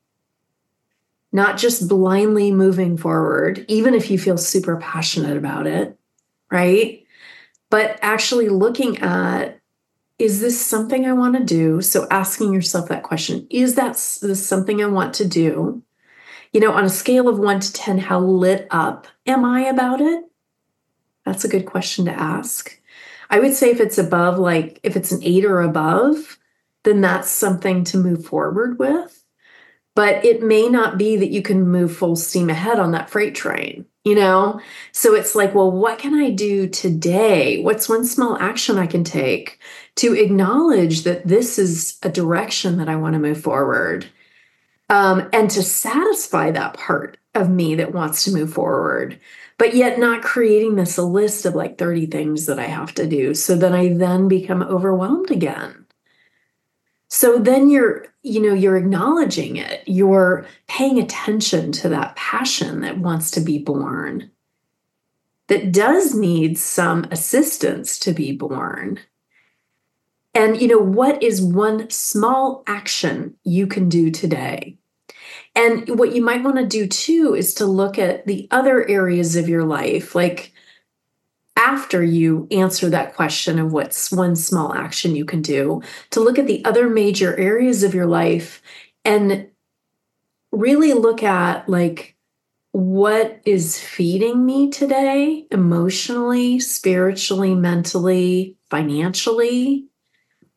not 1.32 1.58
just 1.58 1.88
blindly 1.88 2.52
moving 2.52 2.98
forward, 2.98 3.66
even 3.68 3.94
if 3.94 4.10
you 4.10 4.18
feel 4.18 4.38
super 4.38 4.78
passionate 4.78 5.38
about 5.38 5.68
it, 5.68 5.98
right? 6.52 7.06
But 7.70 8.00
actually 8.02 8.50
looking 8.50 8.98
at 9.00 9.60
is 10.18 10.42
this 10.42 10.64
something 10.64 11.06
I 11.06 11.14
want 11.14 11.38
to 11.38 11.44
do? 11.44 11.82
So 11.82 12.06
asking 12.12 12.54
yourself 12.54 12.90
that 12.90 13.04
question, 13.04 13.48
is 13.50 13.76
that 13.76 13.94
this 14.22 14.46
something 14.46 14.84
I 14.84 14.88
want 14.88 15.14
to 15.16 15.26
do? 15.26 15.82
You 16.52 16.60
know, 16.60 16.74
on 16.74 16.84
a 16.84 16.90
scale 16.90 17.30
of 17.30 17.40
one 17.40 17.62
to 17.62 17.72
10, 17.72 18.00
how 18.00 18.20
lit 18.20 18.68
up 18.70 19.08
am 19.26 19.46
I 19.46 19.62
about 19.62 20.02
it? 20.02 20.26
That's 21.26 21.46
a 21.46 21.50
good 21.50 21.66
question 21.66 22.06
to 22.06 22.12
ask. 22.12 22.80
I 23.30 23.40
would 23.40 23.54
say 23.54 23.70
if 23.70 23.80
it's 23.80 23.98
above, 23.98 24.40
like 24.40 24.80
if 24.84 24.98
it's 24.98 25.12
an 25.12 25.24
eight 25.24 25.46
or 25.46 25.62
above, 25.62 26.38
then 26.84 27.00
that's 27.02 27.30
something 27.30 27.84
to 27.86 27.98
move 27.98 28.26
forward 28.26 28.78
with. 28.78 29.19
But 30.00 30.24
it 30.24 30.42
may 30.42 30.70
not 30.70 30.98
be 30.98 31.18
that 31.18 31.30
you 31.30 31.42
can 31.42 31.68
move 31.68 31.94
full 31.94 32.16
steam 32.16 32.50
ahead 32.50 32.80
on 32.80 32.92
that 32.92 33.10
freight 33.10 33.36
train 33.36 33.86
you 34.06 34.16
know? 34.16 34.60
So 34.92 35.14
it's 35.14 35.36
like, 35.36 35.54
well, 35.54 35.70
what 35.70 36.00
can 36.00 36.16
I 36.16 36.30
do 36.30 36.68
today? 36.68 37.62
What's 37.62 37.90
one 37.90 38.06
small 38.06 38.38
action 38.38 38.80
I 38.80 38.88
can 38.88 39.04
take 39.04 39.60
to 39.98 40.14
acknowledge 40.16 41.04
that 41.04 41.28
this 41.28 41.60
is 41.60 42.00
a 42.02 42.10
direction 42.10 42.78
that 42.78 42.90
I 42.90 42.96
want 42.96 43.14
to 43.14 43.20
move 43.20 43.40
forward? 43.40 44.08
Um, 44.90 45.30
and 45.32 45.52
to 45.52 45.62
satisfy 45.62 46.50
that 46.52 46.74
part 46.74 47.18
of 47.36 47.52
me 47.52 47.76
that 47.76 47.94
wants 47.94 48.24
to 48.24 48.34
move 48.34 48.52
forward, 48.52 49.20
but 49.60 49.76
yet 49.76 50.00
not 50.00 50.24
creating 50.24 50.76
this 50.76 50.98
list 50.98 51.46
of 51.46 51.54
like 51.54 51.78
30 51.78 52.08
things 52.08 52.48
that 52.48 52.58
I 52.58 52.66
have 52.66 52.96
to 52.96 53.06
do 53.06 53.36
so 53.36 53.56
that 53.58 53.76
I 53.76 53.90
then 53.90 54.28
become 54.28 54.64
overwhelmed 54.64 55.30
again. 55.30 55.86
So 57.20 57.38
then 57.38 57.70
you're, 57.70 58.06
you 58.24 58.40
know, 58.40 58.54
you're 58.54 58.78
acknowledging 58.78 59.58
it. 59.58 59.84
You're 59.86 60.46
paying 60.68 61.00
attention 61.00 61.74
to 61.74 61.90
that 61.90 62.16
passion 62.16 62.80
that 62.80 63.00
wants 63.00 63.30
to 63.32 63.42
be 63.42 63.60
born, 63.60 64.32
that 65.48 65.74
does 65.74 66.16
need 66.16 66.58
some 66.58 67.06
assistance 67.12 68.00
to 68.00 68.14
be 68.14 68.32
born. 68.32 69.02
And, 70.34 70.62
you 70.62 70.70
know, 70.70 70.80
what 70.80 71.22
is 71.22 71.42
one 71.42 71.90
small 71.90 72.64
action 72.68 73.36
you 73.44 73.68
can 73.68 73.90
do 73.90 74.12
today? 74.12 74.78
And 75.56 76.00
what 76.00 76.16
you 76.16 76.24
might 76.24 76.46
want 76.46 76.56
to 76.56 76.66
do 76.66 76.88
too 76.88 77.36
is 77.36 77.54
to 77.56 77.66
look 77.66 78.00
at 78.00 78.28
the 78.28 78.48
other 78.50 78.88
areas 78.88 79.36
of 79.36 79.50
your 79.50 79.66
life, 79.66 80.16
like 80.16 80.54
after 81.60 82.02
you 82.02 82.48
answer 82.52 82.90
that 82.90 83.14
question 83.14 83.60
of 83.60 83.74
what's 83.74 84.12
one 84.12 84.36
small 84.36 84.74
action 84.74 85.14
you 85.14 85.26
can 85.26 85.42
do, 85.42 85.82
to 86.10 86.22
look 86.22 86.40
at 86.40 86.48
the 86.48 86.64
other 86.64 86.90
major 86.90 87.38
areas 87.38 87.84
of 87.84 87.94
your 87.94 88.06
life 88.06 88.62
and 89.04 89.48
really 90.52 90.94
look 90.94 91.22
at 91.22 91.68
like 91.68 92.16
what 92.72 93.42
is 93.46 93.80
feeding 93.80 94.46
me 94.46 94.70
today 94.70 95.46
emotionally, 95.52 96.60
spiritually, 96.60 97.54
mentally, 97.56 98.56
financially? 98.70 99.86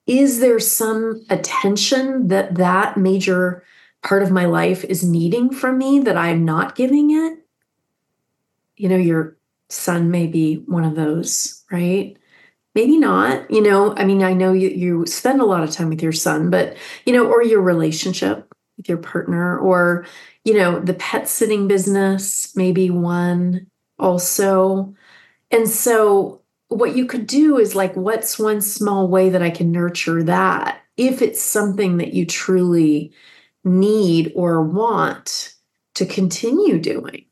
Is 0.07 0.39
there 0.39 0.61
some 0.61 1.25
attention 1.31 2.29
that 2.29 2.55
that 2.57 2.97
major 2.97 3.65
part 4.03 4.23
of 4.23 4.31
my 4.31 4.45
life 4.45 4.85
is 4.85 5.03
needing 5.03 5.51
from 5.53 5.79
me 5.79 5.99
that 6.01 6.17
I'm 6.17 6.45
not 6.45 6.77
giving 6.77 7.11
it? 7.11 7.39
You 8.77 8.89
know, 8.89 8.97
you're 8.97 9.37
son 9.73 10.11
may 10.11 10.27
be 10.27 10.57
one 10.67 10.85
of 10.85 10.95
those, 10.95 11.65
right? 11.71 12.17
Maybe 12.75 12.99
not, 12.99 13.51
you 13.51 13.63
know. 13.63 13.95
I 13.97 14.05
mean, 14.05 14.23
I 14.23 14.33
know 14.35 14.53
you, 14.53 14.69
you 14.69 15.07
spend 15.07 15.41
a 15.41 15.47
lot 15.47 15.63
of 15.63 15.71
time 15.71 15.89
with 15.91 16.03
your 16.03 16.13
son, 16.13 16.51
but, 16.51 16.77
you 17.07 17.13
know, 17.13 17.27
or 17.27 17.43
your 17.43 17.61
relationship 17.63 18.53
with 18.77 18.89
your 18.89 18.99
partner, 18.99 19.59
or, 19.59 20.07
you 20.45 20.55
know, 20.55 20.81
the 20.81 20.95
pet 20.95 21.29
sitting 21.29 21.69
business, 21.69 22.55
maybe 22.57 22.91
one 22.91 23.67
also. 23.99 24.95
And 25.51 25.69
so, 25.69 26.43
what 26.69 26.97
you 26.97 27.07
could 27.07 27.27
do 27.27 27.59
is 27.59 27.75
like, 27.75 27.95
what's 27.95 28.39
one 28.39 28.63
small 28.63 29.09
way 29.09 29.29
that 29.29 29.43
I 29.43 29.51
can 29.51 29.71
nurture 29.73 30.23
that 30.25 30.81
if 30.97 31.21
it's 31.21 31.43
something 31.43 31.99
that 31.99 32.15
you 32.15 32.25
truly 32.27 33.13
need 33.65 34.33
or 34.35 34.63
want 34.63 35.55
to 35.95 36.07
continue 36.07 36.79
doing? 36.79 37.27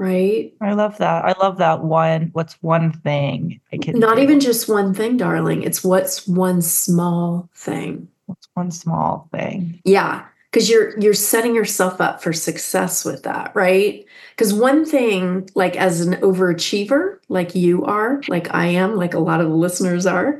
Right? 0.00 0.52
I 0.62 0.72
love 0.72 0.96
that. 0.98 1.24
I 1.26 1.34
love 1.38 1.58
that 1.58 1.84
one. 1.84 2.30
What's 2.32 2.54
one 2.62 2.90
thing 2.90 3.60
I 3.70 3.76
can 3.76 3.98
Not 3.98 4.16
do? 4.16 4.22
even 4.22 4.40
just 4.40 4.66
one 4.68 4.94
thing, 4.94 5.18
darling. 5.18 5.62
It's 5.62 5.84
what's 5.84 6.26
one 6.26 6.62
small 6.62 7.48
thing. 7.54 8.08
What's 8.24 8.48
one 8.54 8.70
small 8.70 9.28
thing? 9.30 9.78
Yeah, 9.84 10.24
because 10.50 10.70
you're 10.70 10.98
you're 10.98 11.12
setting 11.12 11.54
yourself 11.54 12.00
up 12.00 12.22
for 12.22 12.32
success 12.32 13.04
with 13.04 13.24
that, 13.24 13.54
right? 13.54 14.04
Because 14.34 14.54
one 14.54 14.86
thing, 14.86 15.48
like 15.54 15.76
as 15.76 16.00
an 16.00 16.14
overachiever, 16.22 17.18
like 17.28 17.54
you 17.54 17.84
are, 17.84 18.22
like 18.28 18.52
I 18.54 18.66
am, 18.66 18.96
like 18.96 19.12
a 19.12 19.18
lot 19.18 19.42
of 19.42 19.48
the 19.48 19.54
listeners 19.54 20.06
are, 20.06 20.38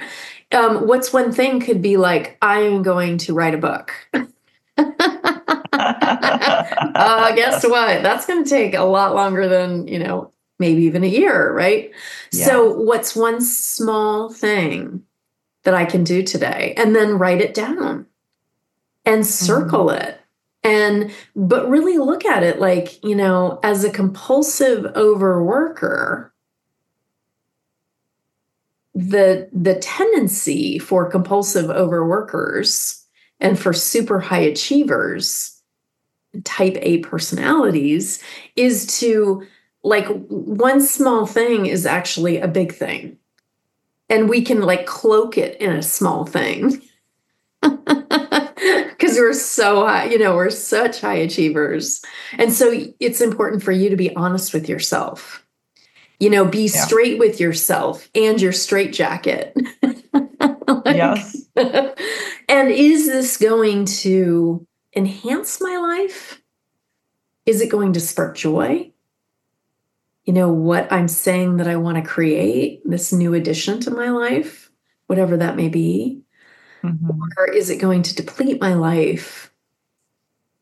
um, 0.53 0.87
what's 0.87 1.13
one 1.13 1.33
thing 1.33 1.61
could 1.61 1.83
be 1.83 1.99
like, 1.99 2.39
I 2.41 2.61
am 2.61 2.83
going 2.83 3.19
to 3.19 3.35
write 3.35 3.55
a 3.55 3.59
book. 3.59 3.93
uh, 6.81 7.35
guess 7.35 7.65
what? 7.65 8.03
That's 8.03 8.27
going 8.27 8.45
to 8.45 8.51
take 8.51 8.75
a 8.75 8.83
lot 8.83 9.15
longer 9.15 9.49
than, 9.49 9.87
you 9.87 9.99
know, 9.99 10.33
maybe 10.59 10.83
even 10.83 11.05
a 11.05 11.09
year, 11.09 11.53
right? 11.53 11.91
Yeah. 12.33 12.47
So, 12.47 12.73
what's 12.73 13.17
one 13.17 13.41
small 13.41 14.33
thing 14.33 15.03
that 15.65 15.75
I 15.75 15.85
can 15.85 16.05
do 16.05 16.23
today? 16.23 16.75
And 16.77 16.95
then 16.95 17.19
write 17.19 17.41
it 17.41 17.55
down 17.55 18.07
and 19.05 19.27
circle 19.27 19.87
mm. 19.87 20.01
it. 20.01 20.21
And, 20.63 21.11
but 21.35 21.69
really 21.71 21.97
look 21.97 22.25
at 22.25 22.43
it 22.43 22.61
like, 22.61 23.03
you 23.03 23.15
know, 23.15 23.61
as 23.63 23.83
a 23.83 23.91
compulsive 23.91 24.85
overworker, 24.95 26.31
the 28.95 29.49
the 29.53 29.77
tendency 29.77 30.79
for 30.79 31.09
compulsive 31.09 31.71
overworkers 31.71 33.05
and 33.39 33.59
for 33.59 33.73
super 33.73 34.21
high 34.21 34.41
achievers 34.41 35.60
type 36.45 36.77
A 36.81 36.99
personalities 36.99 38.23
is 38.57 38.99
to 39.01 39.47
like 39.83 40.07
one 40.29 40.81
small 40.81 41.27
thing 41.27 41.67
is 41.67 41.87
actually 41.87 42.39
a 42.39 42.49
big 42.49 42.73
thing. 42.73 43.17
And 44.09 44.29
we 44.29 44.43
can 44.43 44.61
like 44.63 44.87
cloak 44.87 45.39
it 45.39 45.61
in 45.61 45.71
a 45.73 45.83
small 45.83 46.25
thing. 46.27 46.83
Because 49.01 49.17
we're 49.17 49.33
so 49.33 49.87
high, 49.87 50.05
you 50.05 50.19
know, 50.19 50.37
we're 50.37 50.51
such 50.51 51.01
high 51.01 51.15
achievers. 51.15 52.03
And 52.37 52.53
so 52.53 52.71
it's 53.01 53.23
important 53.23 53.63
for 53.63 53.73
you 53.73 53.89
to 53.89 53.97
be 53.97 54.15
honest 54.15 54.53
with 54.53 54.69
yourself. 54.69 55.45
You 56.19 56.29
know, 56.29 56.45
be 56.45 56.65
yeah. 56.65 56.85
straight 56.85 57.19
with 57.19 57.41
yourself 57.41 58.11
and 58.15 58.39
your 58.39 58.53
straight 58.53 58.93
jacket. 58.93 59.57
like, 59.83 60.97
yes. 60.97 61.47
and 61.57 62.71
is 62.71 63.07
this 63.07 63.39
going 63.39 63.87
to 63.87 64.67
enhance 64.95 65.61
my 65.61 65.77
life? 65.77 66.43
Is 67.47 67.61
it 67.61 67.71
going 67.71 67.93
to 67.95 68.01
spark 68.01 68.37
joy? 68.37 68.93
You 70.25 70.33
know, 70.33 70.53
what 70.53 70.93
I'm 70.93 71.09
saying 71.09 71.57
that 71.57 71.67
I 71.67 71.77
want 71.77 71.97
to 71.97 72.09
create, 72.09 72.83
this 72.85 73.13
new 73.13 73.35
addition 73.35 73.81
to 73.81 73.91
my 73.91 74.11
life, 74.11 74.71
whatever 75.07 75.37
that 75.37 75.57
may 75.57 75.69
be? 75.69 76.23
Mm-hmm. 76.85 77.11
Or 77.37 77.51
is 77.51 77.71
it 77.71 77.79
going 77.79 78.03
to 78.03 78.15
deplete 78.15 78.61
my 78.61 78.75
life? 78.75 79.53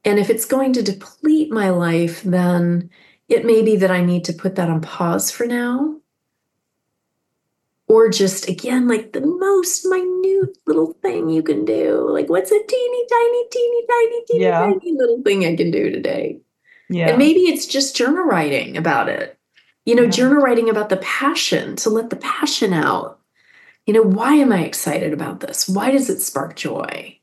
And 0.04 0.18
if 0.18 0.30
it's 0.30 0.44
going 0.44 0.72
to 0.74 0.82
deplete 0.82 1.50
my 1.50 1.70
life, 1.70 2.22
then 2.22 2.90
it 3.28 3.44
may 3.44 3.62
be 3.62 3.76
that 3.76 3.90
I 3.90 4.00
need 4.00 4.24
to 4.24 4.32
put 4.32 4.54
that 4.54 4.70
on 4.70 4.80
pause 4.80 5.30
for 5.30 5.46
now 5.46 5.98
or 7.88 8.10
just 8.10 8.48
again 8.48 8.86
like 8.86 9.12
the 9.12 9.20
most 9.20 9.84
minute 9.86 10.56
little 10.66 10.92
thing 11.02 11.30
you 11.30 11.42
can 11.42 11.64
do. 11.64 12.08
Like 12.10 12.28
what's 12.28 12.52
a 12.52 12.62
teeny 12.62 13.06
tiny 13.10 13.48
teeny 13.50 13.86
tiny 13.90 14.24
teeny 14.26 14.44
yeah. 14.44 14.60
tiny 14.60 14.92
little 14.92 15.22
thing 15.22 15.44
i 15.44 15.56
can 15.56 15.70
do 15.70 15.90
today? 15.90 16.40
Yeah. 16.90 17.08
and 17.08 17.18
maybe 17.18 17.40
it's 17.40 17.66
just 17.66 17.96
journal 17.96 18.24
writing 18.24 18.76
about 18.76 19.08
it. 19.08 19.38
You 19.84 19.94
know 19.94 20.04
yeah. 20.04 20.10
journal 20.10 20.42
writing 20.42 20.68
about 20.68 20.90
the 20.90 20.98
passion 20.98 21.76
to 21.76 21.90
let 21.90 22.10
the 22.10 22.16
passion 22.16 22.72
out. 22.72 23.20
You 23.86 23.94
know 23.94 24.02
why 24.02 24.34
am 24.34 24.52
i 24.52 24.62
excited 24.64 25.12
about 25.12 25.40
this? 25.40 25.68
Why 25.68 25.90
does 25.90 26.10
it 26.10 26.20
spark 26.20 26.56
joy? 26.56 27.18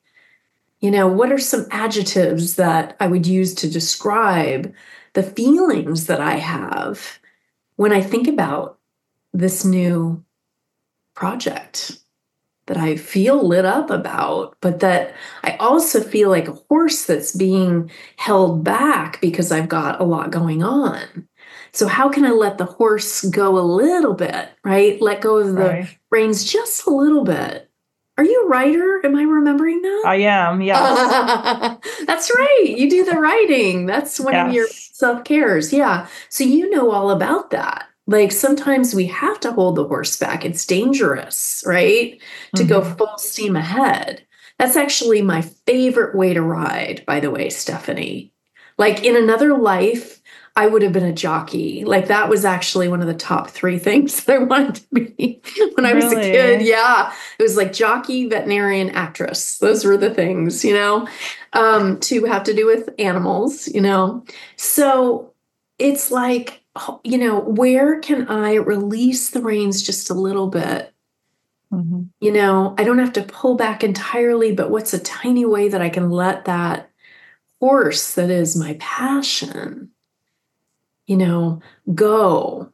You 0.79 0.91
know 0.91 1.07
what 1.07 1.31
are 1.31 1.39
some 1.39 1.67
adjectives 1.71 2.55
that 2.55 2.95
i 2.99 3.07
would 3.07 3.27
use 3.27 3.53
to 3.55 3.69
describe 3.69 4.73
the 5.13 5.23
feelings 5.23 6.07
that 6.07 6.21
i 6.21 6.35
have 6.35 7.19
when 7.75 7.91
i 7.91 8.01
think 8.01 8.27
about 8.27 8.77
this 9.33 9.65
new 9.65 10.23
project 11.15 11.99
that 12.67 12.77
I 12.77 12.95
feel 12.95 13.47
lit 13.47 13.65
up 13.65 13.89
about, 13.89 14.57
but 14.59 14.79
that 14.79 15.13
I 15.43 15.55
also 15.57 16.01
feel 16.01 16.29
like 16.29 16.47
a 16.47 16.53
horse 16.69 17.05
that's 17.05 17.35
being 17.35 17.91
held 18.17 18.63
back 18.63 19.21
because 19.21 19.51
I've 19.51 19.69
got 19.69 20.01
a 20.01 20.03
lot 20.03 20.31
going 20.31 20.63
on. 20.63 21.27
So, 21.71 21.87
how 21.87 22.09
can 22.09 22.25
I 22.25 22.31
let 22.31 22.57
the 22.57 22.65
horse 22.65 23.23
go 23.25 23.59
a 23.59 23.61
little 23.61 24.13
bit, 24.13 24.49
right? 24.63 24.99
Let 25.01 25.21
go 25.21 25.37
of 25.37 25.55
the 25.55 25.69
right. 25.69 25.97
reins 26.09 26.43
just 26.43 26.87
a 26.87 26.89
little 26.89 27.23
bit. 27.23 27.69
Are 28.17 28.23
you 28.23 28.45
a 28.45 28.47
writer? 28.47 29.05
Am 29.05 29.15
I 29.15 29.23
remembering 29.23 29.81
that? 29.81 30.03
I 30.05 30.15
am, 30.15 30.61
yes. 30.61 31.77
That's 32.07 32.31
right. 32.33 32.65
You 32.65 32.89
do 32.89 33.03
the 33.03 33.19
writing. 33.19 33.85
That's 33.87 34.21
one 34.21 34.33
yes. 34.33 34.47
of 34.47 34.53
your 34.53 34.67
self 34.67 35.23
cares. 35.25 35.73
Yeah. 35.73 36.07
So, 36.29 36.45
you 36.45 36.69
know 36.69 36.91
all 36.91 37.11
about 37.11 37.51
that 37.51 37.89
like 38.07 38.31
sometimes 38.31 38.93
we 38.93 39.07
have 39.07 39.39
to 39.41 39.51
hold 39.51 39.75
the 39.75 39.87
horse 39.87 40.17
back. 40.17 40.45
It's 40.45 40.65
dangerous, 40.65 41.63
right? 41.65 42.19
To 42.55 42.63
mm-hmm. 42.63 42.69
go 42.69 42.83
full 42.83 43.17
steam 43.17 43.55
ahead. 43.55 44.25
That's 44.59 44.75
actually 44.75 45.21
my 45.21 45.41
favorite 45.41 46.15
way 46.15 46.33
to 46.33 46.41
ride, 46.41 47.03
by 47.05 47.19
the 47.19 47.31
way, 47.31 47.49
Stephanie. 47.49 48.31
Like 48.77 49.03
in 49.03 49.15
another 49.15 49.57
life, 49.57 50.21
I 50.57 50.67
would 50.67 50.81
have 50.83 50.93
been 50.93 51.03
a 51.03 51.13
jockey. 51.13 51.83
Like 51.83 52.07
that 52.07 52.29
was 52.29 52.45
actually 52.45 52.87
one 52.87 53.01
of 53.01 53.07
the 53.07 53.13
top 53.13 53.49
three 53.49 53.79
things 53.79 54.23
that 54.25 54.41
I 54.41 54.43
wanted 54.43 54.75
to 54.75 54.85
be 54.91 55.41
when 55.73 55.85
I 55.85 55.93
was 55.93 56.11
a 56.11 56.15
kid. 56.15 56.61
Yeah. 56.61 57.11
It 57.39 57.43
was 57.43 57.57
like 57.57 57.73
jockey, 57.73 58.29
veterinarian, 58.29 58.91
actress. 58.91 59.57
Those 59.57 59.83
were 59.83 59.97
the 59.97 60.13
things, 60.13 60.63
you 60.63 60.73
know, 60.73 61.07
um, 61.53 61.99
to 62.01 62.25
have 62.25 62.43
to 62.43 62.53
do 62.53 62.65
with 62.65 62.89
animals, 62.99 63.67
you 63.67 63.81
know. 63.81 64.23
So 64.55 65.33
it's 65.77 66.11
like 66.11 66.64
you 67.03 67.17
know, 67.17 67.39
where 67.39 67.99
can 67.99 68.27
I 68.27 68.55
release 68.55 69.29
the 69.29 69.41
reins 69.41 69.81
just 69.81 70.09
a 70.09 70.13
little 70.13 70.47
bit? 70.47 70.93
Mm-hmm. 71.71 72.03
You 72.19 72.31
know, 72.31 72.75
I 72.77 72.83
don't 72.83 72.99
have 72.99 73.13
to 73.13 73.23
pull 73.23 73.55
back 73.55 73.83
entirely, 73.83 74.53
but 74.53 74.69
what's 74.69 74.93
a 74.93 74.99
tiny 74.99 75.45
way 75.45 75.69
that 75.69 75.81
I 75.81 75.89
can 75.89 76.09
let 76.09 76.45
that 76.45 76.89
horse 77.59 78.13
that 78.15 78.29
is 78.29 78.55
my 78.55 78.77
passion, 78.79 79.91
you 81.07 81.17
know, 81.17 81.61
go 81.93 82.71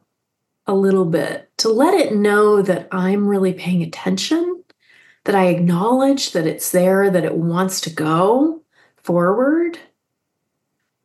a 0.66 0.74
little 0.74 1.04
bit 1.04 1.50
to 1.58 1.68
let 1.68 1.94
it 1.94 2.14
know 2.14 2.62
that 2.62 2.88
I'm 2.92 3.26
really 3.26 3.52
paying 3.52 3.82
attention, 3.82 4.62
that 5.24 5.34
I 5.34 5.46
acknowledge 5.46 6.32
that 6.32 6.46
it's 6.46 6.70
there, 6.70 7.10
that 7.10 7.24
it 7.24 7.36
wants 7.36 7.80
to 7.82 7.90
go 7.90 8.62
forward 9.02 9.78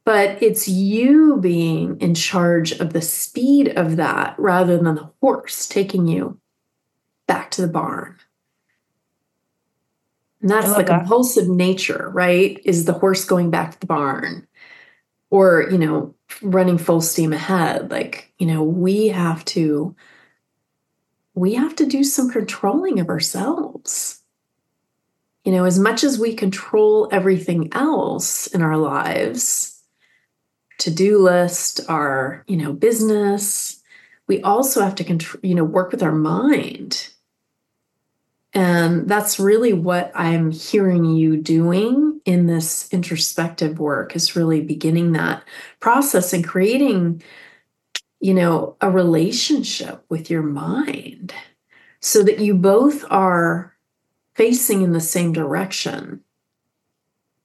but 0.08 0.41
it's 0.41 0.70
you 0.70 1.36
being 1.41 1.99
in 1.99 2.16
charge 2.16 2.72
of 2.72 2.93
the 2.93 3.01
speed 3.01 3.68
of 3.76 3.97
that 3.97 4.34
rather 4.39 4.78
than 4.78 4.95
the 4.95 5.12
horse 5.20 5.68
taking 5.68 6.08
you 6.08 6.39
back 7.28 7.51
to 7.51 7.62
the 7.62 7.68
barn. 7.68 8.16
And 10.39 10.49
that's 10.49 10.74
the 10.76 10.86
compulsive 10.86 11.49
nature, 11.49 12.10
right? 12.14 12.58
Is 12.64 12.86
the 12.86 12.93
horse 12.93 13.26
going 13.26 13.51
back 13.51 13.72
to 13.72 13.80
the 13.82 13.86
barn 13.86 14.47
or, 15.30 15.68
you 15.70 15.78
know, 15.78 16.16
running 16.41 16.78
full 16.78 17.01
steam 17.01 17.34
ahead. 17.34 17.91
Like, 17.91 18.32
you 18.38 18.47
know, 18.47 18.64
we 18.64 19.10
have 19.10 19.43
to 19.45 19.93
we 21.34 21.55
have 21.55 21.76
to 21.76 21.86
do 21.86 22.05
some 22.05 22.30
controlling 22.30 23.01
of 23.01 23.10
ourselves. 23.10 24.22
You 25.43 25.51
know, 25.51 25.66
as 25.66 25.78
much 25.78 26.05
as 26.05 26.18
we 26.18 26.34
control 26.34 27.10
everything 27.12 27.68
else 27.74 28.47
in 28.47 28.62
our 28.62 28.78
lives, 28.78 29.77
to-do 30.78 31.20
list, 31.20 31.82
our, 31.88 32.44
you 32.48 32.58
know, 32.58 32.74
business. 32.74 33.82
We 34.28 34.42
also 34.42 34.82
have 34.82 34.96
to 34.96 35.04
control, 35.04 35.40
you 35.44 35.56
know, 35.56 35.64
work 35.64 35.92
with 35.92 36.04
our 36.04 36.14
mind. 36.14 37.10
And 38.54 39.08
that's 39.08 39.40
really 39.40 39.74
what 39.74 40.12
I'm 40.16 40.52
hearing 40.52 41.06
you 41.06 41.38
doing 41.38 42.22
in 42.26 42.48
this 42.48 42.92
introspective 42.92 43.80
work 43.80 44.16
is 44.16 44.36
really 44.36 44.62
beginning 44.62 45.14
that 45.14 45.44
process 45.80 46.34
and 46.34 46.46
creating, 46.46 47.22
you 48.20 48.34
know, 48.34 48.76
a 48.82 48.90
relationship 48.90 50.04
with 50.10 50.30
your 50.30 50.44
mind 50.44 51.34
so 52.00 52.24
that 52.24 52.40
you 52.40 52.54
both 52.54 53.06
are 53.10 53.74
facing 54.34 54.82
in 54.82 54.92
the 54.92 55.02
same 55.02 55.34
direction 55.34 56.22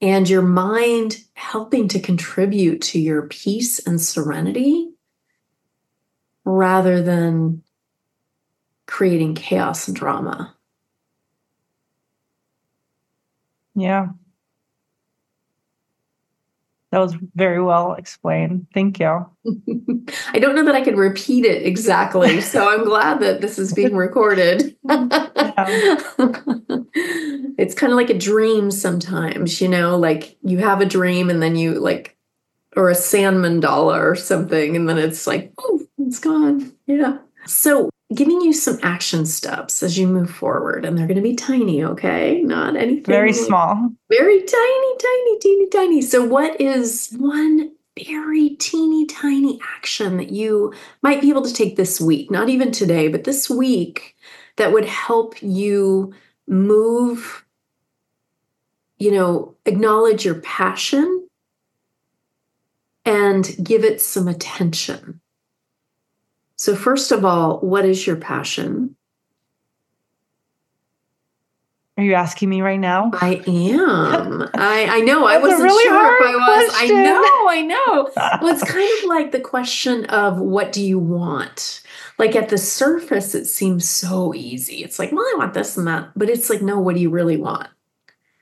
and 0.03 0.29
your 0.29 0.43
mind 0.43 1.19
helping 1.35 1.87
to 1.89 2.01
contribute 2.01 2.83
to 2.83 2.99
your 2.99 3.23
peace 3.29 3.79
and 3.87 4.01
serenity 4.01 4.91
rather 6.45 7.01
than 7.01 7.63
creating 8.87 9.37
chaos 9.37 9.87
and 9.87 9.97
drama. 9.97 10.55
Yeah. 13.77 14.09
That 16.93 16.99
was 16.99 17.17
very 17.35 17.63
well 17.63 17.95
explained. 17.95 18.67
Thank 18.75 19.01
you. 19.01 19.27
I 20.29 20.39
don't 20.39 20.55
know 20.55 20.67
that 20.67 20.75
I 20.75 20.83
could 20.83 20.99
repeat 20.99 21.47
it 21.47 21.63
exactly, 21.63 22.43
so 22.43 22.69
I'm 22.69 22.85
glad 22.85 23.21
that 23.21 23.41
this 23.41 23.59
is 23.59 23.73
being 23.73 23.97
recorded. 23.97 24.77
it's 27.59 27.75
kind 27.75 27.93
of 27.93 27.97
like 27.97 28.11
a 28.11 28.19
dream 28.19 28.71
sometimes, 28.71 29.59
you 29.63 29.69
know, 29.69 29.97
like 29.99 30.37
you 30.43 30.59
have 30.59 30.83
a 30.83 30.87
dream 30.87 31.31
and 31.31 31.43
then 31.43 31.57
you 31.57 31.81
like, 31.81 32.15
or 32.77 32.91
a 32.91 32.95
sand 32.95 33.39
mandala 33.39 33.99
or 33.99 34.15
something, 34.15 34.77
and 34.77 34.87
then 34.87 34.99
it's 34.99 35.27
like, 35.27 35.55
oh, 35.59 35.81
it's 35.97 36.19
gone. 36.19 36.75
Yeah. 36.87 37.17
So 37.47 37.91
giving 38.15 38.41
you 38.41 38.53
some 38.53 38.79
action 38.83 39.25
steps 39.27 39.83
as 39.83 39.99
you 39.99 40.07
move 40.07 40.31
forward 40.31 40.85
and 40.85 40.97
they're 40.97 41.07
going 41.07 41.17
to 41.17 41.23
be 41.23 41.35
tiny 41.35 41.83
okay? 41.85 42.43
Not 42.43 42.77
anything 42.77 43.05
very 43.05 43.33
small. 43.33 43.91
Very 44.11 44.43
tiny 44.43 44.97
tiny 44.99 45.39
teeny 45.39 45.69
tiny. 45.69 46.03
So 46.03 46.25
what 46.25 46.61
is 46.61 47.15
one 47.19 47.73
very 47.99 48.51
teeny 48.51 49.07
tiny 49.07 49.61
action 49.77 50.17
that 50.17 50.31
you 50.31 50.73
might 51.03 51.21
be 51.21 51.31
able 51.31 51.43
to 51.43 51.53
take 51.53 51.77
this 51.77 52.01
week? 52.01 52.31
Not 52.31 52.49
even 52.49 52.71
today 52.71 53.09
but 53.09 53.25
this 53.25 53.49
week 53.49 54.17
that 54.57 54.73
would 54.73 54.85
help 54.85 55.43
you 55.43 56.13
move 56.47 57.45
you 58.99 59.11
know 59.11 59.57
acknowledge 59.67 60.25
your 60.25 60.37
passion 60.37 61.27
and 63.05 63.57
give 63.63 63.85
it 63.85 64.01
some 64.01 64.29
attention 64.29 65.21
so, 66.63 66.77
first 66.77 67.11
of 67.11 67.25
all, 67.25 67.59
what 67.59 67.85
is 67.85 68.07
your 68.07 68.15
passion? 68.15 68.95
Are 71.99 72.05
you 72.05 72.15
asking 72.15 72.51
me 72.51 72.63
right 72.63 72.79
now? 72.79 73.11
I 73.15 73.43
am. 73.49 74.43
I, 74.55 74.87
I 74.89 75.01
know. 75.01 75.27
I 75.27 75.39
wasn't 75.39 75.61
really 75.61 75.83
sure 75.83 76.17
if 76.17 76.25
I 76.25 76.37
was. 76.37 76.71
Question. 76.71 76.97
I 76.99 77.03
know. 77.03 77.49
I 77.49 77.63
know. 77.63 78.11
well, 78.41 78.55
it's 78.55 78.63
kind 78.63 78.89
of 78.99 79.09
like 79.09 79.33
the 79.33 79.41
question 79.41 80.05
of 80.05 80.39
what 80.39 80.71
do 80.71 80.87
you 80.87 81.01
want? 81.01 81.83
Like 82.17 82.37
at 82.37 82.49
the 82.49 82.59
surface, 82.59 83.35
it 83.35 83.47
seems 83.47 83.89
so 83.89 84.33
easy. 84.33 84.85
It's 84.85 85.01
like, 85.01 85.11
well, 85.11 85.25
I 85.25 85.35
want 85.39 85.55
this 85.55 85.77
and 85.77 85.89
that. 85.89 86.11
But 86.15 86.31
it's 86.31 86.49
like, 86.49 86.63
no, 86.63 86.79
what 86.79 86.95
do 86.95 87.01
you 87.01 87.11
really 87.11 87.39
want? 87.39 87.71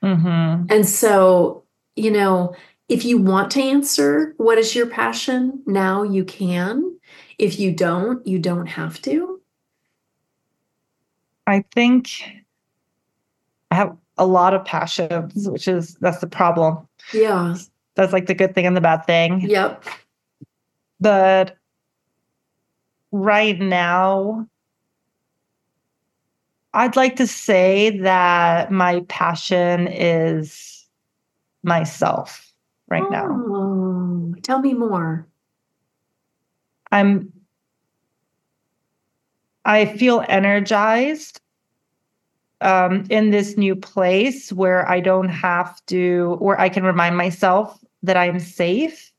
Mm-hmm. 0.05 0.67
And 0.69 0.87
so, 0.87 1.65
you 1.97 2.11
know, 2.11 2.55
if 2.91 3.07
you 3.07 3.17
want 3.17 3.51
to 3.53 3.63
answer 3.63 4.35
what 4.37 4.59
is 4.59 4.75
your 4.75 4.89
passion, 4.89 5.63
now 5.65 6.03
you 6.03 6.23
can. 6.23 7.00
If 7.41 7.59
you 7.59 7.73
don't, 7.73 8.25
you 8.27 8.39
don't 8.39 8.67
have 8.67 9.01
to. 9.01 9.41
I 11.47 11.65
think 11.73 12.11
I 13.71 13.77
have 13.77 13.97
a 14.19 14.27
lot 14.27 14.53
of 14.53 14.63
passions, 14.67 15.49
which 15.49 15.67
is 15.67 15.95
that's 16.03 16.19
the 16.19 16.27
problem. 16.27 16.87
Yeah. 17.15 17.57
That's 17.95 18.13
like 18.13 18.27
the 18.27 18.35
good 18.35 18.55
thing 18.55 18.67
and 18.67 18.77
the 18.77 18.83
bad 18.83 19.07
thing. 19.07 19.41
Yep. 19.41 19.85
But 21.01 21.57
right 23.11 23.59
now, 23.59 24.47
I'd 26.75 26.95
like 26.95 27.17
to 27.17 27.27
say 27.27 28.01
that 28.01 28.71
my 28.71 29.01
passion 29.09 29.89
is 29.89 30.87
myself 31.63 32.53
right 32.91 33.03
oh, 33.03 33.09
now. 33.09 34.35
Tell 34.43 34.61
me 34.61 34.75
more. 34.75 35.27
I'm 36.93 37.33
I 39.65 39.85
feel 39.85 40.25
energized 40.29 41.41
um, 42.61 43.05
in 43.11 43.31
this 43.31 43.57
new 43.57 43.77
place 43.77 44.53
where 44.53 44.89
I 44.89 45.01
don't 45.01 45.29
have 45.29 45.85
to, 45.87 46.37
where 46.41 46.61
I 46.61 46.69
can 46.69 46.83
remind 46.83 47.17
myself 47.17 47.79
that 48.03 48.17
I'm 48.17 48.41
safe. 48.41 49.13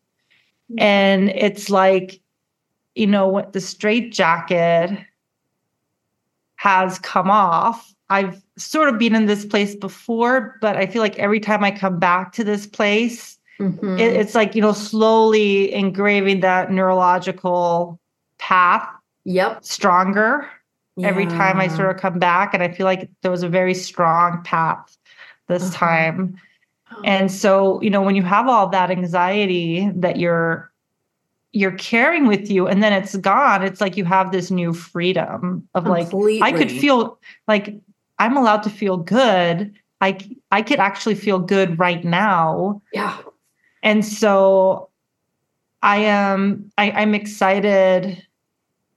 Mm-hmm. 0.72 0.80
And 0.80 1.30
it's 1.30 1.70
like, 1.70 2.20
you 2.96 3.08
know, 3.08 3.28
what 3.28 3.54
the 3.54 3.62
straight 3.62 4.12
jacket 4.12 4.98
has 6.56 7.00
come 7.00 7.30
off. 7.30 7.94
I've 8.10 8.44
sort 8.58 8.90
of 8.90 9.00
been 9.00 9.16
in 9.16 9.26
this 9.26 9.46
place 9.46 9.76
before, 9.76 10.58
but 10.62 10.76
I 10.76 10.86
feel 10.86 11.02
like 11.02 11.18
every 11.18 11.40
time 11.40 11.64
I 11.64 11.72
come 11.72 11.98
back 11.98 12.34
to 12.34 12.44
this 12.44 12.68
place, 12.68 13.40
mm-hmm. 13.62 13.98
it, 13.98 14.14
it's 14.14 14.36
like, 14.36 14.56
you 14.56 14.62
know, 14.62 14.74
slowly 14.74 15.74
engraving 15.74 16.42
that 16.42 16.72
neurological 16.72 18.00
path. 18.38 18.88
Yep. 19.24 19.64
Stronger 19.64 20.50
yeah. 20.98 21.08
every 21.08 21.26
time 21.28 21.60
I 21.60 21.68
sort 21.68 21.96
of 21.96 22.02
come 22.02 22.20
back. 22.20 22.54
And 22.54 22.64
I 22.64 22.70
feel 22.70 22.86
like 22.86 23.10
there 23.22 23.32
was 23.32 23.44
a 23.44 23.50
very 23.50 23.74
strong 23.74 24.44
path 24.44 24.98
this 25.48 25.64
uh-huh. 25.64 25.86
time. 25.86 26.38
Oh. 26.92 27.02
And 27.06 27.32
so, 27.32 27.82
you 27.82 27.90
know, 27.90 28.02
when 28.02 28.16
you 28.16 28.24
have 28.24 28.48
all 28.48 28.68
that 28.70 28.92
anxiety 28.92 29.90
that 29.96 30.18
you're 30.18 30.70
you're 31.54 31.74
carrying 31.74 32.28
with 32.28 32.50
you 32.50 32.66
and 32.66 32.82
then 32.82 32.94
it's 32.94 33.16
gone, 33.18 33.62
it's 33.62 33.82
like 33.82 33.98
you 33.98 34.06
have 34.06 34.32
this 34.32 34.50
new 34.52 34.74
freedom 34.74 35.68
of 35.76 35.84
Completely. 35.84 36.40
like 36.40 36.54
I 36.54 36.58
could 36.58 36.72
feel 36.72 37.20
like 37.48 37.76
I'm 38.20 38.38
allowed 38.38 38.64
to 38.64 38.70
feel 38.70 38.98
good. 38.98 39.74
I 40.00 40.18
I 40.52 40.62
could 40.62 40.80
actually 40.80 41.16
feel 41.16 41.40
good 41.40 41.78
right 41.78 42.04
now. 42.04 42.82
Yeah. 42.94 43.18
And 43.84 44.06
so 44.06 44.90
I 45.82 45.98
am 45.98 46.72
I, 46.78 46.92
I'm 46.92 47.16
excited 47.16 48.26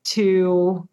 to 0.05 0.89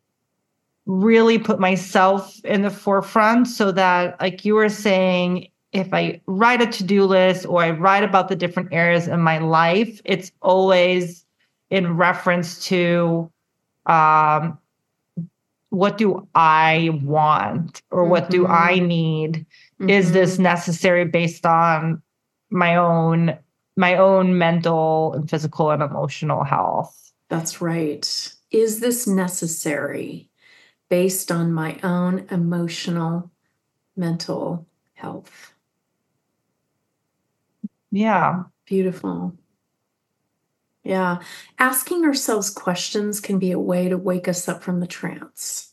really 0.86 1.38
put 1.38 1.60
myself 1.60 2.44
in 2.44 2.64
the 2.64 2.70
forefront 2.70 3.48
so 3.48 3.72
that 3.72 4.20
like 4.20 4.44
you 4.44 4.56
were 4.56 4.70
saying 4.70 5.48
if 5.74 5.94
i 5.94 6.20
write 6.26 6.62
a 6.62 6.66
to-do 6.66 7.06
list 7.06 7.46
or 7.46 7.62
i 7.62 7.70
write 7.70 8.04
about 8.04 8.30
the 8.30 8.36
different 8.36 8.68
areas 8.72 9.08
in 9.08 9.20
my 9.22 9.38
life 9.38 10.02
it's 10.06 10.32
always 10.42 11.24
in 11.70 11.96
reference 11.96 12.66
to 12.66 13.32
um 13.86 14.58
what 15.70 15.98
do 15.98 16.28
i 16.34 16.90
want 17.04 17.84
or 17.92 18.06
what 18.06 18.24
mm-hmm. 18.24 18.44
do 18.44 18.48
i 18.48 18.80
need 18.80 19.46
mm-hmm. 19.80 19.90
is 19.90 20.14
this 20.14 20.40
necessary 20.40 21.06
based 21.06 21.46
on 21.46 22.02
my 22.50 22.76
own 22.76 23.38
my 23.76 23.96
own 23.96 24.38
mental 24.38 25.14
and 25.14 25.30
physical 25.30 25.72
and 25.72 25.82
emotional 25.82 26.44
health 26.44 27.02
that's 27.32 27.62
right 27.62 28.34
is 28.52 28.82
this 28.82 29.08
necessary 29.08 30.30
based 30.90 31.32
on 31.32 31.54
my 31.54 31.80
own 31.82 32.28
emotional, 32.30 33.32
mental 33.96 34.68
health. 34.96 35.54
Yeah. 37.90 38.44
Beautiful. 38.66 39.38
Yeah. 40.84 41.20
Asking 41.58 42.04
ourselves 42.04 42.50
questions 42.50 43.22
can 43.22 43.40
be 43.40 43.52
a 43.52 43.60
way 43.60 43.88
to 43.88 43.98
wake 43.98 44.28
us 44.28 44.50
up 44.50 44.62
from 44.62 44.82
the 44.82 44.88
trance. 44.88 45.72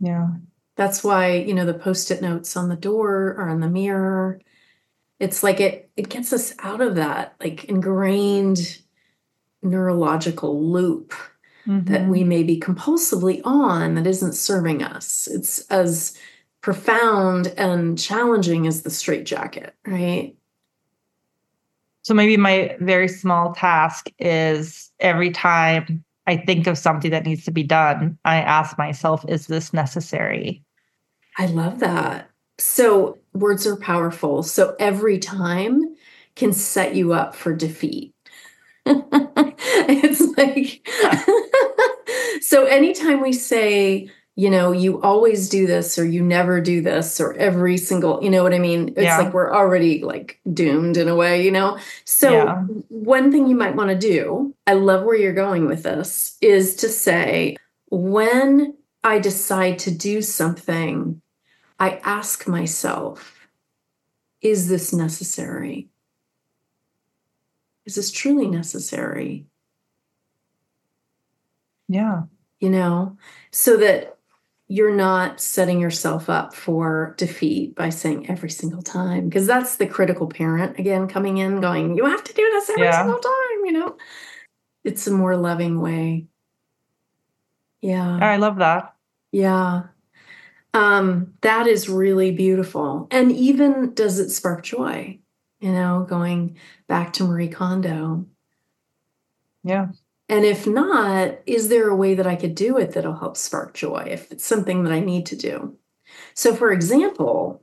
Yeah. 0.00 0.30
That's 0.74 1.04
why, 1.04 1.34
you 1.34 1.54
know, 1.54 1.66
the 1.66 1.74
post-it 1.74 2.20
notes 2.20 2.56
on 2.56 2.68
the 2.68 2.74
door 2.74 3.36
or 3.38 3.48
in 3.48 3.60
the 3.60 3.68
mirror, 3.68 4.40
it's 5.20 5.42
like 5.42 5.60
it 5.60 5.90
it 5.96 6.08
gets 6.08 6.32
us 6.32 6.54
out 6.60 6.80
of 6.80 6.94
that 6.94 7.34
like 7.40 7.64
ingrained 7.64 8.78
neurological 9.62 10.62
loop 10.62 11.12
mm-hmm. 11.66 11.92
that 11.92 12.06
we 12.08 12.24
may 12.24 12.42
be 12.42 12.58
compulsively 12.58 13.40
on 13.44 13.94
that 13.94 14.06
isn't 14.06 14.34
serving 14.34 14.82
us. 14.82 15.26
It's 15.26 15.60
as 15.68 16.16
profound 16.60 17.48
and 17.56 17.98
challenging 17.98 18.66
as 18.66 18.82
the 18.82 18.90
straitjacket, 18.90 19.74
right? 19.86 20.34
So 22.02 22.14
maybe 22.14 22.36
my 22.36 22.76
very 22.80 23.08
small 23.08 23.54
task 23.54 24.08
is 24.18 24.90
every 25.00 25.30
time 25.30 26.04
I 26.26 26.36
think 26.36 26.66
of 26.66 26.78
something 26.78 27.10
that 27.10 27.26
needs 27.26 27.44
to 27.44 27.50
be 27.50 27.62
done, 27.62 28.18
I 28.24 28.36
ask 28.36 28.78
myself, 28.78 29.24
is 29.28 29.46
this 29.46 29.72
necessary? 29.72 30.62
I 31.36 31.46
love 31.46 31.80
that. 31.80 32.27
So 32.58 33.18
words 33.32 33.66
are 33.66 33.76
powerful. 33.76 34.42
So 34.42 34.74
every 34.78 35.18
time 35.18 35.96
can 36.34 36.52
set 36.52 36.94
you 36.94 37.12
up 37.12 37.34
for 37.34 37.54
defeat. 37.54 38.14
it's 38.86 40.20
like 40.38 40.86
so 42.40 42.64
anytime 42.64 43.20
we 43.20 43.32
say 43.32 44.08
you 44.34 44.48
know 44.48 44.72
you 44.72 45.02
always 45.02 45.48
do 45.48 45.66
this 45.66 45.98
or 45.98 46.06
you 46.06 46.22
never 46.22 46.60
do 46.60 46.80
this 46.80 47.20
or 47.20 47.34
every 47.34 47.76
single 47.76 48.22
you 48.22 48.30
know 48.30 48.42
what 48.42 48.54
i 48.54 48.58
mean 48.58 48.88
it's 48.90 49.02
yeah. 49.02 49.18
like 49.18 49.34
we're 49.34 49.52
already 49.52 50.02
like 50.02 50.40
doomed 50.54 50.96
in 50.96 51.08
a 51.08 51.14
way 51.14 51.44
you 51.44 51.50
know 51.50 51.76
so 52.04 52.30
yeah. 52.30 52.62
one 52.88 53.30
thing 53.30 53.46
you 53.46 53.56
might 53.56 53.74
want 53.74 53.90
to 53.90 53.98
do 53.98 54.54
i 54.66 54.72
love 54.72 55.04
where 55.04 55.16
you're 55.16 55.34
going 55.34 55.66
with 55.66 55.82
this 55.82 56.38
is 56.40 56.76
to 56.76 56.88
say 56.88 57.56
when 57.90 58.74
i 59.04 59.18
decide 59.18 59.78
to 59.78 59.90
do 59.90 60.22
something 60.22 61.20
i 61.78 62.00
ask 62.04 62.46
myself 62.46 63.48
is 64.40 64.68
this 64.68 64.92
necessary 64.92 65.88
is 67.88 67.94
this 67.94 68.10
truly 68.10 68.46
necessary? 68.46 69.46
Yeah. 71.88 72.24
You 72.60 72.68
know, 72.68 73.16
so 73.50 73.78
that 73.78 74.18
you're 74.66 74.94
not 74.94 75.40
setting 75.40 75.80
yourself 75.80 76.28
up 76.28 76.52
for 76.52 77.14
defeat 77.16 77.74
by 77.74 77.88
saying 77.88 78.28
every 78.28 78.50
single 78.50 78.82
time, 78.82 79.30
because 79.30 79.46
that's 79.46 79.76
the 79.76 79.86
critical 79.86 80.26
parent 80.26 80.78
again 80.78 81.08
coming 81.08 81.38
in 81.38 81.62
going, 81.62 81.96
you 81.96 82.04
have 82.04 82.22
to 82.24 82.34
do 82.34 82.42
this 82.42 82.68
every 82.68 82.82
yeah. 82.82 83.00
single 83.00 83.20
time, 83.20 83.64
you 83.64 83.72
know? 83.72 83.96
It's 84.84 85.06
a 85.06 85.10
more 85.10 85.34
loving 85.34 85.80
way. 85.80 86.26
Yeah. 87.80 88.18
I 88.20 88.36
love 88.36 88.56
that. 88.56 88.94
Yeah. 89.32 89.84
Um, 90.74 91.34
that 91.40 91.66
is 91.66 91.88
really 91.88 92.30
beautiful. 92.30 93.08
And 93.10 93.32
even 93.32 93.94
does 93.94 94.18
it 94.18 94.30
spark 94.30 94.62
joy? 94.62 95.18
you 95.60 95.72
know, 95.72 96.06
going 96.08 96.56
back 96.86 97.12
to 97.14 97.24
Marie 97.24 97.48
Kondo. 97.48 98.26
Yeah. 99.64 99.88
And 100.28 100.44
if 100.44 100.66
not, 100.66 101.38
is 101.46 101.68
there 101.68 101.88
a 101.88 101.96
way 101.96 102.14
that 102.14 102.26
I 102.26 102.36
could 102.36 102.54
do 102.54 102.76
it 102.76 102.92
that'll 102.92 103.16
help 103.16 103.36
spark 103.36 103.74
joy 103.74 104.06
if 104.10 104.30
it's 104.30 104.44
something 104.44 104.84
that 104.84 104.92
I 104.92 105.00
need 105.00 105.26
to 105.26 105.36
do? 105.36 105.76
So, 106.34 106.54
for 106.54 106.70
example, 106.70 107.62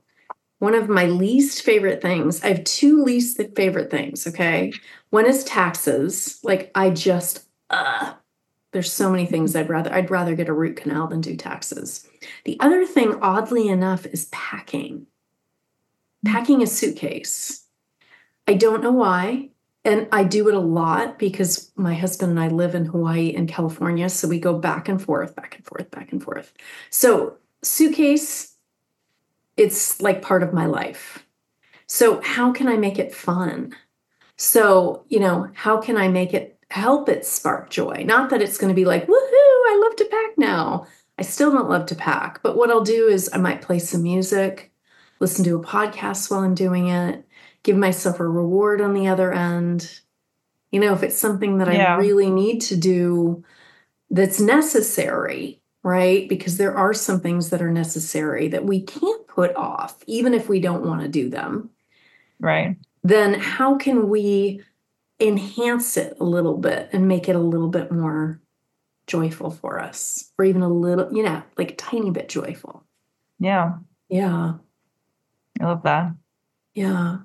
one 0.58 0.74
of 0.74 0.88
my 0.88 1.06
least 1.06 1.62
favorite 1.62 2.02
things, 2.02 2.42
I 2.42 2.48
have 2.48 2.64
two 2.64 3.02
least 3.02 3.40
favorite 3.54 3.90
things, 3.90 4.26
okay? 4.26 4.72
One 5.10 5.26
is 5.26 5.44
taxes. 5.44 6.40
Like, 6.42 6.70
I 6.74 6.90
just, 6.90 7.46
uh, 7.70 8.14
there's 8.72 8.92
so 8.92 9.10
many 9.10 9.26
things 9.26 9.54
I'd 9.54 9.70
rather 9.70 9.92
I'd 9.92 10.10
rather 10.10 10.34
get 10.34 10.48
a 10.48 10.52
root 10.52 10.76
canal 10.76 11.06
than 11.06 11.20
do 11.20 11.36
taxes. 11.36 12.06
The 12.44 12.56
other 12.60 12.84
thing 12.84 13.18
oddly 13.20 13.68
enough 13.68 14.06
is 14.06 14.26
packing. 14.26 15.06
Mm. 16.24 16.32
Packing 16.32 16.62
a 16.62 16.66
suitcase. 16.66 17.64
I 18.46 18.54
don't 18.54 18.82
know 18.82 18.92
why. 18.92 19.50
And 19.84 20.08
I 20.10 20.24
do 20.24 20.48
it 20.48 20.54
a 20.54 20.60
lot 20.60 21.16
because 21.16 21.70
my 21.76 21.94
husband 21.94 22.30
and 22.30 22.40
I 22.40 22.48
live 22.48 22.74
in 22.74 22.86
Hawaii 22.86 23.32
and 23.36 23.48
California. 23.48 24.08
So 24.08 24.26
we 24.26 24.40
go 24.40 24.58
back 24.58 24.88
and 24.88 25.00
forth, 25.00 25.36
back 25.36 25.54
and 25.54 25.64
forth, 25.64 25.90
back 25.92 26.10
and 26.10 26.20
forth. 26.20 26.52
So, 26.90 27.36
suitcase, 27.62 28.56
it's 29.56 30.00
like 30.00 30.22
part 30.22 30.42
of 30.42 30.52
my 30.52 30.66
life. 30.66 31.24
So, 31.86 32.20
how 32.20 32.50
can 32.50 32.66
I 32.66 32.76
make 32.76 32.98
it 32.98 33.14
fun? 33.14 33.76
So, 34.36 35.04
you 35.08 35.20
know, 35.20 35.48
how 35.54 35.80
can 35.80 35.96
I 35.96 36.08
make 36.08 36.34
it 36.34 36.58
help 36.70 37.08
it 37.08 37.24
spark 37.24 37.70
joy? 37.70 38.02
Not 38.04 38.30
that 38.30 38.42
it's 38.42 38.58
going 38.58 38.70
to 38.70 38.74
be 38.74 38.84
like, 38.84 39.06
woohoo, 39.06 39.12
I 39.12 39.80
love 39.84 39.96
to 39.96 40.04
pack 40.04 40.36
now. 40.36 40.86
I 41.18 41.22
still 41.22 41.52
don't 41.52 41.70
love 41.70 41.86
to 41.86 41.94
pack. 41.94 42.42
But 42.42 42.56
what 42.56 42.70
I'll 42.70 42.84
do 42.84 43.08
is 43.08 43.30
I 43.32 43.38
might 43.38 43.62
play 43.62 43.78
some 43.78 44.02
music, 44.02 44.72
listen 45.20 45.44
to 45.44 45.56
a 45.56 45.62
podcast 45.62 46.30
while 46.30 46.40
I'm 46.40 46.54
doing 46.54 46.88
it, 46.88 47.26
give 47.62 47.76
myself 47.76 48.20
a 48.20 48.28
reward 48.28 48.80
on 48.80 48.94
the 48.94 49.08
other 49.08 49.32
end. 49.32 50.00
You 50.72 50.80
know, 50.80 50.92
if 50.92 51.02
it's 51.02 51.18
something 51.18 51.58
that 51.58 51.72
yeah. 51.72 51.94
I 51.94 51.98
really 51.98 52.30
need 52.30 52.60
to 52.62 52.76
do 52.76 53.44
that's 54.10 54.40
necessary, 54.40 55.60
right? 55.82 56.28
Because 56.28 56.58
there 56.58 56.76
are 56.76 56.92
some 56.92 57.20
things 57.20 57.50
that 57.50 57.62
are 57.62 57.72
necessary 57.72 58.48
that 58.48 58.66
we 58.66 58.82
can't 58.82 59.26
put 59.26 59.54
off, 59.56 59.96
even 60.06 60.34
if 60.34 60.48
we 60.48 60.60
don't 60.60 60.84
want 60.84 61.00
to 61.02 61.08
do 61.08 61.30
them. 61.30 61.70
Right. 62.38 62.76
Then 63.02 63.34
how 63.34 63.76
can 63.76 64.08
we 64.08 64.62
enhance 65.18 65.96
it 65.96 66.16
a 66.20 66.24
little 66.24 66.58
bit 66.58 66.90
and 66.92 67.08
make 67.08 67.28
it 67.28 67.36
a 67.36 67.40
little 67.40 67.68
bit 67.68 67.90
more 67.90 68.40
joyful 69.06 69.50
for 69.50 69.80
us, 69.80 70.32
or 70.38 70.44
even 70.44 70.62
a 70.62 70.68
little, 70.68 71.12
you 71.12 71.22
know, 71.22 71.42
like 71.56 71.72
a 71.72 71.76
tiny 71.76 72.10
bit 72.10 72.28
joyful? 72.28 72.84
Yeah. 73.38 73.74
Yeah. 74.08 74.54
I 75.60 75.64
love 75.64 75.82
that. 75.84 76.12
Yeah. 76.74 77.18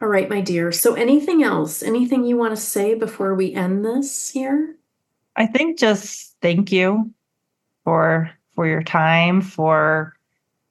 All 0.00 0.08
right, 0.08 0.28
my 0.28 0.40
dear. 0.40 0.72
So, 0.72 0.94
anything 0.94 1.42
else? 1.42 1.82
Anything 1.82 2.24
you 2.24 2.36
want 2.36 2.54
to 2.56 2.60
say 2.60 2.94
before 2.94 3.34
we 3.34 3.52
end 3.52 3.84
this 3.84 4.30
here? 4.30 4.76
I 5.36 5.46
think 5.46 5.78
just 5.78 6.36
thank 6.42 6.72
you 6.72 7.12
for 7.84 8.30
for 8.54 8.66
your 8.66 8.82
time, 8.82 9.40
for 9.40 10.16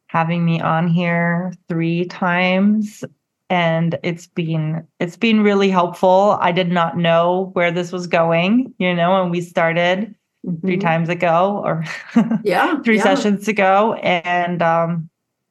having 0.07 0.43
me 0.43 0.59
on 0.59 0.87
here 0.87 1.53
three 1.69 2.05
times 2.05 3.03
and 3.51 3.99
it's 4.01 4.27
been 4.27 4.87
it's 5.01 5.17
been 5.17 5.41
really 5.41 5.69
helpful. 5.69 6.37
I 6.39 6.53
did 6.53 6.71
not 6.71 6.97
know 6.97 7.51
where 7.51 7.69
this 7.69 7.91
was 7.91 8.07
going, 8.07 8.73
you 8.79 8.95
know, 8.95 9.21
when 9.21 9.29
we 9.29 9.41
started 9.41 10.15
mm-hmm. 10.47 10.65
three 10.65 10.77
times 10.77 11.09
ago 11.09 11.61
or 11.63 11.83
yeah, 12.43 12.81
three 12.81 12.95
yeah. 12.95 13.03
sessions 13.03 13.49
ago 13.49 13.93
and 13.95 14.61
um 14.61 15.09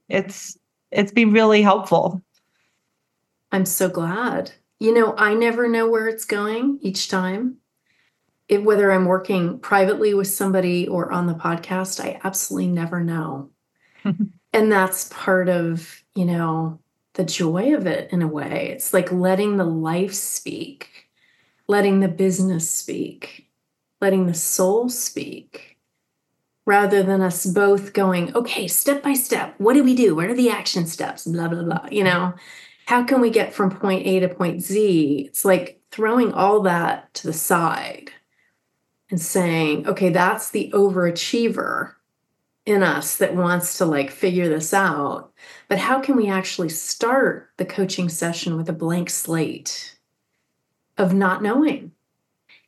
it's 0.08 0.56
it's 0.90 1.12
been 1.12 1.30
really 1.30 1.60
helpful. 1.60 2.22
I'm 3.52 3.66
so 3.66 3.90
glad. 3.90 4.52
You 4.78 4.94
know, 4.94 5.14
I 5.18 5.34
never 5.34 5.68
know 5.68 5.88
where 5.88 6.08
it's 6.08 6.24
going 6.24 6.78
each 6.80 7.08
time 7.08 7.58
it, 8.48 8.64
whether 8.64 8.90
I'm 8.90 9.04
working 9.04 9.58
privately 9.58 10.14
with 10.14 10.26
somebody 10.26 10.88
or 10.88 11.12
on 11.12 11.26
the 11.26 11.34
podcast, 11.34 12.00
I 12.00 12.18
absolutely 12.24 12.68
never 12.68 13.04
know. 13.04 13.50
and 14.52 14.72
that's 14.72 15.08
part 15.10 15.50
of, 15.50 16.02
you 16.14 16.24
know, 16.24 16.80
the 17.20 17.26
joy 17.26 17.74
of 17.74 17.86
it 17.86 18.10
in 18.12 18.22
a 18.22 18.26
way. 18.26 18.70
It's 18.72 18.94
like 18.94 19.12
letting 19.12 19.58
the 19.58 19.64
life 19.64 20.14
speak, 20.14 21.10
letting 21.66 22.00
the 22.00 22.08
business 22.08 22.70
speak, 22.70 23.50
letting 24.00 24.26
the 24.26 24.32
soul 24.32 24.88
speak, 24.88 25.76
rather 26.64 27.02
than 27.02 27.20
us 27.20 27.44
both 27.44 27.92
going, 27.92 28.34
okay, 28.34 28.66
step 28.66 29.02
by 29.02 29.12
step, 29.12 29.54
what 29.58 29.74
do 29.74 29.84
we 29.84 29.94
do? 29.94 30.14
What 30.14 30.30
are 30.30 30.34
the 30.34 30.48
action 30.48 30.86
steps? 30.86 31.26
Blah, 31.26 31.48
blah, 31.48 31.62
blah. 31.62 31.88
You 31.90 32.04
know, 32.04 32.32
how 32.86 33.04
can 33.04 33.20
we 33.20 33.28
get 33.28 33.52
from 33.52 33.70
point 33.70 34.06
A 34.06 34.20
to 34.20 34.28
point 34.30 34.62
Z? 34.62 35.26
It's 35.28 35.44
like 35.44 35.82
throwing 35.90 36.32
all 36.32 36.60
that 36.62 37.12
to 37.14 37.26
the 37.26 37.34
side 37.34 38.12
and 39.10 39.20
saying, 39.20 39.86
okay, 39.86 40.08
that's 40.08 40.52
the 40.52 40.70
overachiever 40.72 41.96
in 42.70 42.82
us 42.82 43.16
that 43.16 43.34
wants 43.34 43.76
to 43.78 43.84
like 43.84 44.10
figure 44.10 44.48
this 44.48 44.72
out. 44.72 45.32
But 45.68 45.78
how 45.78 46.00
can 46.00 46.16
we 46.16 46.28
actually 46.28 46.68
start 46.68 47.50
the 47.56 47.64
coaching 47.64 48.08
session 48.08 48.56
with 48.56 48.68
a 48.68 48.74
blank 48.74 49.10
slate 49.10 49.98
of 50.96 51.12
not 51.12 51.42
knowing? 51.42 51.92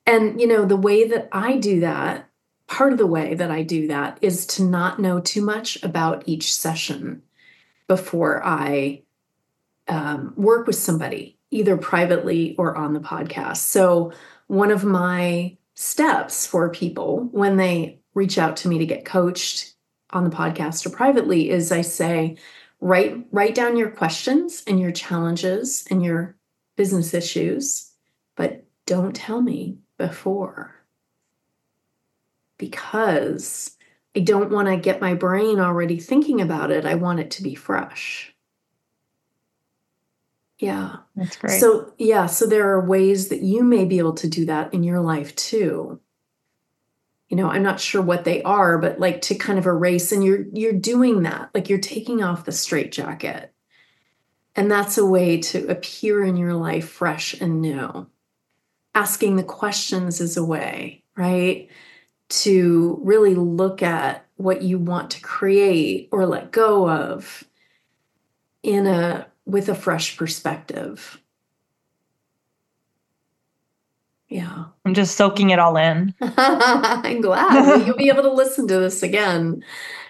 And, 0.05 0.41
you 0.41 0.47
know, 0.47 0.65
the 0.65 0.77
way 0.77 1.07
that 1.09 1.29
I 1.33 1.57
do 1.57 1.81
that, 1.81 2.29
part 2.67 2.93
of 2.93 2.99
the 2.99 3.07
way 3.07 3.35
that 3.35 3.51
I 3.51 3.63
do 3.63 3.87
that 3.89 4.19
is 4.21 4.47
to 4.47 4.65
not 4.65 4.99
know 4.99 5.21
too 5.21 5.43
much 5.43 5.83
about 5.83 6.25
each 6.27 6.55
session 6.55 7.23
before 7.87 8.45
I 8.45 9.03
um, 9.89 10.35
work 10.37 10.67
with 10.67 10.77
somebody, 10.77 11.39
either 11.51 11.77
privately 11.77 12.57
or 12.57 12.77
on 12.77 12.95
the 12.95 13.01
podcast. 13.01 13.59
So, 13.59 14.13
one 14.49 14.71
of 14.71 14.85
my 14.85 15.57
steps 15.75 16.47
for 16.47 16.69
people 16.71 17.29
when 17.33 17.57
they 17.57 18.01
reach 18.15 18.39
out 18.39 18.57
to 18.59 18.69
me 18.69 18.79
to 18.79 18.87
get 18.87 19.05
coached 19.05 19.75
on 20.13 20.25
the 20.25 20.31
podcast 20.31 20.85
or 20.87 20.91
privately 20.91 21.51
is 21.51 21.73
I 21.73 21.83
say, 21.83 22.37
write 22.81 23.27
write 23.31 23.55
down 23.55 23.77
your 23.77 23.91
questions 23.91 24.63
and 24.67 24.81
your 24.81 24.93
challenges 24.93 25.85
and 25.91 26.05
your 26.05 26.37
business 26.77 27.15
issues, 27.15 27.93
but 28.37 28.65
don't 28.87 29.15
tell 29.15 29.41
me 29.41 29.79
before. 29.99 30.75
Because 32.59 33.77
I 34.17 34.21
don't 34.21 34.51
want 34.51 34.69
to 34.69 34.77
get 34.77 35.01
my 35.01 35.15
brain 35.15 35.59
already 35.59 35.99
thinking 35.99 36.41
about 36.41 36.71
it. 36.71 36.85
I 36.85 36.95
want 36.95 37.21
it 37.21 37.31
to 37.33 37.43
be 37.43 37.55
fresh. 37.55 38.35
Yeah. 40.59 40.97
That's 41.17 41.37
great. 41.37 41.59
So, 41.59 41.93
yeah, 41.99 42.27
so 42.27 42.47
there 42.47 42.69
are 42.69 42.87
ways 42.87 43.29
that 43.31 43.43
you 43.43 43.65
may 43.65 43.85
be 43.85 43.99
able 43.99 44.15
to 44.15 44.29
do 44.29 44.47
that 44.47 44.73
in 44.73 44.85
your 44.85 45.01
life 45.01 45.35
too. 45.35 46.01
You 47.33 47.37
know, 47.37 47.49
I'm 47.49 47.62
not 47.62 47.80
sure 47.80 48.03
what 48.03 48.24
they 48.24 48.43
are, 48.43 48.76
but 48.76 49.01
like 49.01 49.22
to 49.22 49.35
kind 49.35 49.59
of 49.59 49.64
erase 49.64 50.12
and 50.12 50.22
you're 50.22 50.45
you're 50.53 50.74
doing 50.74 51.22
that. 51.22 51.49
Like 51.55 51.70
you're 51.70 51.78
taking 51.78 52.22
off 52.22 52.45
the 52.45 52.53
straitjacket. 52.53 53.55
And 54.55 54.70
that's 54.70 54.99
a 54.99 55.07
way 55.07 55.41
to 55.41 55.66
appear 55.68 56.22
in 56.22 56.37
your 56.37 56.53
life 56.53 56.91
fresh 56.91 57.33
and 57.41 57.62
new. 57.62 58.07
Asking 58.95 59.37
the 59.37 59.43
questions 59.45 60.20
is 60.20 60.37
a 60.37 60.45
way, 60.45 61.05
right? 61.16 61.70
To 62.28 63.01
really 63.03 63.35
look 63.35 63.83
at 63.83 64.26
what 64.37 64.61
you 64.61 64.78
want 64.78 65.12
to 65.12 65.22
create 65.22 66.11
or 66.12 66.26
let 66.26 66.53
go 66.53 66.87
of 66.87 67.45
in 68.62 68.87
a 68.87 69.26
with 69.47 69.70
a 69.70 69.74
fresh 69.74 70.18
perspective. 70.18 71.18
Yeah. 74.33 74.64
I'm 74.87 74.95
just 74.95 75.16
soaking 75.16 75.51
it 75.51 75.59
all 75.59 75.76
in. 75.76 76.14
I'm 76.22 77.20
glad. 77.20 77.87
you'll 77.87 77.97
be 77.97 78.09
able 78.09 78.22
to 78.22 78.33
listen 78.33 78.66
to 78.68 78.78
this 78.78 79.03
again 79.03 79.62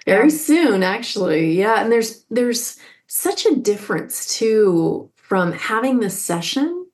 very 0.07 0.31
yeah. 0.31 0.37
soon, 0.37 0.83
actually. 0.85 1.59
Yeah. 1.59 1.83
And 1.83 1.91
there's 1.91 2.25
there's 2.31 2.79
such 3.09 3.47
a 3.47 3.57
difference 3.57 4.39
too 4.39 5.11
from 5.17 5.53
having 5.53 5.99
this 5.99 6.23
session, 6.23 6.87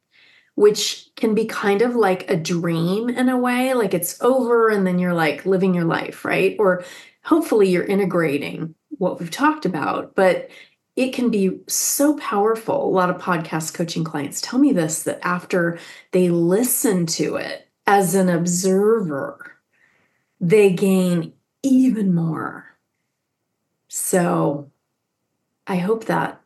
which 0.55 1.11
can 1.17 1.35
be 1.35 1.45
kind 1.45 1.83
of 1.83 1.95
like 1.95 2.31
a 2.31 2.37
dream 2.37 3.11
in 3.11 3.29
a 3.29 3.37
way, 3.37 3.75
like 3.75 3.93
it's 3.93 4.21
over 4.23 4.71
and 4.71 4.87
then 4.87 4.99
you're 4.99 5.13
like 5.13 5.45
living 5.45 5.75
your 5.75 5.85
life, 5.85 6.25
right? 6.25 6.57
Or 6.59 6.83
hopefully 7.25 7.69
you're 7.69 7.85
integrating 7.85 8.75
what 8.97 9.21
we've 9.21 9.31
talked 9.31 9.67
about. 9.67 10.15
But 10.15 10.49
it 10.99 11.13
can 11.13 11.31
be 11.31 11.61
so 11.69 12.17
powerful. 12.19 12.85
A 12.85 12.91
lot 12.91 13.09
of 13.09 13.23
podcast 13.23 13.73
coaching 13.73 14.03
clients 14.03 14.41
tell 14.41 14.59
me 14.59 14.73
this 14.73 15.05
that 15.05 15.25
after 15.25 15.79
they 16.11 16.29
listen 16.29 17.07
to 17.07 17.37
it 17.37 17.69
as 17.87 18.17
an 18.17 18.29
observer, 18.29 19.53
they 20.41 20.73
gain 20.73 21.33
even 21.63 22.13
more. 22.13 22.67
So 23.87 24.73
I 25.69 25.77
hope 25.77 26.07
that 26.07 26.41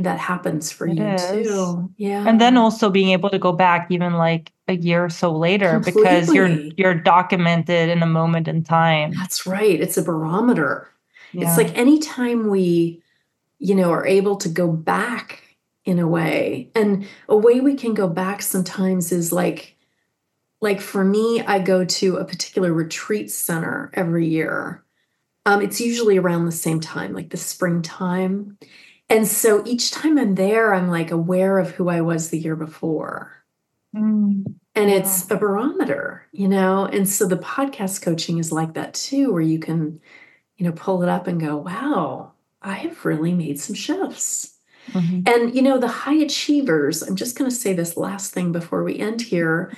that 0.00 0.18
happens 0.18 0.70
for 0.70 0.86
it 0.86 0.98
you 0.98 1.04
is. 1.06 1.48
too. 1.48 1.90
Yeah. 1.96 2.28
And 2.28 2.38
then 2.38 2.58
also 2.58 2.90
being 2.90 3.08
able 3.12 3.30
to 3.30 3.38
go 3.38 3.52
back 3.52 3.90
even 3.90 4.12
like 4.12 4.52
a 4.68 4.74
year 4.74 5.06
or 5.06 5.10
so 5.10 5.34
later 5.34 5.70
Completely. 5.70 6.02
because 6.02 6.34
you're 6.34 6.48
you're 6.76 6.94
documented 6.94 7.88
in 7.88 8.02
a 8.02 8.06
moment 8.06 8.48
in 8.48 8.62
time. 8.62 9.14
That's 9.14 9.46
right. 9.46 9.80
It's 9.80 9.96
a 9.96 10.02
barometer. 10.02 10.88
Yeah. 11.32 11.48
It's 11.48 11.56
like 11.56 11.76
anytime 11.76 12.48
we 12.48 13.02
you 13.58 13.74
know, 13.74 13.90
are 13.90 14.06
able 14.06 14.36
to 14.36 14.48
go 14.48 14.70
back 14.70 15.42
in 15.84 15.98
a 15.98 16.06
way. 16.06 16.70
And 16.74 17.06
a 17.28 17.36
way 17.36 17.60
we 17.60 17.74
can 17.74 17.94
go 17.94 18.08
back 18.08 18.42
sometimes 18.42 19.10
is 19.10 19.32
like, 19.32 19.76
like 20.60 20.80
for 20.80 21.04
me, 21.04 21.42
I 21.42 21.58
go 21.60 21.84
to 21.84 22.16
a 22.16 22.24
particular 22.24 22.72
retreat 22.72 23.30
center 23.30 23.90
every 23.94 24.26
year. 24.26 24.84
Um, 25.46 25.62
it's 25.62 25.80
usually 25.80 26.18
around 26.18 26.44
the 26.44 26.52
same 26.52 26.80
time, 26.80 27.14
like 27.14 27.30
the 27.30 27.36
springtime. 27.36 28.58
And 29.08 29.26
so 29.26 29.62
each 29.64 29.90
time 29.90 30.18
I'm 30.18 30.34
there, 30.34 30.74
I'm 30.74 30.88
like 30.88 31.10
aware 31.10 31.58
of 31.58 31.70
who 31.70 31.88
I 31.88 32.02
was 32.02 32.28
the 32.28 32.38
year 32.38 32.56
before. 32.56 33.32
Mm, 33.96 34.44
and 34.74 34.90
yeah. 34.90 34.96
it's 34.96 35.30
a 35.30 35.36
barometer, 35.36 36.26
you 36.32 36.48
know? 36.48 36.84
And 36.84 37.08
so 37.08 37.26
the 37.26 37.38
podcast 37.38 38.02
coaching 38.02 38.38
is 38.38 38.52
like 38.52 38.74
that 38.74 38.92
too, 38.94 39.32
where 39.32 39.40
you 39.40 39.58
can, 39.58 40.00
you 40.58 40.66
know, 40.66 40.72
pull 40.72 41.02
it 41.02 41.08
up 41.08 41.26
and 41.26 41.40
go, 41.40 41.56
wow, 41.56 42.32
I 42.62 42.74
have 42.74 43.04
really 43.04 43.32
made 43.34 43.60
some 43.60 43.74
shifts. 43.74 44.58
Mm-hmm. 44.92 45.20
And, 45.26 45.54
you 45.54 45.62
know, 45.62 45.78
the 45.78 45.88
high 45.88 46.14
achievers, 46.16 47.02
I'm 47.02 47.16
just 47.16 47.36
going 47.38 47.50
to 47.50 47.56
say 47.56 47.72
this 47.74 47.96
last 47.96 48.32
thing 48.32 48.52
before 48.52 48.84
we 48.84 48.98
end 48.98 49.20
here. 49.20 49.72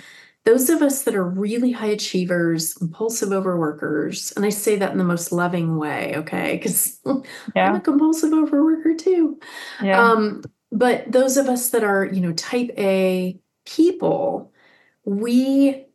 those 0.45 0.71
of 0.71 0.81
us 0.81 1.03
that 1.03 1.15
are 1.15 1.25
really 1.25 1.71
high 1.71 1.89
achievers, 1.89 2.73
compulsive 2.73 3.29
overworkers, 3.29 4.35
and 4.37 4.47
I 4.47 4.49
say 4.49 4.77
that 4.77 4.93
in 4.93 4.99
the 4.99 5.05
most 5.05 5.33
loving 5.33 5.77
way, 5.77 6.15
okay? 6.17 6.57
Because 6.57 6.99
yeah. 7.55 7.69
I'm 7.69 7.77
a 7.77 7.81
compulsive 7.81 8.31
overworker 8.31 8.97
too. 8.97 9.39
Yeah. 9.83 10.01
Um, 10.03 10.43
but 10.73 11.11
those 11.11 11.37
of 11.37 11.49
us 11.49 11.71
that 11.71 11.85
are, 11.85 12.07
you 12.07 12.21
know, 12.21 12.33
type 12.33 12.71
A 12.79 13.39
people, 13.67 14.53
we 15.05 15.87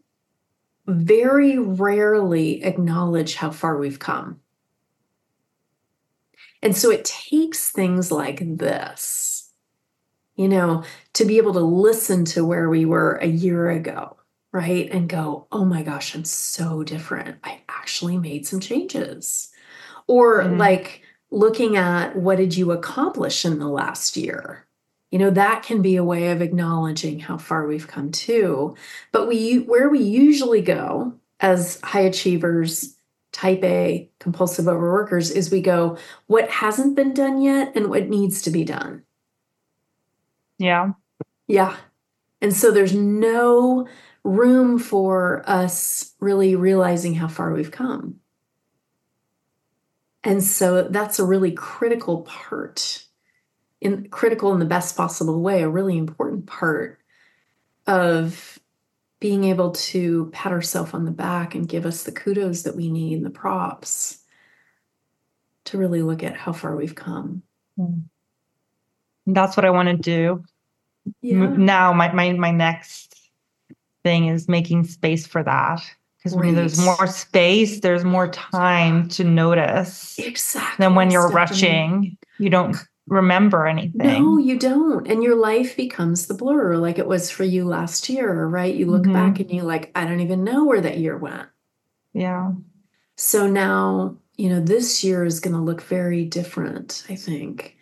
very 0.86 1.58
rarely 1.58 2.64
acknowledge 2.64 3.36
how 3.36 3.50
far 3.50 3.78
we've 3.78 4.00
come. 4.00 4.40
And 6.66 6.76
so 6.76 6.90
it 6.90 7.06
takes 7.06 7.70
things 7.70 8.12
like 8.12 8.40
this, 8.58 9.52
you 10.36 10.48
know, 10.48 10.84
to 11.14 11.24
be 11.24 11.38
able 11.38 11.54
to 11.54 11.60
listen 11.60 12.26
to 12.26 12.44
where 12.44 12.70
we 12.70 12.86
were 12.86 13.18
a 13.18 13.28
year 13.28 13.70
ago, 13.70 14.18
right? 14.52 14.90
And 14.90 15.08
go, 15.08 15.46
oh 15.52 15.64
my 15.64 15.84
gosh, 15.84 16.16
I'm 16.16 16.26
so 16.26 16.82
different. 16.82 17.38
I 17.44 17.62
actually 17.70 18.18
made 18.18 18.48
some 18.48 18.60
changes. 18.60 19.52
Or 20.08 20.42
mm-hmm. 20.42 20.58
like 20.58 21.04
looking 21.30 21.78
at 21.78 22.16
what 22.16 22.40
did 22.40 22.58
you 22.58 22.72
accomplish 22.72 23.46
in 23.46 23.60
the 23.60 23.70
last 23.70 24.18
year? 24.18 24.64
you 25.12 25.20
know 25.20 25.30
that 25.30 25.64
can 25.64 25.82
be 25.82 25.96
a 25.96 26.04
way 26.04 26.32
of 26.32 26.42
acknowledging 26.42 27.20
how 27.20 27.38
far 27.38 27.68
we've 27.68 27.88
come 27.88 28.12
too 28.12 28.76
but 29.14 29.28
we 29.28 29.60
where 29.60 29.88
we 29.88 30.00
usually 30.00 30.62
go 30.62 31.14
as 31.40 31.80
high 31.82 32.02
achievers 32.02 32.95
type 33.36 33.62
a 33.66 34.10
compulsive 34.20 34.66
overworkers 34.66 35.30
is 35.30 35.52
we 35.52 35.62
go 35.62 35.98
what 36.28 36.50
hasn't 36.50 36.96
been 36.96 37.14
done 37.14 37.42
yet 37.42 37.74
and 37.76 37.90
what 37.90 38.08
needs 38.08 38.42
to 38.44 38.50
be 38.50 38.64
done. 38.64 39.04
Yeah. 40.58 40.94
Yeah. 41.46 41.76
And 42.42 42.54
so 42.54 42.72
there's 42.72 42.96
no 42.96 43.90
room 44.24 44.80
for 44.80 45.44
us 45.46 46.14
really 46.22 46.56
realizing 46.56 47.14
how 47.14 47.28
far 47.28 47.52
we've 47.52 47.72
come. 47.72 48.16
And 50.24 50.42
so 50.42 50.84
that's 50.84 51.20
a 51.20 51.26
really 51.26 51.52
critical 51.52 52.22
part 52.22 53.04
in 53.82 54.08
critical 54.12 54.54
in 54.54 54.60
the 54.60 54.66
best 54.66 54.96
possible 54.96 55.42
way, 55.42 55.62
a 55.62 55.70
really 55.70 55.98
important 55.98 56.48
part 56.48 57.00
of 57.86 58.58
being 59.20 59.46
able 59.46 59.72
to 59.72 60.30
pat 60.34 60.52
ourselves 60.52 60.94
on 60.94 61.06
the 61.06 61.12
back 61.12 61.56
and 61.56 61.68
give 61.68 61.86
us 61.86 62.04
the 62.04 62.12
kudos 62.12 62.64
that 62.64 62.76
we 62.76 62.92
need 62.92 63.18
and 63.18 63.26
the 63.26 63.30
props 63.30 64.20
to 65.66 65.78
really 65.78 66.02
look 66.02 66.24
at 66.24 66.36
how 66.36 66.52
far 66.52 66.76
we've 66.76 66.96
come. 66.96 67.42
Hmm. 67.78 68.00
That's 69.26 69.58
what 69.58 69.66
I 69.66 69.72
want 69.72 69.90
to 69.90 69.96
do. 69.96 70.44
Yeah. 71.22 71.48
Now 71.48 71.94
my, 71.94 72.12
my 72.12 72.34
my 72.34 72.52
next 72.52 73.16
thing 74.04 74.28
is 74.28 74.48
making 74.48 74.86
space 74.86 75.26
for 75.26 75.44
that. 75.44 75.82
Because 76.18 76.36
when 76.36 76.56
there's 76.56 76.84
more 76.84 77.06
space, 77.06 77.82
there's 77.82 78.04
more 78.04 78.28
time 78.28 79.08
to 79.10 79.24
notice. 79.24 80.18
Exactly. 80.18 80.84
Than 80.84 80.96
when 80.96 81.12
you're 81.12 81.30
rushing. 81.30 82.18
You 82.40 82.50
don't 82.50 82.76
remember 83.08 83.68
anything. 83.68 83.98
No, 83.98 84.38
you 84.38 84.58
don't. 84.58 85.08
And 85.08 85.24
your 85.24 85.36
life 85.36 85.78
becomes 85.78 86.28
the 86.28 86.34
blur 86.34 86.78
like 86.78 86.98
it 86.98 87.08
was 87.08 87.30
for 87.30 87.44
you 87.44 87.66
last 87.66 88.10
year, 88.10 88.46
right? 88.48 88.74
You 88.74 88.88
look 88.88 89.04
mm-hmm. 89.04 89.14
back 89.14 89.40
and 89.40 89.52
you 89.52 89.62
like, 89.62 89.92
I 89.96 90.06
don't 90.06 90.22
even 90.22 90.44
know 90.44 90.66
where 90.66 90.82
that 90.82 90.98
year 90.98 91.18
went. 91.18 91.48
Yeah. 92.14 92.54
So 93.18 93.48
now, 93.48 94.18
you 94.38 94.50
know, 94.50 94.60
this 94.60 95.04
year 95.04 95.24
is 95.24 95.40
going 95.40 95.56
to 95.56 95.62
look 95.62 95.82
very 95.82 96.26
different, 96.26 97.06
I 97.10 97.16
think. 97.16 97.78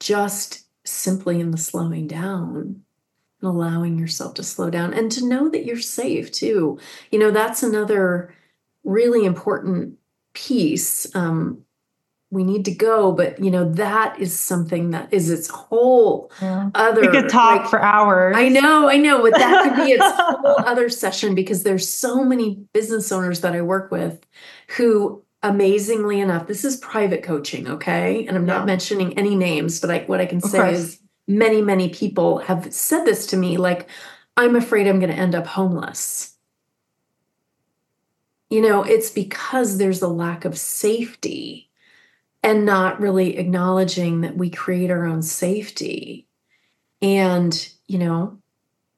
Just 0.00 0.66
simply 0.84 1.40
in 1.40 1.50
the 1.50 1.58
slowing 1.58 2.06
down 2.06 2.56
and 2.56 2.82
allowing 3.42 3.98
yourself 3.98 4.34
to 4.34 4.42
slow 4.42 4.70
down 4.70 4.94
and 4.94 5.10
to 5.12 5.26
know 5.26 5.48
that 5.48 5.64
you're 5.64 5.80
safe 5.80 6.32
too. 6.32 6.78
You 7.10 7.18
know, 7.18 7.30
that's 7.30 7.62
another 7.62 8.34
really 8.82 9.24
important 9.24 9.98
piece. 10.32 11.14
Um, 11.14 11.64
we 12.34 12.44
need 12.44 12.64
to 12.64 12.74
go 12.74 13.12
but 13.12 13.42
you 13.42 13.50
know 13.50 13.70
that 13.72 14.18
is 14.18 14.38
something 14.38 14.90
that 14.90 15.10
is 15.12 15.30
its 15.30 15.48
whole 15.48 16.30
yeah. 16.42 16.68
other 16.74 17.00
we 17.00 17.08
could 17.08 17.28
talk 17.30 17.62
like, 17.62 17.70
for 17.70 17.80
hours. 17.80 18.36
I 18.36 18.48
know 18.48 18.90
i 18.90 18.96
know 18.96 19.22
but 19.22 19.32
that 19.34 19.62
could 19.62 19.84
be 19.84 19.92
its 19.92 20.04
whole 20.18 20.58
other 20.66 20.88
session 20.88 21.34
because 21.34 21.62
there's 21.62 21.88
so 21.88 22.24
many 22.24 22.56
business 22.72 23.10
owners 23.12 23.40
that 23.40 23.54
i 23.54 23.62
work 23.62 23.90
with 23.90 24.26
who 24.76 25.22
amazingly 25.42 26.20
enough 26.20 26.46
this 26.46 26.64
is 26.64 26.76
private 26.78 27.22
coaching 27.22 27.68
okay? 27.68 28.26
And 28.26 28.36
i'm 28.36 28.46
not 28.46 28.66
mentioning 28.66 29.16
any 29.18 29.36
names 29.36 29.80
but 29.80 29.90
I, 29.90 30.00
what 30.00 30.20
i 30.20 30.26
can 30.26 30.40
say 30.40 30.74
is 30.74 30.98
many 31.28 31.62
many 31.62 31.88
people 31.88 32.38
have 32.38 32.72
said 32.74 33.04
this 33.04 33.26
to 33.28 33.36
me 33.36 33.56
like 33.56 33.88
i'm 34.36 34.56
afraid 34.56 34.86
i'm 34.86 34.98
going 34.98 35.12
to 35.12 35.18
end 35.18 35.34
up 35.34 35.46
homeless. 35.46 36.32
You 38.50 38.60
know 38.60 38.82
it's 38.82 39.10
because 39.10 39.78
there's 39.78 40.02
a 40.02 40.08
lack 40.08 40.44
of 40.44 40.58
safety 40.58 41.63
and 42.44 42.66
not 42.66 43.00
really 43.00 43.38
acknowledging 43.38 44.20
that 44.20 44.36
we 44.36 44.50
create 44.50 44.90
our 44.90 45.06
own 45.06 45.22
safety. 45.22 46.28
And, 47.00 47.68
you 47.88 47.98
know, 47.98 48.38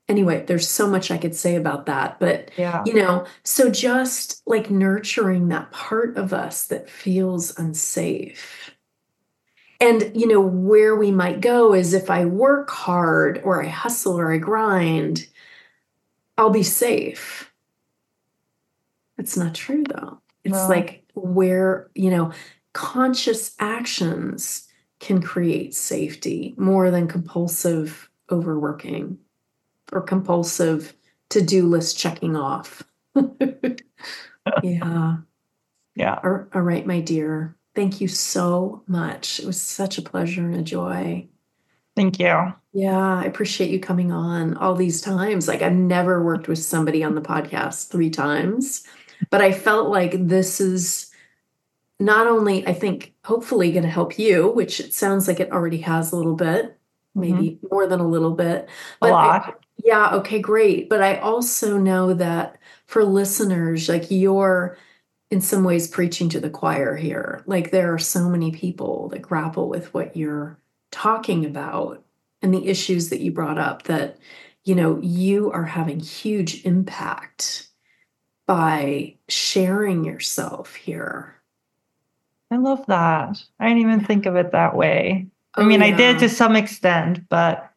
anyway, 0.08 0.44
there's 0.44 0.68
so 0.68 0.88
much 0.88 1.12
I 1.12 1.16
could 1.16 1.34
say 1.34 1.54
about 1.54 1.86
that. 1.86 2.18
But, 2.18 2.50
yeah. 2.56 2.82
you 2.84 2.94
know, 2.94 3.24
so 3.44 3.70
just 3.70 4.42
like 4.46 4.68
nurturing 4.68 5.46
that 5.48 5.70
part 5.70 6.16
of 6.16 6.32
us 6.32 6.66
that 6.66 6.90
feels 6.90 7.56
unsafe. 7.56 8.72
And, 9.80 10.10
you 10.12 10.26
know, 10.26 10.40
where 10.40 10.96
we 10.96 11.12
might 11.12 11.40
go 11.40 11.72
is 11.72 11.94
if 11.94 12.10
I 12.10 12.24
work 12.24 12.68
hard 12.70 13.40
or 13.44 13.62
I 13.62 13.68
hustle 13.68 14.18
or 14.18 14.32
I 14.32 14.38
grind, 14.38 15.28
I'll 16.36 16.50
be 16.50 16.64
safe. 16.64 17.52
It's 19.18 19.36
not 19.36 19.54
true 19.54 19.84
though. 19.88 20.20
It's 20.42 20.54
no. 20.54 20.68
like 20.68 21.04
where, 21.14 21.90
you 21.94 22.10
know, 22.10 22.32
conscious 22.76 23.56
actions 23.58 24.68
can 25.00 25.22
create 25.22 25.74
safety 25.74 26.54
more 26.58 26.90
than 26.90 27.08
compulsive 27.08 28.10
overworking 28.30 29.16
or 29.92 30.02
compulsive 30.02 30.94
to 31.30 31.40
do 31.40 31.66
list 31.66 31.96
checking 31.96 32.36
off. 32.36 32.82
yeah. 34.62 35.16
Yeah. 35.94 36.18
All 36.22 36.60
right, 36.60 36.86
my 36.86 37.00
dear. 37.00 37.56
Thank 37.74 38.02
you 38.02 38.08
so 38.08 38.82
much. 38.86 39.40
It 39.40 39.46
was 39.46 39.58
such 39.58 39.96
a 39.96 40.02
pleasure 40.02 40.44
and 40.44 40.56
a 40.56 40.62
joy. 40.62 41.26
Thank 41.96 42.18
you. 42.18 42.52
Yeah, 42.74 43.20
I 43.20 43.24
appreciate 43.24 43.70
you 43.70 43.80
coming 43.80 44.12
on 44.12 44.54
all 44.58 44.74
these 44.74 45.00
times. 45.00 45.48
Like, 45.48 45.62
I've 45.62 45.72
never 45.72 46.22
worked 46.22 46.46
with 46.46 46.58
somebody 46.58 47.02
on 47.02 47.14
the 47.14 47.22
podcast 47.22 47.88
three 47.88 48.10
times, 48.10 48.84
but 49.30 49.40
I 49.40 49.52
felt 49.52 49.88
like 49.88 50.28
this 50.28 50.60
is 50.60 51.10
not 51.98 52.26
only 52.26 52.66
I 52.66 52.72
think 52.72 53.14
hopefully 53.24 53.72
going 53.72 53.84
to 53.84 53.88
help 53.88 54.18
you, 54.18 54.50
which 54.50 54.80
it 54.80 54.92
sounds 54.92 55.26
like 55.28 55.40
it 55.40 55.52
already 55.52 55.78
has 55.78 56.12
a 56.12 56.16
little 56.16 56.34
bit, 56.34 56.78
maybe 57.14 57.50
mm-hmm. 57.50 57.66
more 57.70 57.86
than 57.86 58.00
a 58.00 58.08
little 58.08 58.32
bit. 58.32 58.68
But 59.00 59.10
a 59.10 59.12
lot. 59.12 59.48
I, 59.48 59.52
yeah, 59.84 60.10
okay, 60.16 60.38
great. 60.38 60.88
But 60.88 61.02
I 61.02 61.16
also 61.18 61.78
know 61.78 62.14
that 62.14 62.58
for 62.86 63.04
listeners, 63.04 63.88
like 63.88 64.10
you're 64.10 64.76
in 65.30 65.40
some 65.40 65.64
ways 65.64 65.88
preaching 65.88 66.28
to 66.30 66.40
the 66.40 66.50
choir 66.50 66.96
here. 66.96 67.42
Like 67.46 67.70
there 67.70 67.92
are 67.92 67.98
so 67.98 68.28
many 68.28 68.52
people 68.52 69.08
that 69.08 69.22
grapple 69.22 69.68
with 69.68 69.92
what 69.92 70.16
you're 70.16 70.58
talking 70.90 71.44
about 71.44 72.04
and 72.42 72.54
the 72.54 72.68
issues 72.68 73.10
that 73.10 73.20
you 73.20 73.32
brought 73.32 73.58
up 73.58 73.84
that 73.84 74.18
you 74.64 74.74
know 74.74 74.98
you 75.00 75.50
are 75.52 75.64
having 75.64 76.00
huge 76.00 76.64
impact 76.64 77.68
by 78.46 79.16
sharing 79.28 80.04
yourself 80.04 80.74
here 80.74 81.35
I 82.50 82.56
love 82.56 82.84
that. 82.86 83.42
I 83.58 83.68
didn't 83.68 83.82
even 83.82 84.04
think 84.04 84.26
of 84.26 84.36
it 84.36 84.52
that 84.52 84.76
way. 84.76 85.26
Oh, 85.56 85.62
I 85.62 85.66
mean, 85.66 85.80
yeah. 85.80 85.86
I 85.86 85.90
did 85.92 86.18
to 86.20 86.28
some 86.28 86.54
extent, 86.54 87.28
but 87.28 87.70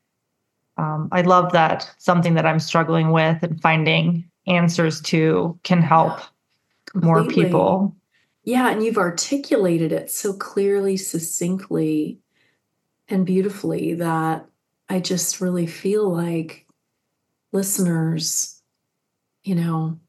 um, 0.78 1.10
I 1.12 1.22
love 1.22 1.52
that 1.54 1.90
something 1.98 2.36
that 2.36 2.46
I'm 2.46 2.60
struggling 2.60 3.12
with 3.12 3.42
and 3.44 3.62
finding 3.62 4.30
answers 4.48 5.02
to 5.02 5.60
can 5.64 5.82
help 5.82 6.20
yeah, 6.94 7.02
more 7.02 7.26
people. 7.26 7.96
Yeah, 8.44 8.70
and 8.70 8.84
you've 8.84 8.98
articulated 8.98 9.92
it 9.92 10.10
so 10.10 10.34
clearly, 10.34 10.98
succinctly, 10.98 12.20
and 13.08 13.26
beautifully 13.26 13.96
that 13.96 14.46
I 14.88 15.00
just 15.00 15.42
really 15.42 15.68
feel 15.68 16.10
like 16.10 16.66
listeners, 17.52 18.62
you 19.44 19.56
know, 19.56 20.00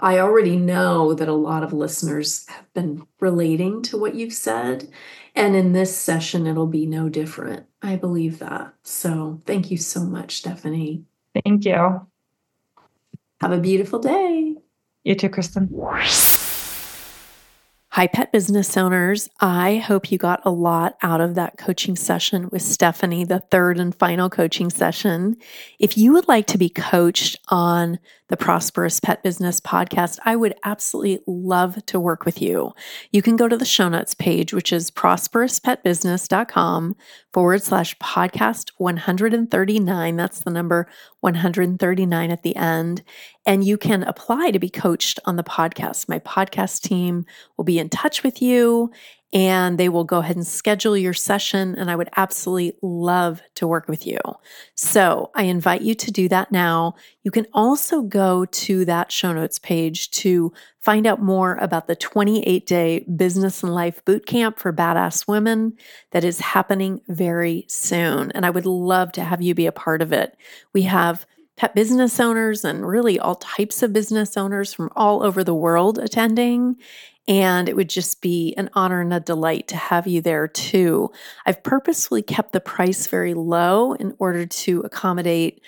I 0.00 0.20
already 0.20 0.56
know 0.56 1.12
that 1.14 1.28
a 1.28 1.32
lot 1.32 1.64
of 1.64 1.72
listeners 1.72 2.46
have 2.48 2.72
been 2.72 3.06
relating 3.18 3.82
to 3.82 3.98
what 3.98 4.14
you've 4.14 4.32
said. 4.32 4.88
And 5.34 5.56
in 5.56 5.72
this 5.72 5.96
session, 5.96 6.46
it'll 6.46 6.68
be 6.68 6.86
no 6.86 7.08
different. 7.08 7.66
I 7.82 7.96
believe 7.96 8.38
that. 8.38 8.74
So 8.84 9.40
thank 9.44 9.70
you 9.70 9.76
so 9.76 10.04
much, 10.04 10.36
Stephanie. 10.36 11.04
Thank 11.44 11.64
you. 11.64 12.06
Have 13.40 13.52
a 13.52 13.58
beautiful 13.58 13.98
day. 13.98 14.56
You 15.04 15.14
too, 15.14 15.28
Kristin. 15.28 15.68
Hi, 17.90 18.06
pet 18.06 18.30
business 18.30 18.76
owners. 18.76 19.28
I 19.40 19.78
hope 19.78 20.12
you 20.12 20.18
got 20.18 20.40
a 20.44 20.50
lot 20.50 20.96
out 21.02 21.20
of 21.20 21.34
that 21.34 21.58
coaching 21.58 21.96
session 21.96 22.48
with 22.50 22.62
Stephanie, 22.62 23.24
the 23.24 23.40
third 23.40 23.78
and 23.78 23.92
final 23.92 24.30
coaching 24.30 24.70
session. 24.70 25.36
If 25.80 25.98
you 25.98 26.12
would 26.12 26.28
like 26.28 26.46
to 26.48 26.58
be 26.58 26.68
coached 26.68 27.36
on 27.48 27.98
the 28.28 28.36
Prosperous 28.36 29.00
Pet 29.00 29.22
Business 29.22 29.58
Podcast, 29.60 30.18
I 30.24 30.36
would 30.36 30.54
absolutely 30.62 31.20
love 31.26 31.84
to 31.86 31.98
work 31.98 32.24
with 32.24 32.40
you. 32.42 32.72
You 33.10 33.22
can 33.22 33.36
go 33.36 33.48
to 33.48 33.56
the 33.56 33.64
show 33.64 33.88
notes 33.88 34.14
page, 34.14 34.52
which 34.52 34.72
is 34.72 34.90
prosperouspetbusiness.com 34.90 36.96
forward 37.32 37.62
slash 37.62 37.96
podcast 37.98 38.70
139. 38.76 40.16
That's 40.16 40.40
the 40.40 40.50
number 40.50 40.90
139 41.20 42.30
at 42.30 42.42
the 42.42 42.56
end. 42.56 43.02
And 43.46 43.64
you 43.64 43.78
can 43.78 44.02
apply 44.02 44.50
to 44.50 44.58
be 44.58 44.68
coached 44.68 45.18
on 45.24 45.36
the 45.36 45.44
podcast. 45.44 46.06
My 46.08 46.18
podcast 46.18 46.82
team 46.82 47.24
will 47.56 47.64
be 47.64 47.78
in 47.78 47.88
touch 47.88 48.22
with 48.22 48.42
you 48.42 48.90
and 49.32 49.76
they 49.76 49.90
will 49.90 50.04
go 50.04 50.18
ahead 50.18 50.36
and 50.36 50.46
schedule 50.46 50.96
your 50.96 51.12
session. 51.12 51.74
And 51.76 51.90
I 51.90 51.96
would 51.96 52.08
absolutely 52.16 52.78
love 52.80 53.42
to 53.56 53.66
work 53.66 53.86
with 53.86 54.06
you. 54.06 54.18
So 54.74 55.30
I 55.34 55.42
invite 55.44 55.82
you 55.82 55.94
to 55.96 56.10
do 56.10 56.28
that 56.28 56.50
now. 56.50 56.94
You 57.24 57.30
can 57.30 57.46
also 57.52 58.02
go 58.02 58.46
to 58.46 58.84
that 58.86 59.12
show 59.12 59.32
notes 59.32 59.58
page 59.58 60.10
to 60.12 60.52
find 60.80 61.06
out 61.06 61.20
more 61.20 61.56
about 61.56 61.88
the 61.88 61.96
28 61.96 62.66
day 62.66 63.04
business 63.16 63.62
and 63.62 63.74
life 63.74 64.02
boot 64.06 64.24
camp 64.24 64.58
for 64.58 64.72
badass 64.72 65.28
women 65.28 65.76
that 66.12 66.24
is 66.24 66.40
happening 66.40 67.02
very 67.08 67.66
soon. 67.68 68.32
And 68.32 68.46
I 68.46 68.50
would 68.50 68.66
love 68.66 69.12
to 69.12 69.24
have 69.24 69.42
you 69.42 69.54
be 69.54 69.66
a 69.66 69.72
part 69.72 70.00
of 70.00 70.12
it. 70.12 70.36
We 70.72 70.82
have 70.82 71.26
pet 71.58 71.74
business 71.74 72.18
owners 72.20 72.64
and 72.64 72.86
really 72.86 73.18
all 73.18 73.34
types 73.34 73.82
of 73.82 73.92
business 73.92 74.36
owners 74.36 74.72
from 74.72 74.90
all 74.96 75.22
over 75.22 75.44
the 75.44 75.54
world 75.54 75.98
attending. 75.98 76.76
And 77.28 77.68
it 77.68 77.76
would 77.76 77.90
just 77.90 78.22
be 78.22 78.54
an 78.56 78.70
honor 78.72 79.02
and 79.02 79.12
a 79.12 79.20
delight 79.20 79.68
to 79.68 79.76
have 79.76 80.06
you 80.06 80.20
there 80.22 80.48
too. 80.48 81.12
I've 81.46 81.62
purposefully 81.62 82.22
kept 82.22 82.52
the 82.52 82.60
price 82.60 83.06
very 83.06 83.34
low 83.34 83.92
in 83.92 84.14
order 84.18 84.46
to 84.46 84.80
accommodate 84.80 85.62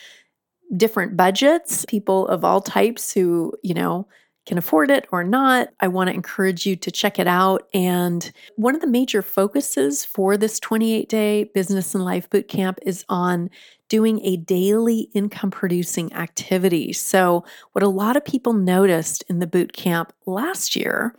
different 0.77 1.17
budgets, 1.17 1.85
people 1.85 2.27
of 2.29 2.45
all 2.45 2.63
types 2.63 3.13
who, 3.13 3.53
you 3.63 3.75
know, 3.75 4.09
can 4.47 4.57
afford 4.59 4.91
it 4.91 5.07
or 5.13 5.23
not. 5.23 5.69
I 5.81 5.89
want 5.89 6.09
to 6.09 6.15
encourage 6.15 6.65
you 6.65 6.75
to 6.77 6.91
check 6.91 7.19
it 7.19 7.27
out. 7.27 7.69
And 7.75 8.33
one 8.57 8.75
of 8.75 8.81
the 8.81 8.87
major 8.87 9.23
focuses 9.23 10.05
for 10.05 10.37
this 10.37 10.59
28 10.59 11.09
day 11.09 11.45
business 11.55 11.95
and 11.95 12.05
life 12.05 12.29
boot 12.31 12.49
camp 12.49 12.79
is 12.83 13.05
on 13.09 13.51
doing 13.89 14.25
a 14.25 14.39
daily 14.39 15.11
income 15.15 15.51
producing 15.51 16.13
activity. 16.15 16.93
So, 16.93 17.45
what 17.73 17.83
a 17.83 17.89
lot 17.89 18.17
of 18.17 18.25
people 18.25 18.53
noticed 18.53 19.25
in 19.29 19.41
the 19.41 19.47
boot 19.47 19.73
camp 19.73 20.13
last 20.27 20.75
year 20.75 21.15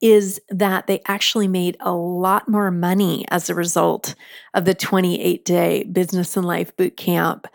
is 0.00 0.40
that 0.48 0.86
they 0.86 1.02
actually 1.06 1.48
made 1.48 1.76
a 1.80 1.92
lot 1.92 2.48
more 2.48 2.70
money 2.70 3.24
as 3.30 3.50
a 3.50 3.54
result 3.54 4.14
of 4.54 4.64
the 4.64 4.74
28 4.74 5.44
day 5.44 5.84
business 5.84 6.36
and 6.36 6.46
life 6.46 6.76
boot 6.76 6.96
camp 6.96 7.46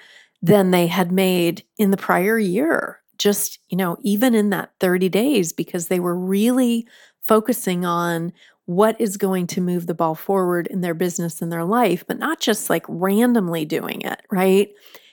than 0.41 0.71
they 0.71 0.87
had 0.87 1.11
made 1.11 1.63
in 1.77 1.91
the 1.91 1.97
prior 1.97 2.37
year. 2.37 2.99
Just, 3.17 3.59
you 3.69 3.77
know, 3.77 3.95
even 4.01 4.35
in 4.35 4.49
that 4.49 4.71
30 4.79 5.07
days, 5.07 5.53
because 5.53 5.87
they 5.87 5.99
were 5.99 6.17
really 6.17 6.85
focusing 7.21 7.85
on 7.85 8.33
what 8.65 8.99
is 8.99 9.17
going 9.17 9.47
to 9.47 9.61
move 9.61 9.87
the 9.87 9.93
ball 9.93 10.15
forward 10.15 10.67
in 10.67 10.81
their 10.81 10.93
business 10.93 11.41
and 11.41 11.51
their 11.51 11.63
life, 11.63 12.03
but 12.07 12.19
not 12.19 12.39
just 12.39 12.69
like 12.69 12.85
randomly 12.87 13.65
doing 13.65 14.01
it, 14.01 14.21
right? 14.31 14.69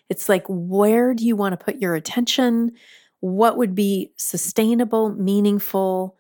It's 0.09 0.29
like, 0.29 0.45
where 0.49 1.15
do 1.15 1.25
you 1.25 1.37
want 1.37 1.53
to 1.53 1.65
put 1.65 1.81
your 1.81 1.95
attention? 1.95 2.73
What 3.21 3.57
would 3.57 3.75
be 3.75 4.13
sustainable, 4.17 5.11
meaningful, 5.15 6.17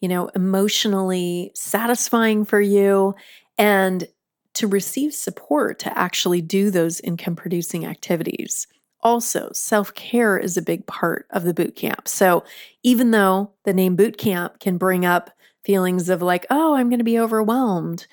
you 0.00 0.08
know, 0.08 0.28
emotionally 0.34 1.52
satisfying 1.54 2.44
for 2.44 2.60
you 2.60 3.14
and 3.58 4.08
to 4.54 4.66
receive 4.66 5.14
support 5.14 5.78
to 5.78 5.98
actually 5.98 6.40
do 6.40 6.70
those 6.70 7.00
income 7.00 7.36
producing 7.36 7.86
activities. 7.86 8.66
Also, 9.02 9.50
self 9.52 9.94
care 9.94 10.36
is 10.38 10.56
a 10.56 10.62
big 10.62 10.86
part 10.86 11.26
of 11.30 11.44
the 11.44 11.54
boot 11.54 11.76
camp. 11.76 12.06
So, 12.08 12.44
even 12.82 13.12
though 13.12 13.52
the 13.64 13.72
name 13.72 13.96
boot 13.96 14.18
camp 14.18 14.60
can 14.60 14.76
bring 14.76 15.06
up 15.06 15.30
feelings 15.64 16.08
of 16.08 16.20
like, 16.20 16.46
oh, 16.50 16.74
I'm 16.74 16.88
going 16.88 16.98
to 16.98 17.04
be 17.04 17.18
overwhelmed, 17.18 18.06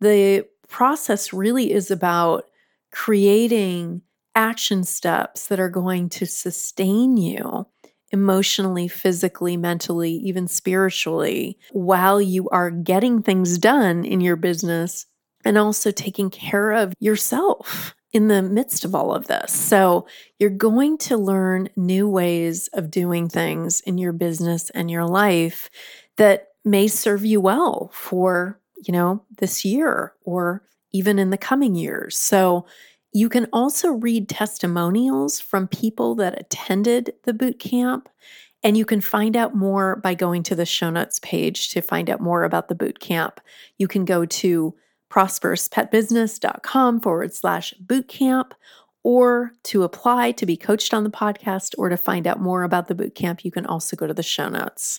the 0.00 0.46
process 0.68 1.32
really 1.32 1.72
is 1.72 1.90
about 1.90 2.44
creating 2.90 4.02
action 4.34 4.84
steps 4.84 5.46
that 5.46 5.60
are 5.60 5.70
going 5.70 6.08
to 6.08 6.26
sustain 6.26 7.16
you 7.16 7.66
emotionally, 8.14 8.88
physically, 8.88 9.58
mentally, 9.58 10.12
even 10.12 10.48
spiritually, 10.48 11.58
while 11.72 12.22
you 12.22 12.48
are 12.48 12.70
getting 12.70 13.20
things 13.22 13.58
done 13.58 14.04
in 14.04 14.22
your 14.22 14.36
business 14.36 15.04
and 15.44 15.58
also 15.58 15.90
taking 15.90 16.30
care 16.30 16.70
of 16.70 16.94
yourself 17.00 17.94
in 18.12 18.28
the 18.28 18.40
midst 18.40 18.84
of 18.84 18.94
all 18.94 19.12
of 19.12 19.26
this. 19.26 19.52
So, 19.52 20.06
you're 20.38 20.48
going 20.48 20.96
to 20.98 21.16
learn 21.16 21.68
new 21.76 22.08
ways 22.08 22.68
of 22.72 22.90
doing 22.90 23.28
things 23.28 23.80
in 23.80 23.98
your 23.98 24.12
business 24.12 24.70
and 24.70 24.88
your 24.88 25.04
life 25.04 25.68
that 26.16 26.48
may 26.64 26.86
serve 26.86 27.24
you 27.24 27.40
well 27.40 27.90
for, 27.92 28.60
you 28.76 28.92
know, 28.92 29.24
this 29.38 29.64
year 29.64 30.14
or 30.22 30.62
even 30.92 31.18
in 31.18 31.30
the 31.30 31.36
coming 31.36 31.74
years. 31.74 32.16
So, 32.16 32.66
you 33.14 33.28
can 33.28 33.46
also 33.52 33.90
read 33.92 34.28
testimonials 34.28 35.40
from 35.40 35.68
people 35.68 36.16
that 36.16 36.38
attended 36.38 37.14
the 37.22 37.32
boot 37.32 37.60
camp. 37.60 38.08
And 38.64 38.76
you 38.76 38.84
can 38.84 39.00
find 39.00 39.36
out 39.36 39.54
more 39.54 39.96
by 39.96 40.14
going 40.14 40.42
to 40.44 40.56
the 40.56 40.66
show 40.66 40.90
notes 40.90 41.20
page 41.20 41.68
to 41.70 41.80
find 41.80 42.10
out 42.10 42.20
more 42.20 42.42
about 42.42 42.68
the 42.68 42.74
boot 42.74 42.98
camp. 42.98 43.40
You 43.78 43.86
can 43.86 44.04
go 44.04 44.26
to 44.26 44.74
prosperouspetbusiness.com 45.10 47.00
forward 47.00 47.32
slash 47.32 47.72
boot 47.74 48.08
camp 48.08 48.54
or 49.04 49.52
to 49.64 49.84
apply 49.84 50.32
to 50.32 50.46
be 50.46 50.56
coached 50.56 50.92
on 50.92 51.04
the 51.04 51.10
podcast 51.10 51.74
or 51.78 51.90
to 51.90 51.96
find 51.96 52.26
out 52.26 52.40
more 52.40 52.64
about 52.64 52.88
the 52.88 52.94
boot 52.96 53.14
camp. 53.14 53.44
You 53.44 53.52
can 53.52 53.66
also 53.66 53.96
go 53.96 54.08
to 54.08 54.14
the 54.14 54.22
show 54.22 54.48
notes 54.48 54.98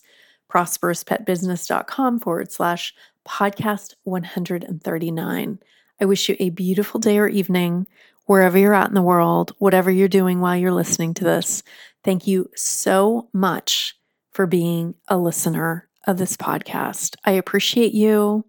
prosperouspetbusiness.com 0.49 2.19
forward 2.19 2.51
slash 2.51 2.93
podcast 3.27 3.95
139. 4.03 5.59
I 5.99 6.05
wish 6.05 6.29
you 6.29 6.35
a 6.39 6.49
beautiful 6.49 6.99
day 6.99 7.17
or 7.17 7.27
evening, 7.27 7.87
wherever 8.25 8.57
you're 8.57 8.73
at 8.73 8.87
in 8.87 8.93
the 8.93 9.01
world, 9.01 9.53
whatever 9.59 9.89
you're 9.89 10.07
doing 10.07 10.39
while 10.39 10.57
you're 10.57 10.71
listening 10.71 11.13
to 11.15 11.23
this. 11.23 11.63
Thank 12.03 12.27
you 12.27 12.49
so 12.55 13.29
much 13.33 13.95
for 14.31 14.45
being 14.45 14.95
a 15.07 15.17
listener 15.17 15.87
of 16.05 16.17
this 16.17 16.35
podcast. 16.37 17.15
I 17.23 17.31
appreciate 17.31 17.93
you. 17.93 18.45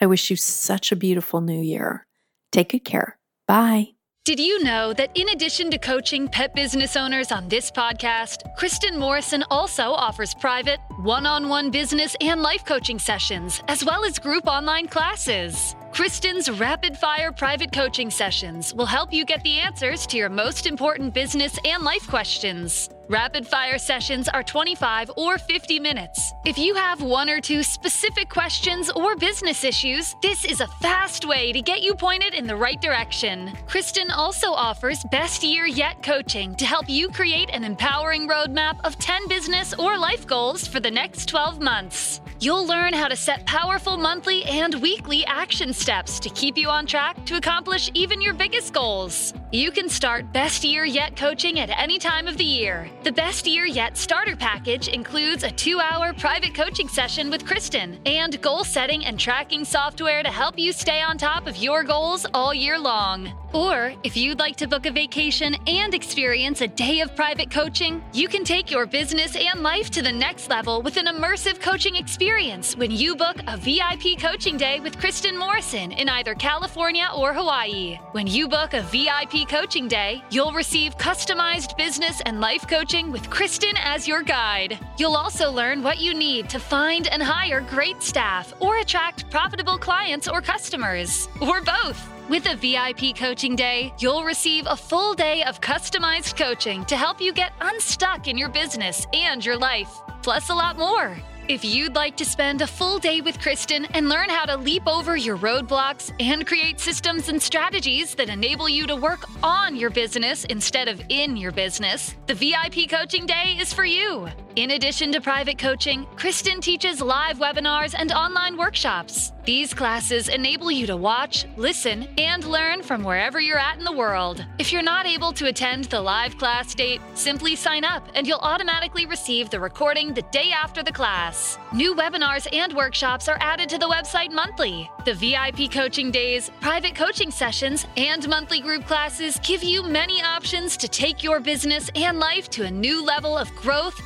I 0.00 0.06
wish 0.06 0.30
you 0.30 0.36
such 0.36 0.92
a 0.92 0.96
beautiful 0.96 1.40
new 1.40 1.60
year. 1.60 2.06
Take 2.52 2.70
good 2.70 2.84
care. 2.84 3.18
Bye. 3.46 3.88
Did 4.24 4.38
you 4.38 4.62
know 4.62 4.92
that 4.92 5.16
in 5.16 5.30
addition 5.30 5.70
to 5.70 5.78
coaching 5.78 6.28
pet 6.28 6.54
business 6.54 6.94
owners 6.94 7.32
on 7.32 7.48
this 7.48 7.70
podcast, 7.70 8.42
Kristin 8.58 8.98
Morrison 8.98 9.42
also 9.50 9.92
offers 9.92 10.34
private, 10.34 10.78
one 11.00 11.26
on 11.26 11.48
one 11.48 11.70
business 11.70 12.14
and 12.20 12.42
life 12.42 12.64
coaching 12.64 12.98
sessions, 12.98 13.62
as 13.66 13.84
well 13.84 14.04
as 14.04 14.18
group 14.18 14.46
online 14.46 14.88
classes? 14.88 15.74
Kristin's 15.92 16.48
rapid 16.48 16.96
fire 16.96 17.32
private 17.32 17.72
coaching 17.72 18.10
sessions 18.10 18.72
will 18.72 18.86
help 18.86 19.12
you 19.12 19.24
get 19.24 19.42
the 19.42 19.58
answers 19.58 20.06
to 20.06 20.16
your 20.16 20.28
most 20.28 20.66
important 20.66 21.12
business 21.12 21.58
and 21.64 21.82
life 21.82 22.06
questions. 22.06 22.88
Rapid 23.10 23.44
fire 23.44 23.76
sessions 23.76 24.28
are 24.28 24.44
25 24.44 25.10
or 25.16 25.36
50 25.36 25.80
minutes. 25.80 26.32
If 26.44 26.56
you 26.56 26.76
have 26.76 27.02
one 27.02 27.28
or 27.28 27.40
two 27.40 27.64
specific 27.64 28.28
questions 28.28 28.88
or 28.88 29.16
business 29.16 29.64
issues, 29.64 30.14
this 30.22 30.44
is 30.44 30.60
a 30.60 30.68
fast 30.80 31.26
way 31.26 31.50
to 31.50 31.60
get 31.60 31.82
you 31.82 31.96
pointed 31.96 32.34
in 32.34 32.46
the 32.46 32.54
right 32.54 32.80
direction. 32.80 33.48
Kristin 33.66 34.16
also 34.16 34.52
offers 34.52 35.02
Best 35.10 35.42
Year 35.42 35.66
Yet 35.66 36.04
coaching 36.04 36.54
to 36.54 36.64
help 36.64 36.88
you 36.88 37.08
create 37.08 37.50
an 37.50 37.64
empowering 37.64 38.28
roadmap 38.28 38.78
of 38.84 38.96
10 39.00 39.26
business 39.26 39.74
or 39.74 39.98
life 39.98 40.24
goals 40.24 40.68
for 40.68 40.78
the 40.78 40.90
next 40.90 41.28
12 41.28 41.60
months. 41.60 42.20
You'll 42.38 42.66
learn 42.66 42.94
how 42.94 43.08
to 43.08 43.16
set 43.16 43.44
powerful 43.44 43.96
monthly 43.96 44.44
and 44.44 44.72
weekly 44.76 45.26
action 45.26 45.72
steps 45.80 46.20
to 46.20 46.28
keep 46.30 46.58
you 46.58 46.68
on 46.68 46.84
track 46.86 47.24
to 47.24 47.36
accomplish 47.36 47.90
even 47.94 48.20
your 48.20 48.34
biggest 48.34 48.74
goals. 48.74 49.32
You 49.50 49.72
can 49.72 49.88
start 49.88 50.32
Best 50.32 50.62
Year 50.62 50.84
Yet 50.84 51.16
coaching 51.16 51.58
at 51.58 51.70
any 51.70 51.98
time 51.98 52.28
of 52.28 52.36
the 52.36 52.44
year. 52.44 52.88
The 53.02 53.10
Best 53.10 53.46
Year 53.46 53.66
Yet 53.66 53.96
starter 53.96 54.36
package 54.36 54.88
includes 54.88 55.42
a 55.42 55.50
two 55.50 55.80
hour 55.80 56.12
private 56.12 56.54
coaching 56.54 56.86
session 56.86 57.30
with 57.30 57.44
Kristin 57.44 57.98
and 58.06 58.40
goal 58.42 58.62
setting 58.62 59.04
and 59.06 59.18
tracking 59.18 59.64
software 59.64 60.22
to 60.22 60.28
help 60.28 60.58
you 60.58 60.72
stay 60.72 61.00
on 61.00 61.16
top 61.16 61.46
of 61.46 61.56
your 61.56 61.82
goals 61.82 62.26
all 62.34 62.52
year 62.52 62.78
long. 62.78 63.32
Or 63.52 63.92
if 64.04 64.16
you'd 64.16 64.38
like 64.38 64.54
to 64.56 64.68
book 64.68 64.86
a 64.86 64.92
vacation 64.92 65.56
and 65.66 65.92
experience 65.92 66.60
a 66.60 66.68
day 66.68 67.00
of 67.00 67.16
private 67.16 67.50
coaching, 67.50 68.04
you 68.12 68.28
can 68.28 68.44
take 68.44 68.70
your 68.70 68.86
business 68.86 69.34
and 69.34 69.64
life 69.64 69.90
to 69.90 70.02
the 70.02 70.12
next 70.12 70.48
level 70.48 70.82
with 70.82 70.96
an 70.96 71.06
immersive 71.06 71.60
coaching 71.60 71.96
experience 71.96 72.76
when 72.76 72.92
you 72.92 73.16
book 73.16 73.38
a 73.48 73.56
VIP 73.56 74.20
coaching 74.20 74.56
day 74.56 74.78
with 74.78 74.96
Kristin 74.98 75.36
Morrison 75.70 75.92
in 75.92 76.08
either 76.08 76.34
California 76.34 77.08
or 77.14 77.32
Hawaii. 77.32 77.96
When 78.12 78.26
you 78.26 78.48
book 78.48 78.74
a 78.74 78.82
VIP 78.82 79.48
coaching 79.48 79.86
day, 79.86 80.22
you'll 80.30 80.52
receive 80.52 80.98
customized 80.98 81.76
business 81.76 82.20
and 82.26 82.40
life 82.40 82.66
coaching 82.66 83.12
with 83.12 83.30
Kristin 83.30 83.74
as 83.80 84.08
your 84.08 84.22
guide. 84.22 84.78
You'll 84.98 85.16
also 85.16 85.50
learn 85.50 85.82
what 85.82 85.98
you 85.98 86.12
need 86.12 86.48
to 86.50 86.58
find 86.58 87.06
and 87.06 87.22
hire 87.22 87.60
great 87.60 88.02
staff 88.02 88.52
or 88.58 88.78
attract 88.78 89.30
profitable 89.30 89.78
clients 89.78 90.26
or 90.28 90.40
customers, 90.40 91.28
or 91.40 91.60
both. 91.60 92.00
With 92.28 92.46
a 92.46 92.56
VIP 92.56 93.16
coaching 93.16 93.54
day, 93.54 93.92
you'll 93.98 94.24
receive 94.24 94.66
a 94.68 94.76
full 94.76 95.14
day 95.14 95.44
of 95.44 95.60
customized 95.60 96.36
coaching 96.36 96.84
to 96.86 96.96
help 96.96 97.20
you 97.20 97.32
get 97.32 97.52
unstuck 97.60 98.26
in 98.26 98.36
your 98.36 98.48
business 98.48 99.06
and 99.12 99.44
your 99.44 99.56
life, 99.56 100.00
plus 100.22 100.50
a 100.50 100.54
lot 100.54 100.76
more. 100.76 101.16
If 101.50 101.64
you'd 101.64 101.96
like 101.96 102.16
to 102.18 102.24
spend 102.24 102.62
a 102.62 102.66
full 102.68 103.00
day 103.00 103.20
with 103.20 103.40
Kristin 103.40 103.84
and 103.94 104.08
learn 104.08 104.28
how 104.28 104.44
to 104.44 104.56
leap 104.56 104.86
over 104.86 105.16
your 105.16 105.36
roadblocks 105.36 106.12
and 106.20 106.46
create 106.46 106.78
systems 106.78 107.28
and 107.28 107.42
strategies 107.42 108.14
that 108.14 108.28
enable 108.28 108.68
you 108.68 108.86
to 108.86 108.94
work 108.94 109.24
on 109.42 109.74
your 109.74 109.90
business 109.90 110.44
instead 110.44 110.86
of 110.86 111.02
in 111.08 111.36
your 111.36 111.50
business, 111.50 112.14
the 112.28 112.34
VIP 112.34 112.88
Coaching 112.88 113.26
Day 113.26 113.56
is 113.58 113.74
for 113.74 113.84
you. 113.84 114.28
In 114.60 114.72
addition 114.72 115.10
to 115.12 115.22
private 115.22 115.56
coaching, 115.56 116.04
Kristin 116.16 116.60
teaches 116.60 117.00
live 117.00 117.38
webinars 117.38 117.94
and 117.96 118.12
online 118.12 118.58
workshops. 118.58 119.32
These 119.46 119.72
classes 119.72 120.28
enable 120.28 120.70
you 120.70 120.86
to 120.86 120.98
watch, 120.98 121.46
listen, 121.56 122.06
and 122.18 122.44
learn 122.44 122.82
from 122.82 123.02
wherever 123.02 123.40
you're 123.40 123.58
at 123.58 123.78
in 123.78 123.84
the 123.84 123.90
world. 123.90 124.44
If 124.58 124.70
you're 124.70 124.82
not 124.82 125.06
able 125.06 125.32
to 125.32 125.46
attend 125.46 125.84
the 125.84 126.00
live 126.00 126.36
class 126.36 126.74
date, 126.74 127.00
simply 127.14 127.56
sign 127.56 127.82
up 127.82 128.06
and 128.14 128.26
you'll 128.26 128.38
automatically 128.40 129.06
receive 129.06 129.48
the 129.48 129.58
recording 129.58 130.12
the 130.12 130.22
day 130.30 130.50
after 130.52 130.82
the 130.82 130.92
class. 130.92 131.58
New 131.72 131.94
webinars 131.94 132.46
and 132.52 132.74
workshops 132.74 133.28
are 133.28 133.38
added 133.40 133.70
to 133.70 133.78
the 133.78 133.88
website 133.88 134.30
monthly. 134.30 134.90
The 135.06 135.14
VIP 135.14 135.72
coaching 135.72 136.10
days, 136.10 136.50
private 136.60 136.94
coaching 136.94 137.30
sessions, 137.30 137.86
and 137.96 138.28
monthly 138.28 138.60
group 138.60 138.84
classes 138.84 139.40
give 139.42 139.62
you 139.62 139.82
many 139.82 140.22
options 140.22 140.76
to 140.76 140.86
take 140.86 141.24
your 141.24 141.40
business 141.40 141.90
and 141.94 142.18
life 142.18 142.50
to 142.50 142.64
a 142.64 142.70
new 142.70 143.02
level 143.02 143.38
of 143.38 143.52
growth, 143.56 143.98